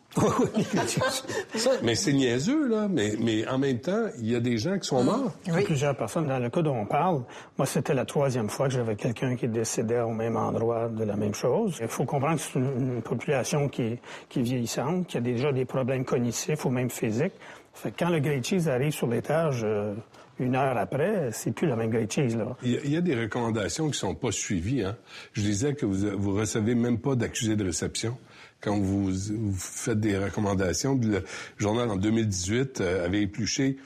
Ça, 1.56 1.70
mais 1.84 1.94
c'est 1.94 2.14
niaiseux, 2.14 2.68
là. 2.68 2.88
Mais, 2.90 3.14
mais 3.20 3.48
en 3.48 3.60
même 3.60 3.80
temps, 3.80 4.06
il 4.20 4.32
y 4.32 4.36
a 4.36 4.40
des 4.40 4.58
gens 4.58 4.78
qui 4.80 4.88
sont 4.88 5.04
morts. 5.04 5.32
Il 5.46 5.54
y 5.54 5.58
a 5.58 5.62
plusieurs 5.62 5.96
personnes. 5.96 6.28
Dans 6.28 6.40
le 6.40 6.50
cas 6.50 6.62
dont 6.64 6.76
on 6.76 6.86
parle, 6.86 7.22
moi, 7.58 7.68
c'était 7.68 7.94
la 7.94 8.06
troisième 8.06 8.50
fois 8.50 8.68
que 8.68 8.74
j'avais 8.74 8.96
quelqu'un 8.96 9.36
qui 9.36 9.48
décédait 9.48 10.02
au 10.02 10.10
même 10.10 10.36
endroit 10.36 10.90
de 10.90 11.04
la 11.04 11.16
même 11.16 11.36
chose. 11.36 11.78
Il 11.80 11.88
faut 11.88 12.06
comprendre 12.06 12.38
que 12.38 12.42
c'est 12.42 12.58
une, 12.60 12.96
une 12.96 13.02
population 13.04 13.70
qui, 13.70 13.84
est- 13.84 14.00
qui 14.30 14.40
est 14.40 14.44
vieillissante, 14.44 15.06
qui 15.08 15.18
a 15.18 15.22
déjà 15.22 15.52
des 15.52 15.66
problèmes 15.66 16.04
cognitifs 16.06 16.66
ou 16.66 16.70
même 16.70 16.90
physiques. 16.90 17.34
Fait 17.76 17.92
que 17.92 18.04
quand 18.04 18.10
le 18.10 18.20
grey 18.20 18.42
cheese 18.44 18.68
arrive 18.68 18.92
sur 18.94 19.08
l'étage, 19.08 19.62
euh, 19.64 19.94
une 20.40 20.56
heure 20.56 20.78
après, 20.78 21.32
c'est 21.32 21.52
plus 21.52 21.68
le 21.68 21.76
même 21.76 21.90
grey 21.90 22.08
cheese, 22.10 22.36
là. 22.36 22.56
Il 22.64 22.72
y, 22.72 22.78
a, 22.78 22.80
il 22.84 22.92
y 22.92 22.98
a 22.98 23.02
des 23.02 23.16
recommandations 23.16 23.90
qui 23.90 23.98
sont 23.98 24.16
pas 24.16 24.32
suivies. 24.32 24.84
Hein. 24.84 24.98
Je 25.34 25.42
disais 25.42 25.74
que 25.74 25.86
vous, 25.86 26.18
vous 26.18 26.36
recevez 26.36 26.76
même 26.76 27.00
pas 27.00 27.16
d'accusé 27.16 27.56
de 27.56 27.66
réception 27.66 28.18
quand 28.62 28.78
vous, 28.78 29.12
vous 29.12 29.54
faites 29.54 30.00
des 30.00 30.18
recommandations. 30.18 31.00
Le 31.02 31.24
journal 31.58 31.90
en 31.90 31.96
2018 31.96 32.82
euh, 32.82 33.06
avait 33.06 33.22
épluché 33.22 33.78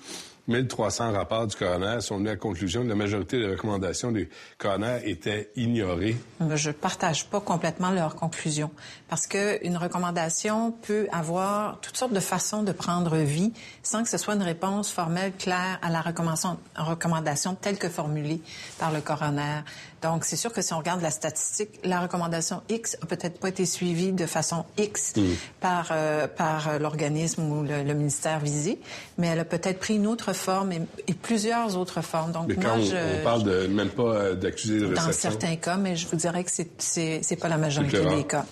1300 0.47 1.13
rapports 1.13 1.47
du 1.47 1.56
coroner, 1.56 2.01
sont 2.01 2.17
venus 2.17 2.32
à 2.32 2.34
la 2.34 2.38
conclusion 2.38 2.84
que 2.84 2.89
la 2.89 2.95
majorité 2.95 3.39
des 3.39 3.47
recommandations 3.47 4.12
du 4.12 4.29
coroner 4.58 4.99
étaient 5.06 5.49
ignorées. 5.56 6.17
Je 6.53 6.71
partage 6.71 7.25
pas 7.27 7.39
complètement 7.39 7.91
leur 7.91 8.15
conclusion 8.15 8.69
parce 9.08 9.25
que 9.25 9.65
une 9.65 9.77
recommandation 9.77 10.71
peut 10.71 11.08
avoir 11.12 11.79
toutes 11.79 11.95
sortes 11.95 12.13
de 12.13 12.19
façons 12.19 12.63
de 12.63 12.73
prendre 12.73 13.15
vie 13.17 13.53
sans 13.84 14.03
que 14.03 14.10
ce 14.10 14.17
soit 14.17 14.36
une 14.36 14.41
réponse 14.41 14.91
formelle 14.91 15.32
claire 15.38 15.79
à 15.82 15.89
la 15.89 16.01
recommandation 16.01 17.56
telle 17.56 17.77
que 17.77 17.88
formulée 17.88 18.41
par 18.79 18.91
le 18.91 18.99
coroner. 18.99 19.62
Donc, 20.04 20.26
c'est 20.26 20.36
sûr 20.36 20.52
que 20.52 20.62
si 20.62 20.74
on 20.74 20.78
regarde 20.80 21.02
la 21.02 21.10
statistique, 21.10 21.80
la 21.84 22.02
recommandation 22.02 22.62
X 22.70 22.98
a 23.02 23.06
peut-être 23.06 23.39
pas 23.39 23.50
été 23.50 23.66
suivie 23.66 24.12
de 24.12 24.26
façon 24.26 24.66
X 24.78 25.13
par 25.62 25.88
euh, 25.92 26.28
par 26.28 26.68
euh, 26.68 26.78
l'organisme 26.78 27.50
ou 27.50 27.63
le, 27.63 27.84
le 27.84 27.94
ministère 27.94 28.39
visé, 28.39 28.80
mais 29.18 29.28
elle 29.28 29.39
a 29.39 29.46
peut-être 29.46 29.80
pris 29.80 29.96
une 29.96 30.08
autre 30.08 30.34
forme 30.34 30.74
et, 30.74 30.82
et 31.08 31.13
plusieurs 31.13 31.78
autres 31.78 32.02
formes. 32.02 32.32
Donc, 32.34 32.50
Mais 32.50 32.56
moi, 32.56 32.63
quand 32.66 32.80
on, 32.80 32.84
je, 32.84 33.22
on 33.22 33.24
parle 33.24 33.44
de 33.44 33.68
même 33.68 33.89
pas 33.89 34.04
euh, 34.04 34.36
d'accusé 34.36 34.80
de 34.80 34.86
réception. 34.88 35.06
dans 35.08 35.13
certains 35.13 35.56
cas, 35.56 35.78
mais 35.78 35.96
je 35.96 36.08
vous 36.08 36.18
dirais 36.18 36.44
que 36.44 36.52
c'est 36.52 36.70
c'est 36.78 37.22
c'est 37.24 37.38
pas 37.38 37.48
la 37.48 37.58
majorité 37.58 38.04
des 38.06 38.26
cas. 38.26 38.46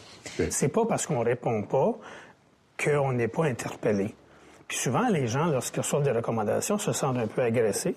C'est 0.50 0.70
pas 0.70 0.86
parce 0.86 1.06
qu'on 1.06 1.20
répond 1.20 1.64
pas 1.64 1.98
qu'on 2.82 3.14
n'est 3.14 3.28
pas 3.28 3.46
interpellé. 3.46 4.16
Puis 4.68 4.78
souvent, 4.78 5.10
les 5.10 5.28
gens, 5.28 5.48
lorsqu'ils 5.48 5.82
reçoivent 5.82 6.04
des 6.04 6.12
recommandations, 6.12 6.78
se 6.78 6.94
sentent 6.94 7.18
un 7.18 7.28
peu 7.28 7.42
agressés. 7.42 7.96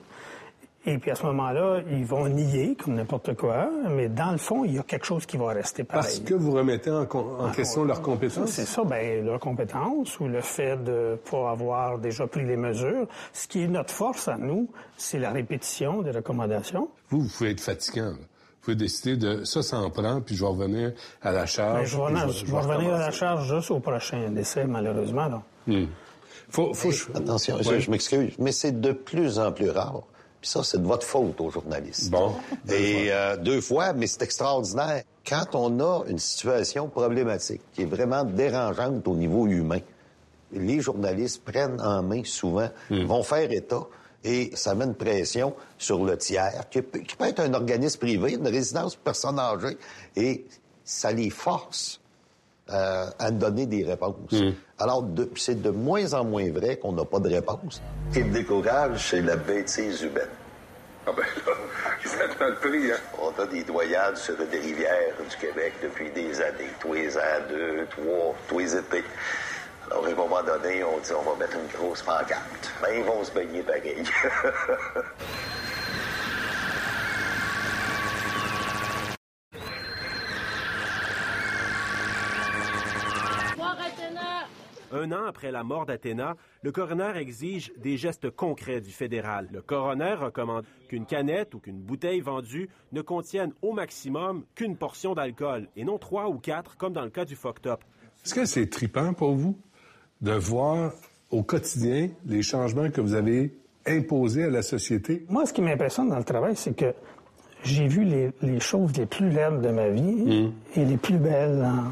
Et 0.87 0.99
puis 0.99 1.11
à 1.11 1.15
ce 1.15 1.25
moment-là, 1.25 1.81
ils 1.91 2.05
vont 2.05 2.29
nier 2.29 2.77
comme 2.77 2.95
n'importe 2.95 3.35
quoi, 3.35 3.71
mais 3.89 4.09
dans 4.11 4.33
le 4.33 4.37
fond, 4.39 4.65
il 4.65 4.75
y 4.75 4.79
a 4.79 4.83
quelque 4.83 5.07
chose 5.07 5.25
qui 5.25 5.39
va 5.39 5.49
rester 5.53 5.83
pareil. 5.83 6.03
Parce 6.03 6.21
que 6.21 6.35
vous 6.35 6.53
remettez 6.53 6.91
en, 6.91 7.07
en 7.11 7.51
question 7.53 7.85
leurs 7.85 8.03
compétences? 8.03 8.51
C'est 8.51 8.67
ça, 8.67 8.85
ben 8.85 9.25
leurs 9.25 9.41
compétences 9.41 10.21
ou 10.21 10.29
le 10.29 10.43
fait 10.43 10.77
de 10.85 11.19
pas 11.31 11.51
avoir 11.51 11.99
déjà 11.99 12.27
pris 12.27 12.45
les 12.45 12.59
mesures. 12.59 13.07
Ce 13.33 13.47
qui 13.49 13.63
est 13.63 13.69
notre 13.69 13.95
force 13.95 14.29
à 14.29 14.37
nous, 14.37 14.69
c'est 14.99 15.19
la 15.19 15.31
répétition 15.31 16.03
des 16.03 16.11
recommandations. 16.11 16.89
Vous, 17.09 17.21
vous 17.23 17.29
pouvez 17.29 17.53
être 17.53 17.61
fatigant. 17.63 18.11
Vous 18.13 18.61
pouvez 18.73 18.77
décider 18.77 19.17
de 19.17 19.45
ça, 19.45 19.63
ça 19.63 19.79
en 19.79 19.91
prend, 19.91 20.21
puis 20.21 20.35
je 20.37 20.43
vais 20.43 20.51
revenir 20.51 20.93
à 21.23 21.33
la 21.33 21.47
charge. 21.47 21.97
Ben, 21.99 22.15
je 22.15 22.27
vais, 22.27 22.33
je 22.33 22.47
vais 22.53 22.59
revenir 22.61 22.95
à 22.95 22.99
la 22.99 23.11
charge 23.11 23.55
juste 23.55 23.71
au 23.71 23.81
prochain 23.81 24.29
décès, 24.31 24.65
malheureusement. 24.67 25.29
Là. 25.29 25.43
Hmm. 25.67 25.87
Faut, 26.51 26.75
faut... 26.75 26.91
Hey, 26.91 26.99
attention, 27.15 27.57
Ouais. 27.57 27.81
je 27.81 27.91
m'excuse, 27.91 28.33
mais 28.39 28.53
c'est 28.53 28.81
de 28.81 28.93
plus 28.93 29.39
en 29.39 29.51
plus 29.51 29.71
rare. 29.71 30.03
Puis 30.45 30.51
ça, 30.51 30.63
c'est 30.63 30.77
de 30.77 30.87
votre 30.87 31.07
faute 31.07 31.41
aux 31.41 31.49
journalistes. 31.49 32.11
Bon. 32.11 32.35
Et 32.69 33.07
euh, 33.09 33.39
deux 33.39 33.63
fois, 33.63 33.95
mais 33.95 34.07
c'est 34.07 34.21
extraordinaire. 34.21 35.03
Quand 35.27 35.55
on 35.55 35.81
a 35.81 36.05
une 36.07 36.19
situation 36.19 36.87
problématique 36.89 37.63
qui 37.73 37.81
est 37.81 37.87
vraiment 37.87 38.25
dérangeante 38.25 39.09
au 39.09 39.15
niveau 39.15 39.47
humain, 39.47 39.79
les 40.53 40.83
journalistes 40.83 41.43
prennent 41.43 41.81
en 41.81 42.03
main 42.03 42.25
souvent, 42.25 42.69
vont 42.91 43.23
faire 43.23 43.51
état, 43.51 43.87
et 44.23 44.51
ça 44.53 44.75
met 44.75 44.85
une 44.85 44.95
pression 44.95 45.55
sur 45.79 46.05
le 46.05 46.19
tiers, 46.19 46.69
qui 46.71 46.83
peut, 46.83 46.99
qui 46.99 47.17
peut 47.17 47.25
être 47.25 47.41
un 47.41 47.55
organisme 47.55 48.01
privé, 48.01 48.35
une 48.35 48.47
résidence 48.47 48.97
pour 48.97 49.05
personnes 49.05 49.39
âgées, 49.39 49.79
et 50.15 50.45
ça 50.85 51.11
les 51.11 51.31
force 51.31 52.03
euh, 52.71 53.07
à 53.19 53.31
donner 53.31 53.67
des 53.67 53.85
réponses. 53.85 54.35
Alors, 54.79 55.03
de- 55.03 55.29
c'est 55.37 55.61
de 55.61 55.71
moins 55.71 56.13
en 56.15 56.25
moins 56.25 56.51
vrai 56.51 56.77
qu'on 56.79 56.93
n'a 56.93 57.05
pas 57.05 57.19
de 57.21 57.29
réponse. 57.29 57.81
Ce 58.11 58.19
qui 58.19 58.25
me 58.25 58.33
décourage, 58.33 59.11
c'est 59.11 59.21
la 59.23 59.37
bêtise 59.37 60.03
humaine. 60.03 60.29
Ah 61.07 61.11
ben 61.15 61.23
là, 61.23 62.25
êtes 62.25 62.41
mal 62.41 62.55
pris, 62.57 62.91
hein? 62.91 62.97
On 63.21 63.43
a 63.43 63.47
des 63.47 63.63
doyades 63.65 64.17
sur 64.17 64.37
des 64.39 64.59
rivières 64.59 65.13
du 65.29 65.37
Québec 65.37 65.75
depuis 65.83 66.11
des 66.11 66.41
années, 66.41 66.71
tous 66.81 66.95
les 66.95 67.15
ans, 67.19 67.21
deux, 67.51 67.87
trois, 67.91 68.35
tous 68.49 68.59
les 68.61 68.75
étés. 68.77 69.05
Alors, 69.91 70.07
à 70.07 70.09
un 70.09 70.15
moment 70.15 70.43
donné, 70.43 70.83
on 70.83 70.97
dit 70.99 71.11
on 71.13 71.31
va 71.31 71.37
mettre 71.39 71.57
une 71.57 71.79
grosse 71.79 72.01
pancarte. 72.01 72.73
Ben, 72.81 72.89
ils 72.97 73.05
vont 73.05 73.23
se 73.23 73.31
baigner 73.33 73.63
pareil. 73.63 74.03
Un 84.95 85.11
an 85.11 85.27
après 85.27 85.51
la 85.51 85.65
mort 85.65 85.87
d'Athéna, 85.87 86.37
le 86.63 86.71
coroner 86.71 87.17
exige 87.17 87.73
des 87.77 87.97
gestes 87.97 88.31
concrets 88.31 88.81
du 88.81 88.93
fédéral. 88.93 89.49
Le 89.53 89.61
coroner 89.61 90.15
recommande 90.15 90.65
qu'une 90.89 91.05
canette 91.05 91.53
ou 91.55 91.59
qu'une 91.59 91.81
bouteille 91.81 92.21
vendue 92.21 92.69
ne 92.93 93.03
contienne 93.03 93.53
au 93.61 93.73
maximum 93.73 94.45
qu'une 94.55 94.77
portion 94.77 95.15
d'alcool 95.15 95.67
et 95.75 95.85
non 95.85 95.99
trois 95.99 96.29
ou 96.29 96.39
quatre 96.39 96.77
comme 96.77 96.93
dans 96.93 97.03
le 97.03 97.11
cas 97.11 97.25
du 97.25 97.35
fuck 97.35 97.61
top. 97.61 97.83
Est-ce 98.25 98.35
que 98.35 98.45
c'est 98.45 98.71
tripant 98.71 99.15
pour 99.15 99.35
vous 99.35 99.59
de 100.21 100.31
voir 100.31 100.93
au 101.31 101.43
quotidien 101.43 102.11
les 102.25 102.43
changements 102.43 102.89
que 102.89 103.01
vous 103.01 103.15
avez 103.15 103.53
imposés 103.87 104.45
à 104.45 104.51
la 104.51 104.63
société? 104.63 105.27
Moi, 105.29 105.45
ce 105.45 105.53
qui 105.53 105.61
m'impressionne 105.61 106.09
dans 106.09 106.19
le 106.19 106.25
travail, 106.25 106.55
c'est 106.55 106.77
que 106.77 106.95
j'ai 107.65 107.89
vu 107.89 108.05
les, 108.05 108.31
les 108.43 108.61
choses 108.61 108.97
les 108.97 109.07
plus 109.07 109.29
laides 109.29 109.61
de 109.61 109.71
ma 109.71 109.89
vie 109.89 110.53
et 110.77 110.85
les 110.85 110.97
plus 110.99 111.19
belles 111.19 111.59
dans, 111.59 111.91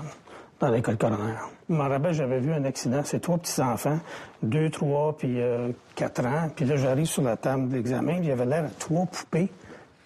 dans 0.60 0.72
l'école 0.72 0.96
coroner. 0.96 1.34
Je 1.68 1.74
me 1.74 1.80
rappelle, 1.80 2.12
j'avais 2.12 2.40
vu 2.40 2.52
un 2.52 2.64
accident, 2.64 3.00
c'est 3.04 3.20
trois 3.20 3.38
petits-enfants, 3.38 3.98
deux, 4.42 4.68
trois, 4.70 5.16
puis 5.16 5.40
euh, 5.40 5.70
quatre 5.94 6.24
ans. 6.26 6.50
Puis 6.54 6.64
là, 6.64 6.76
j'arrive 6.76 7.06
sur 7.06 7.22
la 7.22 7.36
table 7.36 7.68
de 7.68 7.74
l'examen, 7.76 8.14
puis 8.16 8.24
il 8.24 8.28
y 8.28 8.32
avait 8.32 8.44
l'air 8.46 8.64
à 8.64 8.68
trois 8.78 9.06
poupées 9.06 9.50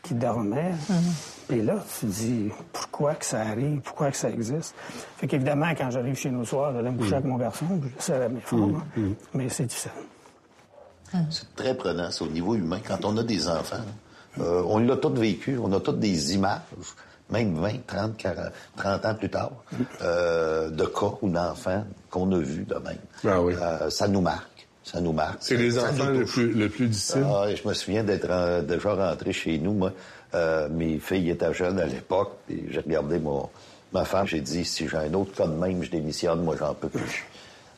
qui 0.03 0.15
dormaient. 0.15 0.73
Et 1.51 1.63
là, 1.63 1.77
tu 1.99 2.07
te 2.07 2.13
dis, 2.13 2.51
pourquoi 2.73 3.15
que 3.15 3.25
ça 3.25 3.41
arrive, 3.41 3.81
pourquoi 3.81 4.11
que 4.11 4.17
ça 4.17 4.29
existe? 4.31 4.75
Fait 5.17 5.27
qu'évidemment, 5.27 5.71
quand 5.77 5.91
j'arrive 5.91 6.15
chez 6.17 6.31
nous 6.31 6.41
le 6.41 6.45
soir, 6.45 6.73
j'allais 6.73 6.91
me 6.91 6.99
coucher 6.99 7.15
avec 7.15 7.27
mon 7.27 7.37
garçon, 7.39 7.65
puis 7.81 7.91
je 7.99 8.03
serrais 8.03 8.29
mes 8.29 8.41
formes. 8.41 8.83
hein. 8.97 9.01
Mais 9.35 9.49
c'est 9.49 9.65
difficile. 9.67 9.91
C'est 11.31 11.55
très 11.57 11.75
prenant, 11.77 12.11
c'est 12.11 12.25
au 12.25 12.29
niveau 12.29 12.55
humain. 12.55 12.79
Quand 12.87 13.05
on 13.05 13.17
a 13.17 13.23
des 13.23 13.49
enfants, 13.49 13.77
euh, 14.41 14.63
on 14.67 14.79
l'a 14.79 14.97
tous 14.97 15.15
vécu, 15.15 15.59
on 15.59 15.73
a 15.73 15.81
toutes 15.81 15.99
des 16.01 16.35
images, 16.35 16.61
même 17.31 17.55
20, 17.57 17.87
30, 17.87 18.17
40, 18.17 18.45
30 18.77 19.05
ans 19.07 19.15
plus 19.15 19.31
tard, 19.31 19.51
euh, 20.03 20.71
de 20.71 20.85
cas 20.85 21.13
ou 21.23 21.29
d'enfants 21.31 21.85
qu'on 22.11 22.31
a 22.33 22.39
vus 22.39 22.65
de 22.65 22.75
même. 22.77 22.99
Euh, 23.25 23.91
ça 23.91 24.09
nous 24.09 24.21
marque. 24.21 24.67
Ça 24.85 25.01
nous 25.01 25.13
marque. 25.13 25.39
C'est 25.41 25.57
les 25.57 25.79
enfants 25.79 26.11
le 26.11 26.25
plus, 26.25 26.53
le 26.53 26.69
plus 26.69 26.87
difficile? 26.87 27.25
Ah, 27.29 27.47
je 27.53 27.67
me 27.69 27.75
souviens 27.75 28.05
d'être 28.05 28.63
déjà 28.63 28.95
rentré 28.95 29.33
chez 29.33 29.59
nous, 29.59 29.73
moi. 29.73 29.93
Euh, 30.35 30.69
mes 30.69 30.99
filles 31.01 31.31
étaient 31.31 31.53
jeunes 31.55 31.81
à 31.81 31.87
l'époque, 31.87 32.33
puis 32.47 32.67
j'ai 32.71 32.81
regardé 32.81 33.19
mon, 33.19 33.49
ma 33.93 34.05
femme, 34.05 34.27
j'ai 34.27 34.41
dit, 34.41 34.65
si 34.65 34.87
j'ai 34.87 34.97
un 34.97 35.13
autre 35.15 35.33
cas 35.35 35.47
de 35.47 35.55
même, 35.55 35.83
je 35.83 35.91
démissionne, 35.91 36.43
moi, 36.43 36.55
j'en 36.59 36.75
peux 36.75 36.89
plus. 36.89 37.25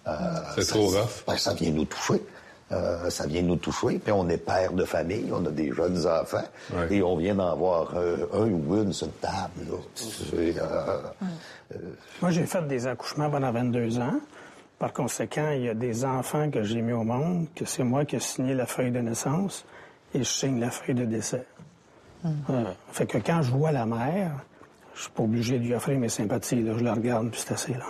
Euh, 0.07 0.11
C'est 0.57 0.67
trop 0.67 0.87
rough. 0.89 1.25
ben, 1.27 1.37
ça 1.37 1.55
vient 1.55 1.71
nous 1.71 1.85
toucher. 1.85 2.23
Euh, 2.70 3.09
ça 3.09 3.26
vient 3.26 3.40
nous 3.40 3.57
toucher, 3.57 3.98
puis 3.98 4.12
on 4.12 4.28
est 4.28 4.37
père 4.37 4.72
de 4.74 4.85
famille, 4.85 5.31
on 5.33 5.42
a 5.46 5.50
des 5.50 5.72
jeunes 5.72 6.07
enfants, 6.07 6.44
Ouais. 6.76 6.96
et 6.96 7.02
on 7.02 7.16
vient 7.16 7.35
d'en 7.35 7.57
voir 7.57 7.94
euh, 7.96 8.26
un 8.35 8.46
ou 8.50 8.76
une 8.83 8.92
sur 8.92 9.07
une 9.07 9.12
table. 9.14 9.70
là. 9.70 9.76
C'est, 9.94 10.59
euh, 10.59 11.78
Moi, 12.20 12.31
j'ai 12.31 12.44
fait 12.44 12.66
des 12.68 12.87
accouchements 12.87 13.31
pendant 13.31 13.52
22 13.52 13.98
ans. 14.00 14.20
Par 14.78 14.92
conséquent, 14.92 15.50
il 15.54 15.62
y 15.62 15.68
a 15.70 15.74
des 15.74 16.04
enfants 16.04 16.50
que 16.50 16.62
j'ai 16.62 16.83
mis 16.83 16.92
au 16.92 17.04
monde, 17.04 17.46
que 17.57 17.64
c'est 17.64 17.85
moi 17.85 18.04
qui 18.04 18.16
ai 18.16 18.20
signé 18.20 18.52
la 18.54 18.66
feuille 18.66 18.90
de 18.92 19.00
naissance 19.00 19.64
et 20.14 20.18
je 20.18 20.24
signe 20.24 20.61
la 20.61 20.70
feuille 20.70 20.94
de 20.94 21.04
décès. 21.07 21.46
Euh, 22.50 22.64
fait 22.92 23.07
que 23.07 23.16
quand 23.18 23.40
je 23.42 23.50
vois 23.50 23.72
la 23.72 23.87
mère, 23.87 24.33
je 24.94 25.02
suis 25.02 25.11
pas 25.11 25.22
obligé 25.22 25.59
de 25.59 25.64
lui 25.64 25.74
offrir 25.74 25.98
mes 25.98 26.09
sympathies. 26.11 26.62
là. 26.62 26.74
Je 26.76 26.85
la 26.85 26.92
regarde, 26.94 27.31
puis 27.31 27.40
c'est 27.44 27.54
assez 27.54 27.72
là. 27.72 27.87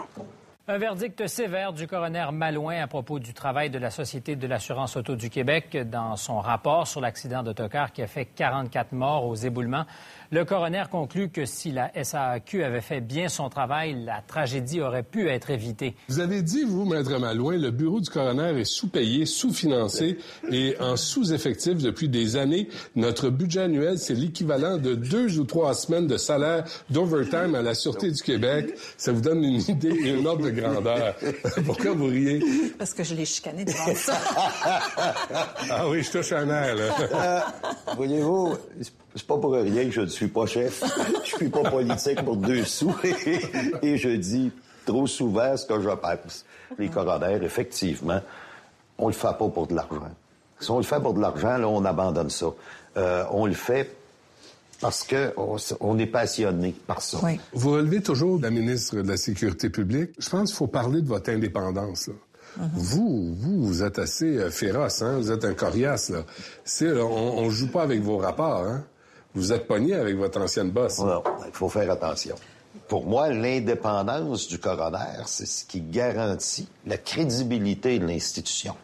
Un 0.70 0.76
verdict 0.76 1.26
sévère 1.28 1.72
du 1.72 1.86
coroner 1.86 2.26
Malouin 2.30 2.82
à 2.82 2.86
propos 2.86 3.18
du 3.18 3.32
travail 3.32 3.70
de 3.70 3.78
la 3.78 3.88
Société 3.88 4.36
de 4.36 4.46
l'assurance 4.46 4.98
auto 4.98 5.16
du 5.16 5.30
Québec 5.30 5.78
dans 5.90 6.14
son 6.16 6.40
rapport 6.40 6.86
sur 6.86 7.00
l'accident 7.00 7.42
d'autocar 7.42 7.90
qui 7.90 8.02
a 8.02 8.06
fait 8.06 8.26
44 8.26 8.92
morts 8.92 9.24
aux 9.24 9.34
éboulements. 9.34 9.86
Le 10.30 10.44
coroner 10.44 10.84
conclut 10.90 11.30
que 11.30 11.46
si 11.46 11.72
la 11.72 11.90
SAQ 12.04 12.62
avait 12.62 12.82
fait 12.82 13.00
bien 13.00 13.30
son 13.30 13.48
travail, 13.48 14.04
la 14.04 14.20
tragédie 14.20 14.82
aurait 14.82 15.02
pu 15.02 15.26
être 15.30 15.48
évitée. 15.48 15.94
Vous 16.10 16.20
avez 16.20 16.42
dit, 16.42 16.64
vous, 16.64 16.84
Maître 16.84 17.18
Malouin, 17.18 17.56
le 17.56 17.70
bureau 17.70 17.98
du 18.00 18.10
coroner 18.10 18.60
est 18.60 18.64
sous-payé, 18.66 19.24
sous-financé 19.24 20.18
et 20.52 20.76
en 20.80 20.96
sous-effectif 20.96 21.78
depuis 21.78 22.10
des 22.10 22.36
années. 22.36 22.68
Notre 22.94 23.30
budget 23.30 23.60
annuel, 23.62 23.98
c'est 23.98 24.12
l'équivalent 24.12 24.76
de 24.76 24.94
deux 24.94 25.38
ou 25.38 25.44
trois 25.44 25.72
semaines 25.72 26.06
de 26.06 26.18
salaire 26.18 26.64
d'overtime 26.90 27.54
à 27.54 27.62
la 27.62 27.72
Sûreté 27.74 28.10
du 28.10 28.22
Québec. 28.22 28.74
Ça 28.98 29.12
vous 29.12 29.22
donne 29.22 29.42
une 29.42 29.62
idée 29.66 29.88
et 29.88 30.10
une 30.10 30.26
ordre 30.26 30.44
de 30.44 30.50
grandeur. 30.50 31.14
Pourquoi 31.64 31.92
vous 31.92 32.06
riez? 32.06 32.40
Parce 32.78 32.92
que 32.92 33.02
je 33.02 33.14
l'ai 33.14 33.24
chicané 33.24 33.64
devant 33.64 33.94
ça. 33.94 34.18
Ah 35.70 35.88
oui, 35.88 36.02
je 36.02 36.10
touche 36.10 36.32
un 36.32 36.48
air, 36.48 36.74
là. 36.74 36.94
Euh, 37.14 37.40
Voyez-vous, 37.96 38.56
c'est 39.18 39.26
pas 39.26 39.38
pour 39.38 39.52
rien 39.52 39.84
que 39.84 39.90
je 39.90 40.00
ne 40.02 40.06
suis 40.06 40.28
pas 40.28 40.46
chef. 40.46 40.82
Je 41.24 41.36
suis 41.36 41.48
pas 41.48 41.70
politique 41.70 42.24
pour 42.24 42.36
deux 42.36 42.64
sous. 42.64 42.94
Et, 43.82 43.96
je 43.98 44.10
dis 44.10 44.50
trop 44.86 45.06
souvent 45.06 45.56
ce 45.56 45.66
que 45.66 45.80
je 45.80 45.88
pense. 45.88 46.44
Les 46.78 46.88
coronaires, 46.88 47.42
effectivement, 47.42 48.20
on 48.96 49.08
le 49.08 49.12
fait 49.12 49.36
pas 49.38 49.48
pour 49.48 49.66
de 49.66 49.74
l'argent. 49.74 50.10
Si 50.60 50.70
on 50.70 50.78
le 50.78 50.84
fait 50.84 51.00
pour 51.00 51.14
de 51.14 51.20
l'argent, 51.20 51.58
là, 51.58 51.68
on 51.68 51.84
abandonne 51.84 52.30
ça. 52.30 52.46
Euh, 52.96 53.24
on 53.30 53.46
le 53.46 53.52
fait 53.52 53.94
parce 54.80 55.02
que 55.04 55.34
on, 55.80 55.98
est 55.98 56.06
passionné 56.06 56.74
par 56.86 57.02
ça. 57.02 57.18
Vous 57.52 57.72
relevez 57.72 58.00
toujours 58.00 58.40
la 58.40 58.50
ministre 58.50 58.96
de 58.96 59.08
la 59.08 59.16
Sécurité 59.16 59.70
publique. 59.70 60.10
Je 60.18 60.28
pense 60.30 60.50
qu'il 60.50 60.56
faut 60.56 60.68
parler 60.68 61.02
de 61.02 61.08
votre 61.08 61.30
indépendance. 61.30 62.08
là. 62.08 62.14
Vous, 62.74 63.34
vous, 63.34 63.66
vous 63.66 63.82
êtes 63.82 63.98
assez 63.98 64.38
euh, 64.38 64.50
féroce, 64.50 65.02
hein? 65.02 65.18
Vous 65.18 65.30
êtes 65.30 65.44
un 65.44 65.54
coriace, 65.54 66.10
là. 66.10 66.24
C'est, 66.64 66.92
là, 66.92 67.04
on, 67.04 67.38
on 67.38 67.50
joue 67.50 67.70
pas 67.70 67.82
avec 67.82 68.00
vos 68.00 68.16
rapports, 68.18 68.64
hein? 68.64 68.84
Vous 69.38 69.52
êtes 69.52 69.68
pogné 69.68 69.94
avec 69.94 70.16
votre 70.16 70.40
ancienne 70.40 70.70
boss. 70.70 70.98
Non, 70.98 71.22
il 71.46 71.52
faut 71.52 71.68
faire 71.68 71.88
attention. 71.92 72.34
Pour 72.88 73.06
moi, 73.06 73.28
l'indépendance 73.32 74.48
du 74.48 74.58
coroner, 74.58 75.22
c'est 75.26 75.46
ce 75.46 75.64
qui 75.64 75.80
garantit 75.80 76.68
la 76.86 76.96
crédibilité 76.98 77.98
de 78.00 78.06
l'institution. 78.06 78.74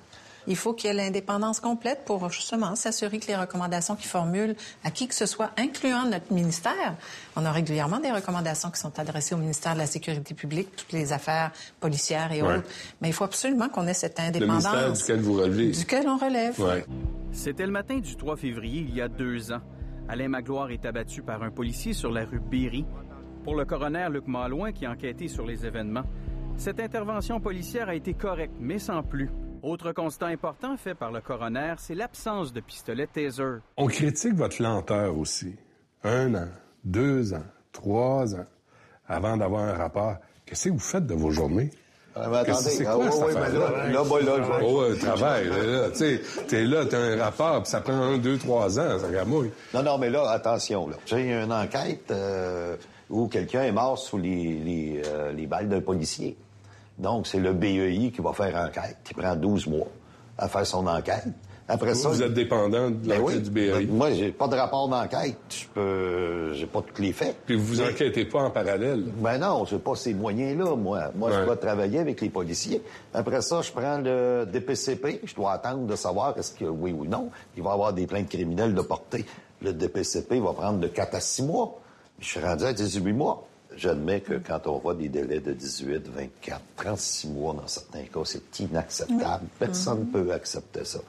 Il 0.47 0.57
faut 0.57 0.75
qu'il 0.75 0.89
y 0.89 0.93
ait 0.93 0.97
l'indépendance 0.97 1.59
complète 1.59 2.05
pour 2.05 2.31
justement 2.31 2.77
s'assurer 2.77 3.19
que 3.19 3.27
les 3.27 3.35
recommandations 3.37 3.97
qu'il 3.97 4.09
formule 4.09 4.55
à 4.85 4.91
qui 4.93 5.09
que 5.09 5.15
ce 5.15 5.25
soit, 5.27 5.51
incluant 5.57 6.05
notre 6.05 6.31
ministère, 6.33 6.95
on 7.35 7.45
a 7.47 7.51
régulièrement 7.51 7.99
des 7.99 8.13
recommandations 8.13 8.71
qui 8.71 8.79
sont 8.79 8.97
adressées 9.01 9.35
au 9.35 9.39
ministère 9.39 9.73
de 9.73 9.79
la 9.79 9.87
Sécurité 9.87 10.35
publique, 10.35 10.77
toutes 10.77 10.93
les 10.93 11.13
affaires 11.15 11.51
policières 11.81 12.31
et 12.31 12.43
Ouais. 12.43 12.57
autres. 12.59 12.69
Mais 13.01 13.09
il 13.09 13.13
faut 13.15 13.25
absolument 13.25 13.71
qu'on 13.71 13.87
ait 13.89 13.95
cette 13.95 14.19
Le 14.21 14.27
indépendance. 14.27 14.67
ministère 14.67 14.93
duquel 14.93 15.21
vous 15.21 15.35
relevez. 15.41 15.71
Duquel 15.71 16.09
on 16.09 16.19
relève. 16.19 16.61
Ouais. 16.61 16.85
C'était 17.33 17.65
le 17.67 17.73
matin 17.73 17.97
du 17.99 18.15
3 18.15 18.37
février, 18.37 18.87
il 18.87 18.95
y 18.95 19.01
a 19.01 19.09
deux 19.09 19.51
ans. 19.51 19.61
Alain 20.09 20.29
Magloire 20.29 20.71
est 20.71 20.85
abattu 20.85 21.23
par 21.23 21.43
un 21.43 21.51
policier 21.51 21.95
sur 21.95 22.11
la 22.11 22.25
rue 22.25 22.41
Berry. 22.41 22.85
Pour 23.43 23.55
le 23.55 23.65
coroner 23.65 24.09
Luc 24.11 24.27
Malouin, 24.27 24.73
qui 24.73 24.85
a 24.85 24.91
enquêté 24.91 25.29
sur 25.29 25.47
les 25.47 25.65
événements, 25.65 26.05
cette 26.57 26.79
intervention 26.79 27.41
policière 27.41 27.89
a 27.89 27.95
été 27.95 28.15
correcte, 28.15 28.55
mais 28.61 28.79
sans 28.79 29.03
plus. 29.03 29.31
Autre 29.63 29.93
constat 29.93 30.27
important 30.27 30.77
fait 30.77 30.95
par 30.95 31.11
le 31.11 31.23
coroner, 31.23 31.75
c'est 31.79 31.95
l'absence 31.95 32.53
de 32.53 32.61
pistolet 32.61 33.07
taser. 33.07 33.61
On 33.79 33.87
critique 33.87 34.35
votre 34.35 34.63
lenteur 34.63 35.17
aussi. 35.17 35.57
Un 36.03 36.35
an, 36.35 36.49
deux 36.85 37.33
ans, 37.33 37.47
trois 37.73 38.35
ans, 38.35 38.47
avant 39.07 39.39
d'avoir 39.39 39.65
un 39.65 39.73
rapport. 39.73 40.17
Qu'est-ce 40.45 40.69
que 40.69 40.75
vous 40.75 40.79
faites 40.79 41.07
de 41.07 41.15
vos 41.15 41.31
journées? 41.31 41.71
Ah, 42.17 42.29
mais 42.31 42.37
attendez, 42.39 42.71
c'est 42.71 42.87
ah, 42.87 42.97
ouais, 42.97 43.07
mais 43.07 43.23
affaire-là? 43.37 43.59
là, 43.59 43.89
là, 43.93 44.05
moi, 44.05 44.21
là, 44.23 44.33
je- 44.39 44.65
Oh, 44.65 44.83
ouais, 44.83 44.97
travail, 44.97 45.49
là, 45.49 45.91
tu 45.91 45.97
sais, 45.97 46.21
t'es 46.47 46.65
là, 46.65 46.85
t'as 46.89 46.99
un 46.99 47.17
rapport, 47.21 47.63
puis 47.63 47.71
ça 47.71 47.81
prend 47.81 47.93
un, 47.95 48.19
deux, 48.19 48.39
trois 48.39 48.79
ans, 48.79 48.99
ça 49.01 49.09
gamouille. 49.11 49.51
Non, 49.75 49.83
non, 49.83 49.99
mais 49.99 50.11
là, 50.11 50.31
attention. 50.31 50.89
Là. 50.89 50.97
J'ai 51.07 51.33
une 51.33 51.53
enquête 51.53 52.11
euh, 52.13 52.77
où 53.11 53.27
quelqu'un 53.27 53.63
est 53.65 53.73
mort 53.73 53.99
sous 53.99 54.19
les, 54.19 54.61
les, 54.65 55.03
euh, 55.07 55.33
les 55.33 55.47
balles 55.47 55.69
d'un 55.69 55.81
policier. 55.81 56.37
Donc, 56.99 57.27
c'est 57.27 57.41
le 57.41 57.53
BEI 57.53 58.13
qui 58.15 58.21
va 58.23 58.33
faire 58.33 58.55
enquête, 58.57 58.99
qui 59.03 59.15
prend 59.15 59.35
12 59.35 59.67
mois 59.67 59.89
à 60.39 60.49
faire 60.49 60.65
son 60.67 60.87
enquête. 60.87 61.25
Après 61.67 61.95
ça... 61.95 62.11
Vous 62.11 62.23
êtes 62.23 62.35
dépendant 62.35 62.91
de 62.91 62.97
Ben 62.97 63.19
l'enquête 63.21 63.37
oui. 63.37 63.43
du 63.43 63.51
BAI. 63.51 63.87
Moi, 63.87 64.13
j'ai 64.13 64.33
pas 64.33 64.49
de 64.49 64.55
rapport 64.55 64.87
d'enquête. 64.89 65.37
Je 65.49 65.65
peux... 65.73 66.53
J'ai 66.53 66.67
pas 66.67 66.83
tous 66.83 67.01
les 67.01 67.13
faits. 67.13 67.37
Puis 67.47 67.57
vous 67.57 67.77
Mais- 67.77 67.89
enquêtez 67.91 68.27
pas 68.27 68.41
en 68.43 68.51
parallèle. 68.51 69.03
Ben 69.17 69.39
non, 69.39 69.65
j'ai 69.65 69.79
pas 69.79 69.95
ces 69.95 70.13
moyens-là, 70.13 70.77
moi. 70.77 71.11
Moi, 71.15 71.31
je 71.33 71.45
dois 71.45 71.57
travailler 71.57 72.01
avec 72.01 72.21
les 72.21 72.29
policiers. 72.29 72.83
Après 73.15 73.41
ça, 73.41 73.63
je 73.63 73.73
prends 73.73 73.97
le 73.99 74.45
DPCP. 74.53 75.21
Je 75.25 75.35
dois 75.35 75.53
attendre 75.53 75.87
de 75.87 75.97
savoir 75.97 76.37
est-ce 76.39 76.53
que 76.53 76.67
oui 76.67 76.93
ou 76.93 77.07
non. 77.07 77.31
Il 77.57 77.63
va 77.63 77.71
y 77.71 77.73
avoir 77.73 77.93
des 77.95 78.07
plaintes 78.07 78.29
criminelles 78.29 78.75
de 78.75 78.83
portée. 78.83 79.25
Le 79.63 79.73
DPCP 79.73 80.41
va 80.41 80.53
prendre 80.53 80.79
de 80.81 80.89
4 80.89 81.15
à 81.15 81.21
6 81.21 81.43
mois. 81.45 81.81
Je 82.21 82.27
suis 82.29 82.41
rendu 82.41 82.65
à 82.65 82.73
18 82.75 83.13
mois. 83.15 83.47
J'admets 83.77 84.21
que 84.21 84.35
quand 84.35 84.67
on 84.67 84.79
voit 84.79 84.95
des 84.95 85.09
délais 85.09 85.41
de 85.41 85.53
18, 85.53 86.03
24, 86.15 86.61
36 86.77 87.29
mois 87.29 87.55
dans 87.55 87.67
certains 87.67 88.03
cas, 88.05 88.21
c'est 88.25 88.61
inacceptable. 88.61 89.47
Personne 89.59 90.01
ne 90.01 90.05
peut 90.23 90.31
accepter 90.33 90.85
ça. 90.85 91.01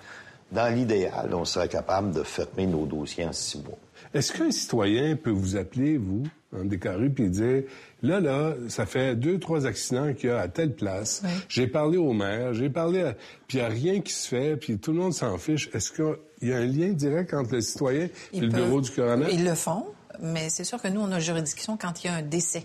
Dans 0.51 0.73
l'idéal, 0.73 1.33
on 1.33 1.43
serait 1.45 1.67
capable 1.67 2.11
de 2.13 2.23
fermer 2.23 2.67
nos 2.67 2.85
dossiers 2.85 3.25
en 3.25 3.33
six 3.33 3.57
mois. 3.63 3.77
Est-ce 4.13 4.31
qu'un 4.31 4.51
citoyen 4.51 5.15
peut 5.15 5.31
vous 5.31 5.57
appeler, 5.57 5.97
vous, 5.97 6.23
en 6.55 6.63
décarré, 6.63 7.09
puis 7.09 7.29
dire, 7.29 7.63
là, 8.01 8.19
là, 8.21 8.53
ça 8.69 8.85
fait 8.85 9.15
deux, 9.15 9.39
trois 9.39 9.65
accidents 9.65 10.13
qu'il 10.13 10.29
y 10.29 10.31
a 10.31 10.39
à 10.39 10.47
telle 10.47 10.73
place. 10.73 11.21
J'ai 11.49 11.67
parlé 11.67 11.97
au 11.97 12.13
maire, 12.13 12.53
j'ai 12.53 12.69
parlé 12.69 13.01
à... 13.01 13.13
Puis 13.47 13.57
il 13.57 13.61
n'y 13.61 13.65
a 13.65 13.69
rien 13.69 13.99
qui 14.01 14.13
se 14.13 14.27
fait, 14.29 14.55
puis 14.55 14.77
tout 14.77 14.93
le 14.93 14.99
monde 14.99 15.13
s'en 15.13 15.37
fiche. 15.37 15.69
Est-ce 15.73 15.91
qu'il 15.91 16.15
y 16.47 16.53
a 16.53 16.57
un 16.57 16.65
lien 16.65 16.89
direct 16.93 17.33
entre 17.33 17.55
le 17.55 17.61
citoyen 17.61 18.07
et 18.31 18.39
le 18.39 18.49
peuvent- 18.49 18.63
bureau 18.65 18.79
du 18.81 18.91
coroner? 18.91 19.27
Ils 19.33 19.43
le 19.43 19.55
font, 19.55 19.85
mais 20.21 20.49
c'est 20.49 20.63
sûr 20.63 20.81
que 20.81 20.87
nous, 20.87 21.01
on 21.01 21.11
a 21.11 21.19
juridiction 21.19 21.75
quand 21.75 22.03
il 22.03 22.07
y 22.07 22.09
a 22.09 22.13
un 22.15 22.21
décès. 22.21 22.63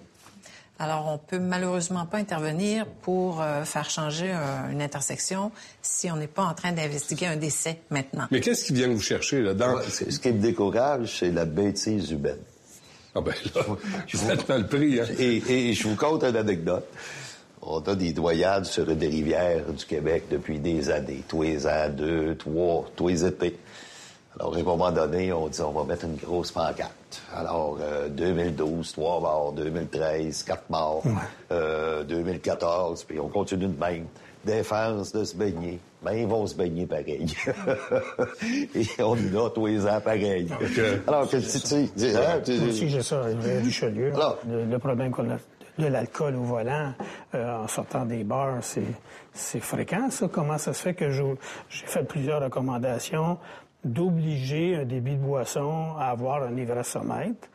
Alors, 0.83 1.07
on 1.13 1.19
peut 1.19 1.39
malheureusement 1.39 2.07
pas 2.07 2.17
intervenir 2.17 2.87
pour 3.03 3.43
euh, 3.43 3.65
faire 3.65 3.91
changer 3.91 4.31
euh, 4.33 4.73
une 4.73 4.81
intersection 4.81 5.53
si 5.83 6.11
on 6.11 6.17
n'est 6.17 6.27
pas 6.27 6.43
en 6.45 6.55
train 6.55 6.73
d'investiguer 6.73 7.27
un 7.27 7.37
décès 7.37 7.81
maintenant. 7.91 8.27
Mais 8.31 8.41
qu'est-ce 8.41 8.65
qui 8.65 8.73
vient 8.73 8.89
vous 8.89 9.01
chercher, 9.03 9.43
là, 9.43 9.53
dans... 9.53 9.75
Ouais, 9.75 9.83
c'est- 9.91 10.11
ce 10.11 10.19
qui 10.19 10.33
me 10.33 10.41
décourage, 10.41 11.19
c'est 11.19 11.31
la 11.33 11.45
bêtise 11.45 12.11
humaine. 12.11 12.39
Ah 13.15 13.21
ben 13.21 13.35
là, 13.55 13.63
vous 14.15 14.31
êtes 14.31 14.49
mal 14.49 14.67
pris, 14.69 15.01
hein? 15.01 15.07
Et, 15.19 15.43
et 15.71 15.75
je 15.75 15.87
vous 15.87 15.97
conte 15.97 16.25
une 16.25 16.37
anecdote. 16.37 16.87
On 17.61 17.81
a 17.81 17.95
des 17.95 18.13
doyades 18.15 18.65
sur 18.65 18.87
des 18.87 19.09
rivières 19.09 19.67
du 19.77 19.85
Québec 19.85 20.25
depuis 20.31 20.61
des 20.61 20.89
années, 20.89 21.23
tous 21.29 21.43
les 21.43 21.67
ans, 21.67 21.91
deux, 21.91 22.37
trois, 22.37 22.89
tous 22.97 23.09
les 23.09 23.27
étés. 23.27 23.59
Alors, 24.39 24.55
à 24.55 24.59
un 24.59 24.63
moment 24.63 24.93
donné, 24.93 25.33
on 25.33 25.49
dit 25.49 25.61
on 25.61 25.73
va 25.73 25.85
mettre 25.85 26.05
une 26.05 26.17
grosse 26.17 26.53
pancarte. 26.53 27.21
Alors, 27.35 27.77
euh, 27.81 28.09
2012, 28.09 28.93
trois 28.93 29.21
morts, 29.21 29.53
2013, 29.53 30.45
quatre 30.45 30.71
morts, 30.71 31.03
euh, 31.51 32.05
2014, 32.05 33.05
puis 33.05 33.19
on 33.19 33.29
continue 33.29 33.67
de 33.67 33.79
même. 33.79 34.07
Défense 34.45 35.13
de 35.13 35.23
se 35.25 35.37
baigner. 35.37 35.79
Ben, 36.03 36.13
ils 36.13 36.27
vont 36.27 36.47
se 36.47 36.55
baigner 36.55 36.87
pareil. 36.87 37.27
Et 38.75 39.03
on 39.03 39.15
y 39.17 39.37
a 39.37 39.51
tous 39.51 39.67
les 39.67 39.87
ans 39.87 40.01
pareil. 40.03 40.49
Alors, 41.07 41.29
que 41.29 41.37
tu 41.37 41.43
sais, 41.43 41.89
tu 41.95 41.99
sais, 42.09 42.17
hein, 42.17 42.41
tu- 42.43 42.53
Moi 42.59 42.69
aussi, 42.69 42.89
j'ai 42.89 43.03
ça, 43.03 43.23
Richelieu. 43.63 44.13
Le, 44.49 44.65
le 44.65 44.79
problème 44.79 45.11
qu'on 45.11 45.29
a 45.31 45.37
de 45.79 45.87
l'alcool 45.87 46.37
au 46.37 46.43
volant 46.43 46.95
euh, 47.35 47.57
en 47.65 47.69
sortant 47.69 48.07
des 48.07 48.25
bars, 48.25 48.59
c'est, 48.63 49.61
fréquent, 49.61 50.09
ça. 50.11 50.27
Comment 50.33 50.57
ça 50.57 50.73
se 50.73 50.81
fait 50.83 50.95
que 50.95 51.11
j'ai 51.11 51.25
fait 51.69 52.05
plusieurs 52.05 52.41
recommandations 52.43 53.37
d'obliger 53.85 54.77
un 54.77 54.85
débit 54.85 55.13
de 55.17 55.23
boisson 55.23 55.95
à 55.99 56.11
avoir 56.11 56.43
un 56.43 56.57
ivressomètre, 56.57 57.49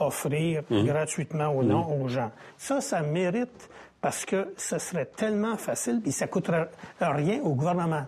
offrir 0.00 0.62
Mhm. 0.70 0.86
gratuitement 0.86 1.48
ou 1.54 1.62
non 1.62 1.86
aux 2.00 2.08
gens. 2.08 2.30
Ça, 2.56 2.80
ça 2.80 3.00
mérite 3.02 3.68
parce 4.00 4.24
que 4.24 4.52
ce 4.56 4.78
serait 4.78 5.06
tellement 5.06 5.56
facile 5.56 6.00
et 6.06 6.10
ça 6.12 6.26
coûterait 6.28 6.68
rien 7.00 7.40
au 7.42 7.54
gouvernement. 7.54 8.04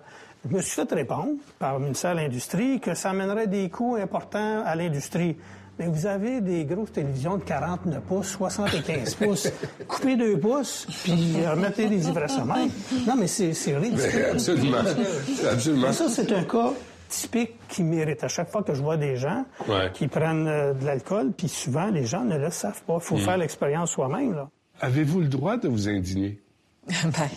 Je 0.49 0.57
me 0.57 0.63
suis 0.63 0.71
fait 0.81 0.93
répondre 0.95 1.33
par 1.59 1.75
le 1.75 1.85
ministère 1.85 2.15
de 2.15 2.21
l'Industrie 2.21 2.81
que 2.81 2.95
ça 2.95 3.11
amènerait 3.11 3.47
des 3.49 3.69
coûts 3.69 3.97
importants 3.97 4.63
à 4.65 4.75
l'industrie. 4.75 5.37
Mais 5.79 5.87
vous 5.87 6.07
avez 6.07 6.41
des 6.43 6.65
grosses 6.67 6.93
télévisions 6.93 7.39
de 7.39 7.43
49 7.43 8.03
pouces, 8.03 8.29
75 8.29 9.15
pouces. 9.17 9.51
Coupez 9.89 10.17
deux 10.17 10.39
pouces, 10.39 10.87
puis 11.05 11.37
remettez 11.47 11.89
des 11.89 12.07
ivressomètres. 12.09 12.75
Non, 13.07 13.15
mais 13.19 13.27
c'est 13.27 13.53
ridicule. 13.77 14.11
Mais 14.15 14.25
absolument. 14.31 14.77
Absolument. 15.51 15.87
Mais 15.89 15.93
ça, 15.93 16.09
c'est 16.09 16.31
un 16.33 16.45
cas 16.45 16.73
typique 17.11 17.53
qui 17.69 17.83
mérite. 17.83 18.25
À 18.25 18.29
chaque 18.29 18.51
fois 18.51 18.63
que 18.63 18.73
je 18.73 18.81
vois 18.83 18.97
des 18.97 19.17
gens 19.17 19.45
Ouais. 19.69 19.91
qui 19.93 20.09
prennent 20.09 20.49
euh, 20.49 20.73
de 20.73 20.85
l'alcool, 20.87 21.33
puis 21.37 21.49
souvent, 21.49 21.91
les 21.91 22.07
gens 22.07 22.25
ne 22.25 22.39
le 22.39 22.51
savent 22.51 22.83
pas. 22.85 22.95
Il 22.97 23.01
faut 23.03 23.17
Mm. 23.17 23.21
faire 23.21 23.37
l'expérience 23.37 23.91
soi-même. 23.91 24.35
là. 24.35 24.49
Avez-vous 24.81 25.21
le 25.21 25.29
droit 25.29 25.57
de 25.59 25.69
vous 25.69 25.89
indigner? 25.89 26.41
ben, 26.89 27.29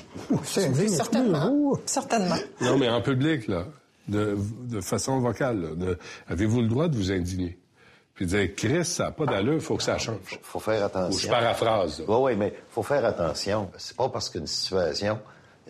certainement. 0.43 1.77
Certainement. 1.85 2.35
Non, 2.61 2.77
mais 2.77 2.89
en 2.89 3.01
public, 3.01 3.47
là, 3.47 3.65
de, 4.07 4.37
de 4.69 4.81
façon 4.81 5.19
vocale, 5.19 5.61
là, 5.61 5.75
de- 5.75 5.97
avez-vous 6.27 6.61
le 6.61 6.67
droit 6.67 6.87
de 6.87 6.95
vous 6.95 7.11
indigner? 7.11 7.57
Puis 8.15 8.25
dire, 8.27 8.53
Chris, 8.55 8.85
ça 8.85 9.05
n'a 9.05 9.11
pas 9.11 9.25
d'allure, 9.25 9.55
il 9.55 9.59
faut 9.59 9.75
que 9.75 9.83
ça 9.83 9.97
change. 9.97 10.39
faut 10.43 10.59
faire 10.59 10.85
attention. 10.85 11.15
Ou 11.15 11.19
je 11.19 11.27
paraphrase. 11.27 12.03
Oui, 12.07 12.15
oui, 12.19 12.35
mais 12.37 12.53
faut 12.69 12.83
faire 12.83 13.03
attention. 13.05 13.69
C'est 13.77 13.97
pas 13.97 14.07
parce 14.09 14.29
qu'une 14.29 14.45
situation 14.47 15.19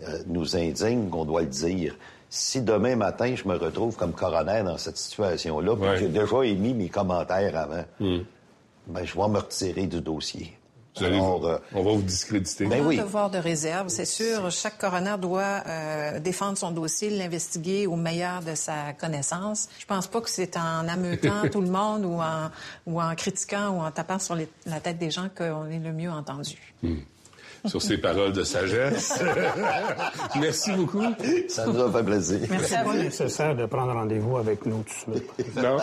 euh, 0.06 0.20
nous 0.28 0.56
indigne 0.56 1.10
qu'on 1.10 1.24
doit 1.26 1.42
le 1.42 1.48
dire. 1.48 1.96
Si 2.36 2.62
demain 2.64 2.96
matin, 2.96 3.36
je 3.36 3.48
me 3.48 3.56
retrouve 3.56 3.96
comme 3.96 4.12
coroner 4.14 4.64
dans 4.64 4.80
cette 4.80 4.98
situation-là, 4.98 5.76
puis 5.76 5.86
que 5.86 5.98
j'ai 5.98 6.08
déjà 6.08 6.42
émis 6.44 6.74
mes 6.74 6.90
commentaires 6.90 7.56
avant, 7.56 7.84
ben, 8.00 9.06
je 9.06 9.14
vais 9.16 9.28
me 9.28 9.38
retirer 9.38 9.86
du 9.86 10.02
dossier. 10.02 10.58
Vous 10.98 11.04
allez 11.04 11.16
Alors, 11.18 11.40
vous- 11.42 11.48
euh, 11.48 11.60
on 11.76 11.84
va 11.84 11.92
vous 11.92 12.02
discréditer. 12.02 12.66
Ben 12.66 12.84
un 12.84 12.88
oui. 12.88 12.98
devoir 12.98 13.30
de 13.30 13.38
réserve, 13.38 13.88
c'est 13.90 14.06
sûr. 14.06 14.50
Chaque 14.52 14.78
coroner 14.80 15.16
doit 15.20 15.62
euh, 15.68 16.20
défendre 16.20 16.58
son 16.58 16.72
dossier, 16.72 17.12
l'investiguer 17.12 17.86
au 17.88 17.96
meilleur 17.96 18.42
de 18.42 18.56
sa 18.56 18.94
connaissance. 18.94 19.70
Je 19.80 19.86
pense 19.86 20.08
pas 20.08 20.22
que 20.22 20.30
c'est 20.30 20.58
en 20.58 20.88
ameutant 20.88 21.48
tout 21.52 21.62
le 21.62 21.70
monde 21.70 22.04
ou 22.06 22.16
en, 22.20 22.50
ou 22.88 23.00
en 23.02 23.14
critiquant 23.16 23.70
ou 23.78 23.82
en 23.82 23.92
tapant 23.92 24.18
sur 24.20 24.34
les- 24.36 24.50
la 24.66 24.80
tête 24.80 24.98
des 24.98 25.10
gens 25.12 25.30
qu'on 25.36 25.68
est 25.70 25.80
le 25.80 25.94
mieux 25.94 26.12
entendu. 26.12 26.58
Hmm. 26.82 26.96
Sur 27.66 27.82
ces 27.82 27.98
paroles 27.98 28.34
de 28.34 28.44
sagesse. 28.44 29.22
Merci 30.40 30.72
beaucoup. 30.74 31.04
Ça 31.48 31.66
nous 31.66 31.82
a 31.82 31.92
fait 31.92 32.04
plaisir. 32.04 32.40
C'est 32.62 32.84
pas 32.84 32.94
nécessaire 32.94 33.56
de 33.56 33.66
prendre 33.66 33.94
rendez-vous 33.94 34.38
avec 34.38 34.66
nous 34.66 34.84
tout 34.84 35.12
de 35.12 35.18
suite. 35.18 35.56
Non? 35.56 35.78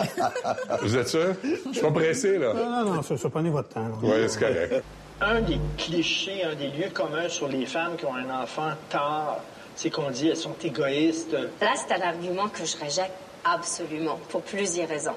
Vous 0.82 0.96
êtes 0.96 1.08
sûr? 1.08 1.34
Je 1.42 1.72
suis 1.72 1.80
pas 1.80 1.90
pressé, 1.90 2.38
là. 2.38 2.52
Non, 2.52 2.70
non, 2.84 2.94
non, 2.96 3.02
ça, 3.02 3.16
ça 3.16 3.30
prenez 3.30 3.50
votre 3.50 3.68
temps. 3.70 3.86
Oui, 4.02 4.10
c'est 4.28 4.38
correct. 4.40 4.84
Un 5.22 5.40
des 5.42 5.58
clichés, 5.76 6.44
un 6.44 6.54
des 6.54 6.68
lieux 6.68 6.90
communs 6.92 7.28
sur 7.28 7.48
les 7.48 7.66
femmes 7.66 7.96
qui 7.96 8.06
ont 8.06 8.14
un 8.14 8.42
enfant 8.42 8.72
tard, 8.88 9.38
c'est 9.74 9.90
qu'on 9.90 10.10
dit 10.10 10.28
elles 10.28 10.36
sont 10.36 10.56
égoïstes. 10.62 11.32
Là, 11.32 11.72
c'est 11.76 11.94
un 11.94 12.06
argument 12.06 12.48
que 12.48 12.64
je 12.64 12.76
rejette 12.82 13.12
absolument, 13.44 14.18
pour 14.28 14.42
plusieurs 14.42 14.88
raisons. 14.88 15.14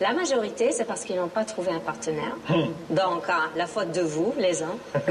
La 0.00 0.12
majorité, 0.12 0.72
c'est 0.72 0.84
parce 0.84 1.04
qu'ils 1.04 1.16
n'ont 1.16 1.28
pas 1.28 1.44
trouvé 1.44 1.70
un 1.70 1.78
partenaire. 1.78 2.36
Donc, 2.90 3.24
hein, 3.28 3.50
la 3.56 3.66
faute 3.66 3.92
de 3.92 4.00
vous, 4.00 4.34
les 4.38 4.62
hommes. 4.62 4.78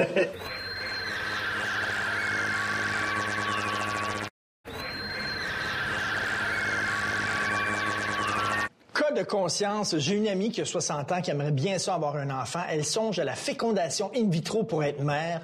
de 9.14 9.24
conscience, 9.24 9.95
j'ai 9.97 10.16
une 10.16 10.28
amie 10.28 10.51
qui 10.51 10.61
a 10.61 10.66
60 10.66 11.11
ans 11.11 11.22
qui 11.22 11.32
aimerait 11.32 11.51
bien 11.51 11.78
ça 11.78 11.95
avoir 11.95 12.16
un 12.16 12.30
enfant. 12.30 12.61
Elle 12.70 12.84
songe 12.84 13.20
à 13.20 13.24
la 13.24 13.36
fécondation 13.36 14.11
in 14.16 14.30
vitro 14.30 14.64
pour 14.64 14.84
être 14.84 15.01
mère. 15.01 15.41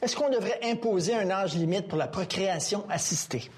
Est-ce 0.00 0.16
qu'on 0.16 0.30
devrait 0.30 0.58
imposer 0.64 1.14
un 1.14 1.30
âge 1.30 1.54
limite 1.54 1.88
pour 1.88 1.98
la 1.98 2.08
procréation 2.08 2.84
assistée? 2.90 3.50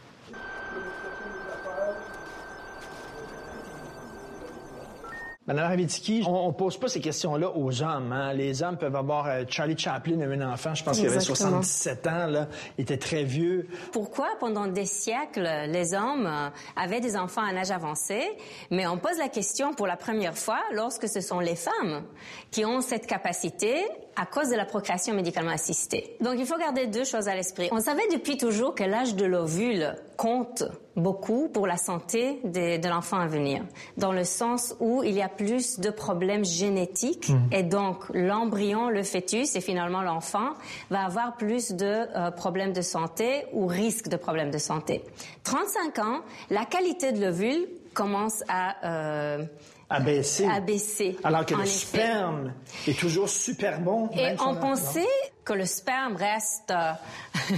Madame 5.47 5.66
Ravitsky, 5.68 6.22
on, 6.26 6.47
on 6.49 6.53
pose 6.55 6.78
pas 6.78 6.88
ces 6.88 7.01
questions-là 7.01 7.51
aux 7.55 7.82
hommes. 7.82 8.12
hein. 8.12 8.32
Les 8.32 8.62
hommes 8.62 8.78
peuvent 8.78 8.97
avoir... 8.97 9.26
euh, 9.26 9.45
Charlie 9.47 9.76
Chaplin 9.76 10.18
a 10.20 10.24
eu 10.24 10.40
un 10.40 10.51
enfant, 10.53 10.74
je 10.74 10.82
pense 10.82 10.97
qu'il 10.97 11.07
avait 11.07 11.16
Exactement. 11.16 11.62
77 11.62 12.07
ans, 12.07 12.26
là. 12.28 12.49
Il 12.78 12.82
était 12.82 12.97
très 12.97 13.24
vieux. 13.24 13.68
Pourquoi 13.92 14.28
pendant 14.40 14.66
des 14.66 14.86
siècles 14.86 15.47
les 15.68 15.92
hommes 15.92 16.26
euh, 16.26 16.49
avaient 16.76 17.01
des 17.01 17.14
enfants 17.16 17.42
à 17.42 17.51
un 17.51 17.57
âge 17.59 17.70
avancé, 17.70 18.22
mais 18.70 18.86
on 18.86 18.97
pose 18.97 19.18
la 19.18 19.28
question 19.28 19.74
pour 19.74 19.86
la 19.86 19.99
première 19.99 20.38
fois 20.38 20.61
lorsque 20.72 21.09
ce 21.09 21.20
sont 21.20 21.40
les 21.40 21.57
femmes 21.57 22.05
qui 22.51 22.64
ont 22.64 22.80
cette 22.80 23.07
capacité 23.07 23.84
à 24.17 24.27
cause 24.27 24.49
de 24.51 24.57
la 24.57 24.65
procréation 24.65 25.15
médicalement 25.15 25.51
assistée. 25.53 26.17
Donc 26.21 26.35
il 26.39 26.47
faut 26.47 26.59
garder 26.59 26.87
deux 26.87 27.05
choses 27.05 27.29
à 27.29 27.35
l'esprit. 27.35 27.69
On 27.73 27.81
savait 27.81 28.07
depuis 28.12 28.37
toujours 28.37 28.75
que 28.75 28.85
l'âge 28.85 29.15
de 29.15 29.25
l'ovule 29.25 29.95
compte 30.17 30.62
beaucoup 30.97 31.49
pour 31.49 31.67
la 31.67 31.77
santé 31.77 32.41
de, 32.45 32.81
de 32.81 32.89
l'enfant 32.89 33.19
à 33.19 33.27
venir, 33.27 33.65
dans 33.97 34.12
le 34.12 34.23
sens 34.23 34.77
où 34.79 35.03
il 35.03 35.15
y 35.15 35.23
a 35.23 35.29
plus 35.29 35.81
de 35.81 35.91
problèmes 35.91 36.45
génétiques 36.45 37.29
Mhm. 37.29 37.49
et 37.53 37.62
donc 37.62 38.05
l'embryon, 38.12 38.89
le 38.91 39.03
fœtus 39.03 39.57
et 39.57 39.61
finalement 39.61 40.03
l'enfant 40.03 40.51
va 40.91 41.05
avoir 41.05 41.37
plus 41.37 41.73
de 41.73 41.85
euh, 41.85 42.31
problèmes 42.31 42.73
de 42.73 42.83
santé 42.83 43.45
ou 43.53 43.67
risque 43.67 44.09
de 44.09 44.17
problèmes 44.17 44.51
de 44.51 44.59
santé. 44.59 45.03
35 45.45 45.99
ans, 45.99 46.21
la 46.51 46.65
qualité 46.65 47.12
de 47.12 47.21
l'ovule 47.25 47.67
commence 47.95 48.42
à 48.49 48.76
euh, 48.86 49.45
À 49.88 50.01
baisser. 50.01 50.47
à 50.47 50.61
baisser. 50.61 51.16
Alors 51.24 51.47
que 51.47 51.55
le 51.55 51.62
effet. 51.62 51.70
sperme 51.99 52.53
est 52.86 52.99
toujours 52.99 53.28
super 53.28 53.80
bon. 53.80 54.09
Et 54.12 54.16
même 54.22 54.36
on 54.47 54.55
pensait 54.57 55.07
que 55.45 55.53
le 55.55 55.64
sperme 55.66 56.16
reste 56.16 56.70
euh, 56.72 56.92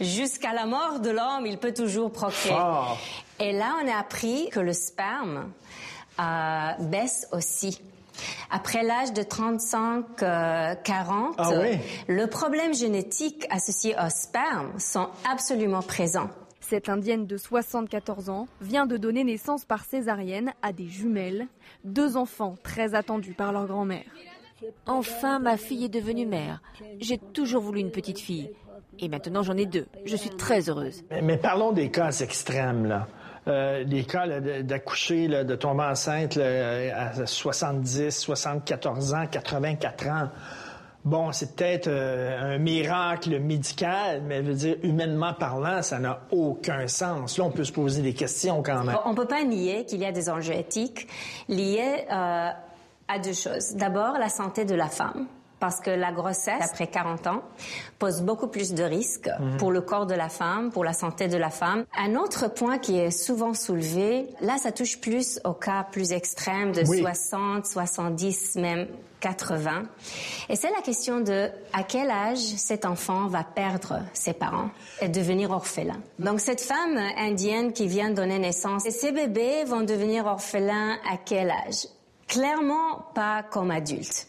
jusqu'à 0.00 0.52
la 0.52 0.66
mort 0.66 1.00
de 1.00 1.10
l'homme, 1.10 1.46
il 1.46 1.58
peut 1.58 1.74
toujours 1.74 2.12
procréer. 2.12 2.54
Et 3.40 3.52
là, 3.52 3.76
on 3.82 3.88
a 3.88 3.96
appris 3.98 4.48
que 4.50 4.60
le 4.60 4.72
sperme 4.72 5.50
euh, 6.20 6.70
baisse 6.80 7.26
aussi. 7.32 7.80
Après 8.50 8.82
l'âge 8.82 9.12
de 9.12 9.22
35-40, 9.22 10.04
Ah 11.38 11.50
oui? 11.60 11.78
le 12.08 12.26
problème 12.26 12.74
génétique 12.74 13.46
associé 13.50 13.94
au 13.94 14.10
sperme 14.10 14.72
sont 14.80 15.08
absolument 15.30 15.82
présents. 15.82 16.28
Cette 16.68 16.90
indienne 16.90 17.26
de 17.26 17.38
74 17.38 18.28
ans 18.28 18.46
vient 18.60 18.84
de 18.84 18.98
donner 18.98 19.24
naissance 19.24 19.64
par 19.64 19.86
césarienne 19.86 20.52
à 20.60 20.74
des 20.74 20.86
jumelles, 20.86 21.46
deux 21.84 22.18
enfants 22.18 22.56
très 22.62 22.94
attendus 22.94 23.32
par 23.32 23.52
leur 23.52 23.66
grand-mère. 23.66 24.04
Enfin, 24.84 25.38
ma 25.38 25.56
fille 25.56 25.86
est 25.86 25.88
devenue 25.88 26.26
mère. 26.26 26.60
J'ai 27.00 27.16
toujours 27.16 27.62
voulu 27.62 27.80
une 27.80 27.90
petite 27.90 28.18
fille. 28.18 28.50
Et 28.98 29.08
maintenant, 29.08 29.42
j'en 29.42 29.56
ai 29.56 29.64
deux. 29.64 29.86
Je 30.04 30.14
suis 30.14 30.28
très 30.28 30.68
heureuse. 30.68 31.04
Mais, 31.10 31.22
mais 31.22 31.36
parlons 31.38 31.72
des 31.72 31.90
cas 31.90 32.10
extrêmes, 32.10 32.84
là. 32.84 33.08
Euh, 33.46 33.84
des 33.84 34.04
cas 34.04 34.26
d'accoucher, 34.60 35.26
de 35.26 35.54
tomber 35.56 35.84
enceinte 35.84 36.36
là, 36.36 37.12
à 37.14 37.24
70, 37.24 38.10
74 38.10 39.14
ans, 39.14 39.26
84 39.26 40.06
ans. 40.08 40.28
Bon, 41.04 41.32
c'est 41.32 41.54
peut-être 41.54 41.86
euh, 41.86 42.54
un 42.54 42.58
miracle 42.58 43.38
médical, 43.40 44.22
mais 44.26 44.44
je 44.44 44.52
dire, 44.52 44.76
humainement 44.82 45.32
parlant, 45.32 45.80
ça 45.82 45.98
n'a 45.98 46.20
aucun 46.30 46.86
sens. 46.88 47.38
Là, 47.38 47.44
on 47.44 47.50
peut 47.50 47.64
se 47.64 47.72
poser 47.72 48.02
des 48.02 48.14
questions 48.14 48.62
quand 48.62 48.84
même. 48.84 48.98
On 49.04 49.14
peut 49.14 49.26
pas 49.26 49.44
nier 49.44 49.84
qu'il 49.84 50.00
y 50.00 50.04
a 50.04 50.12
des 50.12 50.28
enjeux 50.28 50.54
éthiques 50.54 51.08
liés 51.48 52.04
euh, 52.10 52.50
à 53.08 53.18
deux 53.22 53.32
choses. 53.32 53.74
D'abord, 53.74 54.18
la 54.18 54.28
santé 54.28 54.64
de 54.64 54.74
la 54.74 54.88
femme. 54.88 55.26
Parce 55.60 55.80
que 55.80 55.90
la 55.90 56.12
grossesse, 56.12 56.62
après 56.62 56.86
40 56.86 57.26
ans, 57.26 57.42
pose 57.98 58.22
beaucoup 58.22 58.46
plus 58.46 58.74
de 58.74 58.84
risques 58.84 59.28
Mhm. 59.40 59.56
pour 59.56 59.72
le 59.72 59.80
corps 59.80 60.06
de 60.06 60.14
la 60.14 60.28
femme, 60.28 60.70
pour 60.70 60.84
la 60.84 60.92
santé 60.92 61.26
de 61.26 61.36
la 61.36 61.50
femme. 61.50 61.84
Un 61.98 62.14
autre 62.14 62.46
point 62.48 62.78
qui 62.78 62.98
est 62.98 63.10
souvent 63.10 63.54
soulevé, 63.54 64.28
là, 64.40 64.56
ça 64.58 64.70
touche 64.70 65.00
plus 65.00 65.40
aux 65.44 65.54
cas 65.54 65.84
plus 65.90 66.12
extrêmes 66.12 66.70
de 66.72 66.82
Oui. 66.86 67.00
60, 67.00 67.66
70, 67.66 68.54
même 68.56 68.86
80. 69.20 69.82
Et 70.48 70.54
c'est 70.54 70.70
la 70.70 70.80
question 70.80 71.20
de 71.20 71.50
à 71.72 71.82
quel 71.82 72.08
âge 72.08 72.38
cet 72.38 72.84
enfant 72.84 73.26
va 73.26 73.42
perdre 73.42 73.98
ses 74.14 74.32
parents 74.34 74.70
et 75.00 75.08
devenir 75.08 75.50
orphelin? 75.50 76.00
Donc 76.20 76.38
cette 76.38 76.60
femme 76.60 76.96
indienne 77.16 77.72
qui 77.72 77.88
vient 77.88 78.10
de 78.10 78.14
donner 78.14 78.38
naissance, 78.38 78.86
et 78.86 78.92
ces 78.92 79.10
bébés 79.10 79.64
vont 79.64 79.80
devenir 79.82 80.26
orphelins 80.26 80.98
à 81.12 81.16
quel 81.16 81.50
âge? 81.50 81.88
Clairement 82.28 83.06
pas 83.12 83.42
comme 83.42 83.72
adultes. 83.72 84.28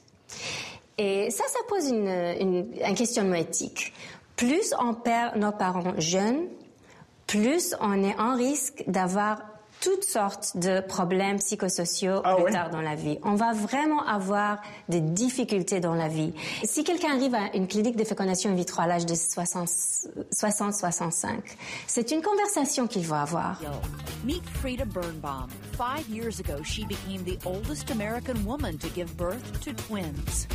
Et 1.02 1.32
ça, 1.32 1.46
ça 1.48 1.60
pose 1.70 1.88
une, 1.90 2.10
une- 2.10 2.74
un 2.84 2.94
questionnement 2.94 3.36
éthique. 3.36 3.94
Plus 4.36 4.74
on 4.80 4.94
perd 4.94 5.38
nos 5.38 5.54
parents 5.54 5.94
jeunes, 5.98 6.48
plus 7.26 7.74
on 7.80 8.04
est 8.04 8.20
en 8.20 8.36
risque 8.36 8.84
d'avoir 8.88 9.42
toutes 9.82 10.04
sortes 10.04 10.58
de 10.58 10.82
problèmes 10.82 11.38
psychosociaux 11.40 12.22
plus 12.22 12.52
tard 12.52 12.70
dans 12.70 12.82
la 12.82 12.96
vie. 12.96 13.18
On 13.24 13.36
va 13.36 13.54
vraiment 13.54 14.06
avoir 14.06 14.62
des 14.90 15.00
difficultés 15.00 15.80
dans 15.80 15.96
la 15.96 16.10
vie. 16.10 16.34
Si 16.66 16.84
quelqu'un 16.84 17.16
arrive 17.16 17.34
à 17.34 17.56
une 17.56 17.66
clinique 17.66 17.96
de 17.96 18.04
fécondation 18.04 18.50
in 18.52 18.56
vitro 18.56 18.82
à 18.82 18.88
l'âge 18.88 19.06
de 19.06 19.14
60-65, 19.16 21.30
c'est 21.88 22.12
une 22.12 22.22
conversation 22.22 22.88
qu'il 22.88 23.06
va 23.06 23.22
avoir. 23.22 23.62
Meet 24.26 24.44
Frida 24.62 24.84
Birnbaum. 24.84 25.48
Five 25.78 26.10
years 26.10 26.42
ago, 26.42 26.62
she 26.64 26.84
became 26.86 27.24
the 27.24 27.38
oldest 27.46 27.90
American 27.90 28.36
woman 28.46 28.78
to 28.80 28.90
give 28.94 29.16
birth 29.16 29.62
to 29.64 29.72
twins. 29.88 30.46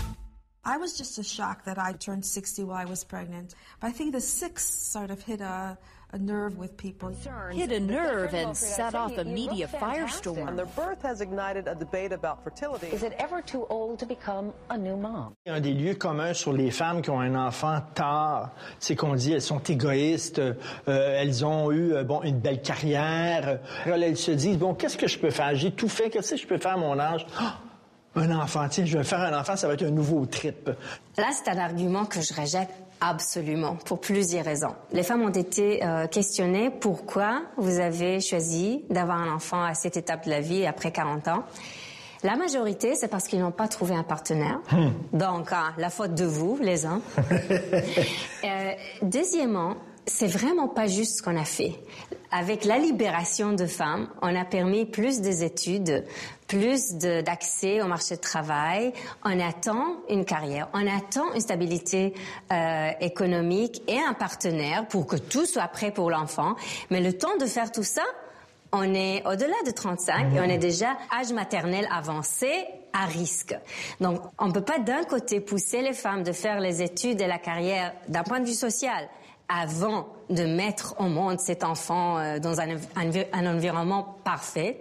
I 0.67 0.79
was 0.79 0.97
just 0.97 1.19
as 1.19 1.31
shocked 1.31 1.67
that 1.67 1.79
I 1.79 1.93
turned 1.93 2.25
60 2.25 2.65
while 2.65 2.77
I 2.77 2.87
was 2.87 3.05
pregnant. 3.05 3.55
But 3.81 3.89
I 3.89 3.93
think 3.93 4.13
the 4.13 4.21
six 4.21 4.65
sort 4.65 5.11
of 5.11 5.23
hit 5.23 5.43
a, 5.43 5.77
a 6.13 6.19
nerve 6.19 6.57
with 6.57 6.77
people. 6.79 7.11
Hit 7.53 7.71
a 7.71 7.81
nerve 7.81 8.33
and 8.33 8.57
set 8.57 8.95
off 8.95 9.19
a 9.19 9.25
media 9.25 9.69
firestorm. 9.69 10.49
And 10.49 10.59
their 10.59 10.67
birth 10.67 11.03
has 11.03 11.21
ignited 11.21 11.69
a 11.69 11.75
debate 11.75 12.13
about 12.13 12.43
fertility. 12.45 12.87
Is 12.87 13.03
it 13.03 13.13
ever 13.19 13.43
too 13.43 13.67
old 13.69 13.99
to 13.99 14.07
become 14.07 14.55
a 14.71 14.79
new 14.79 14.97
mom? 14.97 15.35
Un 15.47 15.61
des 15.61 15.75
lieux 15.75 15.97
communs 15.97 16.33
sur 16.33 16.53
les 16.55 16.71
femmes 16.71 17.03
qui 17.03 17.11
ont 17.11 17.21
un 17.21 17.35
enfant 17.35 17.83
tard, 17.95 18.53
c'est 18.79 18.97
qu'on 18.97 19.17
dit 19.17 19.33
elles 19.33 19.43
sont 19.43 19.59
égoïstes, 19.59 20.39
euh, 20.39 20.55
elles 20.87 21.45
ont 21.45 21.73
eu 21.73 21.93
euh, 21.93 22.05
bon 22.05 22.23
une 22.23 22.39
belle 22.39 22.63
carrière. 22.63 23.61
Alors, 23.85 23.99
elles 23.99 24.17
se 24.17 24.31
disent 24.31 24.59
bon 24.59 24.73
qu'est-ce 24.75 24.97
que 24.97 25.09
je 25.09 25.19
peux 25.19 25.31
faire? 25.31 25.55
J'ai 25.57 25.73
tout 25.73 25.89
fait, 25.89 26.09
qu'est-ce 26.09 26.31
que 26.31 26.41
je 26.41 26.47
peux 26.47 26.59
faire 26.59 26.75
à 26.75 26.79
mon 26.79 26.99
âge? 26.99 27.27
Ah, 27.39 27.59
Un 28.17 28.31
enfant, 28.39 28.69
tiens, 28.69 28.85
je 28.85 28.97
vais 28.97 29.05
faire 29.05 29.21
un 29.21 29.39
enfant, 29.39 29.57
ça 29.57 29.67
va 29.67 29.75
être 29.75 29.83
un 29.83 29.91
nouveau 29.91 30.25
trip. 30.27 30.71
Là, 31.17 31.27
c'est 31.33 31.51
un 31.51 31.59
argument 31.59 32.05
que 32.05 32.21
je 32.21 32.33
rejette 32.33 32.71
absolument 33.01 33.77
pour 33.85 34.01
plusieurs 34.01 34.45
raisons. 34.45 34.75
Les 34.93 35.03
femmes 35.03 35.23
ont 35.23 35.31
été 35.31 35.85
euh, 35.85 36.07
questionnées 36.07 36.71
pourquoi 36.71 37.43
vous 37.57 37.81
avez 37.81 38.21
choisi 38.21 38.85
d'avoir 38.89 39.19
un 39.21 39.35
enfant 39.35 39.63
à 39.63 39.75
cette 39.75 39.97
étape 39.97 40.25
de 40.27 40.31
la 40.31 40.41
vie 40.41 40.65
après 40.65 40.93
40 40.93 41.29
ans. 41.29 41.45
La 42.23 42.37
majorité, 42.37 42.95
c'est 42.95 43.09
parce 43.09 43.29
qu'ils 43.29 43.41
n'ont 43.41 43.51
pas 43.53 43.69
trouvé 43.69 43.95
un 43.95 44.03
partenaire. 44.03 44.61
Donc, 45.13 45.49
ah, 45.53 45.73
la 45.77 45.91
faute 45.91 46.15
de 46.15 46.25
vous, 46.25 46.59
les 46.61 46.87
hommes. 46.87 47.03
Euh, 48.45 48.73
deuxièmement, 49.01 49.77
c'est 50.07 50.27
vraiment 50.27 50.69
pas 50.69 50.87
juste 50.87 51.19
ce 51.19 51.23
qu'on 51.23 51.37
a 51.39 51.45
fait. 51.45 51.73
Avec 52.37 52.65
la 52.65 52.79
libération 52.79 53.53
de 53.53 53.65
femmes, 53.65 54.09
on 54.21 54.35
a 54.35 54.45
permis 54.45 54.87
plus 54.87 55.21
des 55.21 55.45
études, 55.45 56.05
plus 56.49 56.95
d'accès 56.95 57.81
au 57.81 57.87
marché 57.87 58.17
de 58.17 58.21
travail. 58.21 58.93
On 59.25 59.39
attend 59.39 59.99
une 60.09 60.25
carrière, 60.25 60.69
on 60.75 60.85
attend 60.85 61.33
une 61.33 61.41
stabilité 61.41 62.13
euh, 62.53 62.91
économique 63.01 63.83
et 63.87 64.01
un 64.01 64.15
partenaire 64.15 64.89
pour 64.89 65.07
que 65.07 65.15
tout 65.15 65.47
soit 65.47 65.69
prêt 65.69 65.93
pour 65.93 66.11
l'enfant. 66.11 66.57
Mais 66.91 67.01
le 67.01 67.17
temps 67.17 67.37
de 67.39 67.47
faire 67.47 67.71
tout 67.71 67.85
ça, 67.85 68.03
on 68.73 68.83
est 68.83 69.25
au-delà 69.29 69.55
de 69.65 69.71
35 69.71 70.35
et 70.35 70.41
on 70.41 70.43
est 70.43 70.59
déjà 70.59 70.97
âge 71.17 71.33
maternel 71.33 71.87
avancé 71.89 72.51
à 72.93 73.05
risque. 73.07 73.55
Donc, 74.01 74.21
on 74.41 74.49
ne 74.49 74.53
peut 74.53 74.65
pas 74.65 74.81
d'un 74.81 75.05
côté 75.05 75.39
pousser 75.39 75.83
les 75.83 75.93
femmes 75.93 76.25
de 76.25 76.33
faire 76.33 76.59
les 76.59 76.83
études 76.83 77.21
et 77.21 77.29
la 77.29 77.39
carrière 77.39 77.93
d'un 78.09 78.25
point 78.25 78.41
de 78.41 78.47
vue 78.47 78.55
social 78.55 79.09
avant 79.49 80.09
de 80.31 80.45
mettre 80.45 80.95
au 80.99 81.05
monde 81.05 81.39
cet 81.39 81.65
enfant 81.65 82.19
euh, 82.19 82.39
dans 82.39 82.59
un, 82.61 82.77
envi- 82.97 83.27
un 83.33 83.47
environnement 83.55 84.17
parfait, 84.25 84.81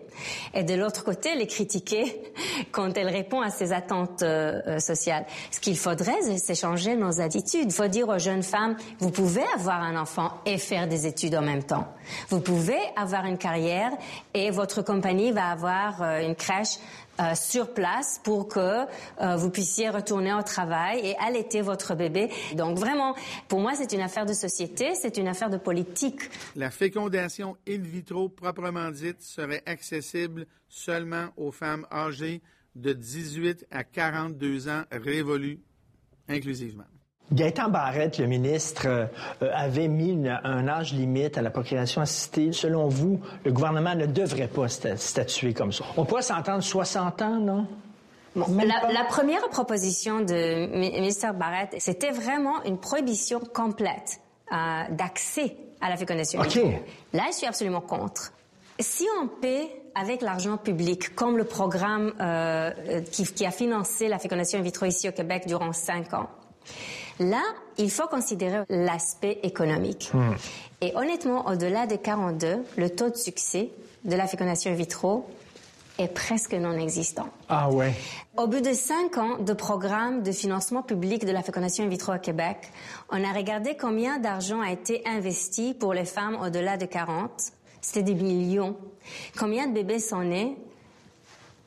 et 0.53 0.63
de 0.63 0.73
l'autre 0.73 1.03
côté 1.03 1.35
les 1.35 1.47
critiquer 1.47 2.21
quand 2.71 2.97
elle 2.97 3.09
répond 3.09 3.41
à 3.41 3.49
ces 3.49 3.73
attentes 3.73 4.23
euh, 4.23 4.61
euh, 4.67 4.79
sociales. 4.79 5.25
Ce 5.51 5.59
qu'il 5.59 5.77
faudrait, 5.77 6.37
c'est 6.37 6.55
changer 6.55 6.95
nos 6.95 7.19
attitudes. 7.19 7.65
Il 7.65 7.71
faut 7.73 7.87
dire 7.87 8.07
aux 8.07 8.19
jeunes 8.19 8.43
femmes, 8.43 8.77
vous 8.99 9.11
pouvez 9.11 9.43
avoir 9.53 9.81
un 9.81 9.97
enfant 9.99 10.31
et 10.45 10.57
faire 10.57 10.87
des 10.87 11.07
études 11.07 11.35
en 11.35 11.41
même 11.41 11.63
temps. 11.63 11.85
Vous 12.29 12.39
pouvez 12.39 12.79
avoir 12.95 13.25
une 13.25 13.37
carrière 13.37 13.91
et 14.33 14.49
votre 14.49 14.81
compagnie 14.81 15.31
va 15.33 15.47
avoir 15.49 16.01
une 16.21 16.35
crèche 16.35 16.77
euh, 17.19 17.35
sur 17.35 17.73
place 17.73 18.19
pour 18.23 18.47
que 18.47 18.59
euh, 18.59 19.35
vous 19.35 19.49
puissiez 19.49 19.89
retourner 19.89 20.33
au 20.33 20.41
travail 20.41 20.99
et 21.03 21.15
allaiter 21.17 21.61
votre 21.61 21.95
bébé. 21.95 22.29
Donc 22.55 22.77
vraiment, 22.77 23.15
pour 23.47 23.59
moi, 23.59 23.73
c'est 23.75 23.93
une 23.93 24.01
affaire 24.01 24.25
de 24.25 24.33
société, 24.33 24.95
c'est 24.95 25.17
une 25.17 25.27
affaire 25.27 25.49
de 25.49 25.57
politique. 25.57 26.21
La 26.55 26.71
fécondation 26.71 27.55
in 27.67 27.81
vitro 27.81 28.29
proprement 28.29 28.89
dite 28.89 29.21
serait 29.21 29.61
accessible 29.65 30.47
seulement 30.67 31.27
aux 31.37 31.51
femmes 31.51 31.85
âgées 31.91 32.41
de 32.75 32.93
18 32.93 33.67
à 33.69 33.83
42 33.83 34.67
ans 34.69 34.83
révolues 34.91 35.59
inclusivement. 36.27 36.85
Gaëtan 37.31 37.69
Barrette, 37.69 38.17
le 38.19 38.27
ministre, 38.27 38.83
euh, 38.87 39.05
avait 39.53 39.87
mis 39.87 40.09
une- 40.11 40.39
un 40.43 40.67
âge 40.67 40.93
limite 40.93 41.37
à 41.37 41.41
la 41.41 41.49
procréation 41.49 42.01
assistée. 42.01 42.51
Selon 42.51 42.87
vous, 42.89 43.19
le 43.43 43.51
gouvernement 43.51 43.95
ne 43.95 44.05
devrait 44.05 44.47
pas 44.47 44.67
sta- 44.67 44.97
statuer 44.97 45.53
comme 45.53 45.71
ça. 45.71 45.85
On 45.97 46.05
pourrait 46.05 46.21
s'entendre 46.21 46.61
60 46.61 47.21
ans, 47.21 47.39
non? 47.39 47.65
La, 48.35 49.03
première 49.07 49.47
proposition 49.49 50.19
de 50.21 50.65
mi- 50.75 50.91
ministère 50.91 51.33
Barrett, 51.35 51.69
c'était 51.79 52.09
vraiment 52.11 52.63
une 52.65 52.77
prohibition 52.79 53.39
complète 53.39 54.19
euh, 54.51 54.55
d'accès 54.91 55.55
à 55.81 55.89
la 55.89 55.97
fécondation. 55.97 56.39
in 56.41 56.43
OK. 56.45 56.49
vitro. 56.53 56.71
Là, 57.13 57.23
je 57.31 57.37
suis 57.37 57.47
absolument 57.47 57.81
contre. 57.81 58.31
Si 58.79 59.05
on 59.21 59.27
paie 59.27 59.69
avec 59.95 60.21
l'argent 60.21 60.57
public, 60.57 61.13
comme 61.15 61.37
le 61.37 61.43
programme 61.45 62.11
euh, 62.19 63.01
qui, 63.11 63.23
qui, 63.25 63.45
a 63.45 63.51
financé 63.51 64.07
la 64.07 64.17
fécondation 64.19 64.59
in 64.59 64.63
vitro 64.63 64.85
ici 64.87 65.07
au 65.07 65.11
Québec 65.11 65.43
durant 65.47 65.71
cinq 65.73 66.13
ans, 66.13 66.27
là, 67.19 67.41
il 67.77 67.91
faut 67.91 68.07
considérer 68.07 68.63
l'aspect 68.69 69.39
économique. 69.43 70.11
Hmm. 70.13 70.33
Et 70.81 70.93
honnêtement, 70.95 71.47
au-delà 71.47 71.87
de 71.87 71.95
42, 71.95 72.63
le 72.77 72.89
taux 72.89 73.09
de 73.09 73.15
succès 73.15 73.69
de 74.03 74.15
la 74.15 74.27
fécondation 74.27 74.71
in 74.71 74.75
vitro 74.75 75.25
est 75.99 76.07
presque 76.07 76.53
non 76.53 76.77
existant. 76.77 77.29
Ah 77.49 77.69
ouais. 77.69 77.93
Au 78.35 78.47
bout 78.47 78.61
de 78.61 78.73
cinq 78.73 79.17
ans 79.17 79.37
de 79.37 79.53
programme 79.53 80.23
de 80.23 80.31
financement 80.31 80.81
public 80.81 81.25
de 81.25 81.31
la 81.31 81.43
fécondation 81.43 81.85
in 81.85 81.87
vitro 81.87 82.13
au 82.13 82.19
Québec, 82.19 82.57
on 83.11 83.23
a 83.23 83.31
regardé 83.31 83.77
combien 83.77 84.17
d'argent 84.17 84.59
a 84.59 84.71
été 84.71 85.03
investi 85.05 85.73
pour 85.73 85.93
les 85.93 86.05
femmes 86.05 86.37
au-delà 86.41 86.77
de 86.77 86.85
40. 86.85 87.31
C'était 87.81 88.03
des 88.03 88.15
millions. 88.15 88.75
Combien 89.37 89.67
de 89.67 89.73
bébés 89.73 89.99
sont 89.99 90.23
nés? 90.23 90.57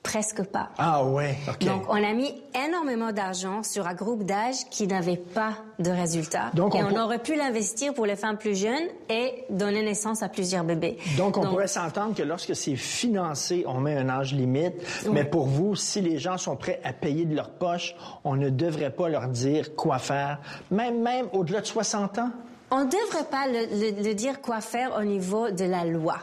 Presque 0.07 0.45
pas. 0.45 0.69
Ah 0.79 1.05
ouais, 1.05 1.37
OK. 1.49 1.67
Donc, 1.67 1.83
on 1.89 2.03
a 2.03 2.13
mis 2.13 2.33
énormément 2.67 3.13
d'argent 3.13 3.63
sur 3.65 3.87
un 3.87 3.95
groupe 3.95 4.23
d'âge 4.23 4.65
qui 4.71 4.87
n'avait 4.87 5.17
pas 5.17 5.55
de 5.81 5.91
résultats. 5.91 6.51
Donc, 6.55 6.77
et 6.77 6.83
on, 6.83 6.97
aurait 6.97 7.19
pu 7.19 7.35
l'investir 7.35 7.93
pour 7.93 8.07
les 8.07 8.15
femmes 8.15 8.39
plus 8.39 8.57
jeunes 8.57 8.89
et 9.11 9.45
donner 9.51 9.83
naissance 9.83 10.23
à 10.23 10.29
plusieurs 10.29 10.63
bébés. 10.63 10.97
Donc, 11.17 11.37
on 11.37 11.43
pourrait 11.43 11.67
s'entendre 11.67 12.15
que 12.15 12.23
lorsque 12.23 12.55
c'est 12.55 12.77
financé, 12.77 13.65
on 13.67 13.81
met 13.81 13.97
un 13.97 14.09
âge 14.09 14.33
limite. 14.33 14.75
Mais 15.11 15.25
pour 15.25 15.47
vous, 15.47 15.75
si 15.75 16.01
les 16.01 16.19
gens 16.19 16.39
sont 16.39 16.57
prêts 16.57 16.81
à 16.85 16.93
payer 16.93 17.25
de 17.25 17.35
leur 17.35 17.51
poche, 17.51 17.95
on 18.25 18.37
ne 18.37 18.49
devrait 18.49 18.91
pas 18.91 19.09
leur 19.09 19.29
dire 19.29 19.75
quoi 19.75 19.99
faire, 19.99 20.39
même, 20.71 21.03
même 21.03 21.27
au-delà 21.33 21.61
de 21.61 21.67
60 21.67 22.19
ans? 22.19 22.31
On 22.71 22.85
ne 22.85 22.91
devrait 22.91 23.29
pas 23.31 23.47
le, 23.47 24.03
le 24.03 24.15
dire 24.15 24.41
quoi 24.41 24.61
faire 24.61 24.97
au 24.99 25.05
niveau 25.05 25.51
de 25.51 25.65
la 25.65 25.85
loi. 25.85 26.17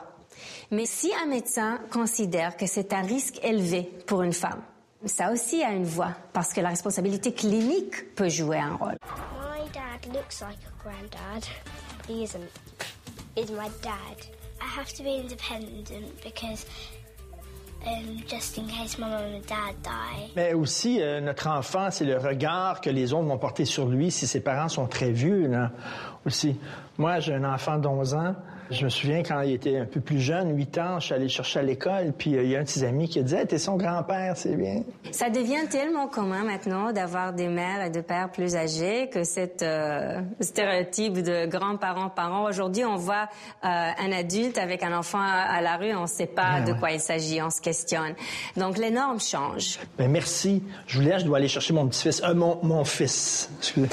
Mais 0.74 0.88
si 0.88 1.12
un 1.24 1.28
médecin 1.28 1.78
considère 1.92 2.58
que 2.58 2.66
c'est 2.66 2.94
un 2.94 3.04
risque 3.04 3.40
élevé 3.44 3.92
pour 4.08 4.24
une 4.24 4.34
femme, 4.34 4.60
ça 5.06 5.32
aussi 5.32 5.62
a 5.62 5.72
une 5.72 5.84
voix, 5.84 6.14
parce 6.34 6.52
que 6.52 6.62
la 6.62 6.70
responsabilité 6.70 7.32
clinique 7.32 8.16
peut 8.16 8.28
jouer 8.28 8.58
un 8.58 8.74
rôle. 8.74 8.98
My 9.40 9.70
dad 9.72 10.12
looks 10.12 10.42
like 10.42 10.58
a 10.66 10.84
granddad, 10.84 11.48
but 12.00 12.10
he 12.10 12.24
isn't. 12.24 12.50
He's 13.36 13.52
my 13.52 13.70
dad. 13.84 14.18
I 14.60 14.80
have 14.80 14.92
to 14.94 15.04
be 15.04 15.20
independent 15.22 15.92
because 16.24 16.66
um, 17.86 18.18
just 18.28 18.58
in 18.58 18.66
case 18.66 18.98
my 18.98 19.10
mom 19.10 19.22
and 19.22 19.46
dad 19.48 19.76
die. 19.84 20.32
Mais 20.36 20.56
aussi, 20.56 21.04
euh, 21.04 21.22
notre 21.22 21.50
enfant, 21.50 21.92
c'est 21.92 22.06
le 22.06 22.18
regard 22.18 22.82
que 22.82 22.90
les 22.90 23.14
autres 23.14 23.28
vont 23.28 23.38
porter 23.38 23.66
sur 23.66 23.86
lui 23.86 24.10
si 24.10 24.26
ses 24.26 24.40
parents 24.40 24.70
sont 24.70 24.88
très 24.88 25.12
vieux. 25.12 25.46
Là. 25.46 25.70
Aussi, 26.26 26.60
moi, 26.98 27.20
j'ai 27.20 27.36
un 27.36 27.44
enfant 27.44 27.78
d'11 27.78 28.16
ans. 28.16 28.36
Je 28.74 28.86
me 28.86 28.90
souviens 28.90 29.22
quand 29.22 29.42
il 29.42 29.54
était 29.54 29.78
un 29.78 29.86
peu 29.86 30.02
plus 30.02 30.20
jeune, 30.20 30.58
8 30.58 30.78
ans, 30.80 31.00
je 31.00 31.06
suis 31.06 31.14
allé 31.14 31.30
chercher 31.30 31.60
à 31.60 31.62
l'école, 31.62 32.12
puis 32.18 32.36
euh, 32.36 32.44
il 32.44 32.50
y 32.50 32.56
a 32.56 32.60
un 32.60 32.64
de 32.64 32.68
ses 32.68 32.84
amis 32.84 33.08
qui 33.08 33.22
dit 33.22 33.36
hey, 33.36 33.46
T'es 33.46 33.60
son 33.60 33.78
grand-père, 33.78 34.36
c'est 34.36 34.56
bien. 34.56 34.82
Ça 35.12 35.30
devient 35.30 35.68
tellement 35.70 36.08
commun 36.08 36.44
maintenant 36.44 36.92
d'avoir 36.92 37.34
des 37.34 37.48
mères 37.48 37.86
et 37.86 37.92
des 37.92 38.02
pères 38.02 38.32
plus 38.32 38.56
âgés 38.56 39.10
que 39.10 39.24
cette 39.24 39.62
euh, 39.62 40.22
stéréotype 40.40 41.22
de 41.22 41.46
grands-parents-parents. 41.46 42.46
Aujourd'hui, 42.46 42.84
on 42.84 42.96
voit 42.96 43.30
euh, 43.64 43.68
un 43.68 44.12
adulte 44.12 44.58
avec 44.58 44.82
un 44.82 44.98
enfant 44.98 45.22
à 45.22 45.62
la 45.62 45.78
rue, 45.78 45.94
on 45.94 46.04
ne 46.04 46.08
sait 46.08 46.26
pas 46.26 46.60
ben 46.60 46.74
de 46.74 46.80
quoi 46.80 46.92
il 46.92 47.00
s'agit, 47.00 47.42
on 47.44 47.52
se 47.52 47.62
questionne. 47.62 48.16
Donc 48.58 48.80
les 48.80 48.90
normes 48.90 49.20
changent. 49.20 49.78
Ben 50.00 50.10
merci. 50.10 50.64
Je 50.88 50.98
vous 50.98 51.06
laisse, 51.06 51.22
je 51.22 51.26
dois 51.26 51.38
aller 51.38 51.48
chercher 51.48 51.74
mon 51.74 51.88
petit-fils, 51.88 52.24
euh, 52.24 52.34
mon, 52.34 52.58
mon 52.64 52.84
fils. 52.84 53.52
Excusez. 53.60 53.90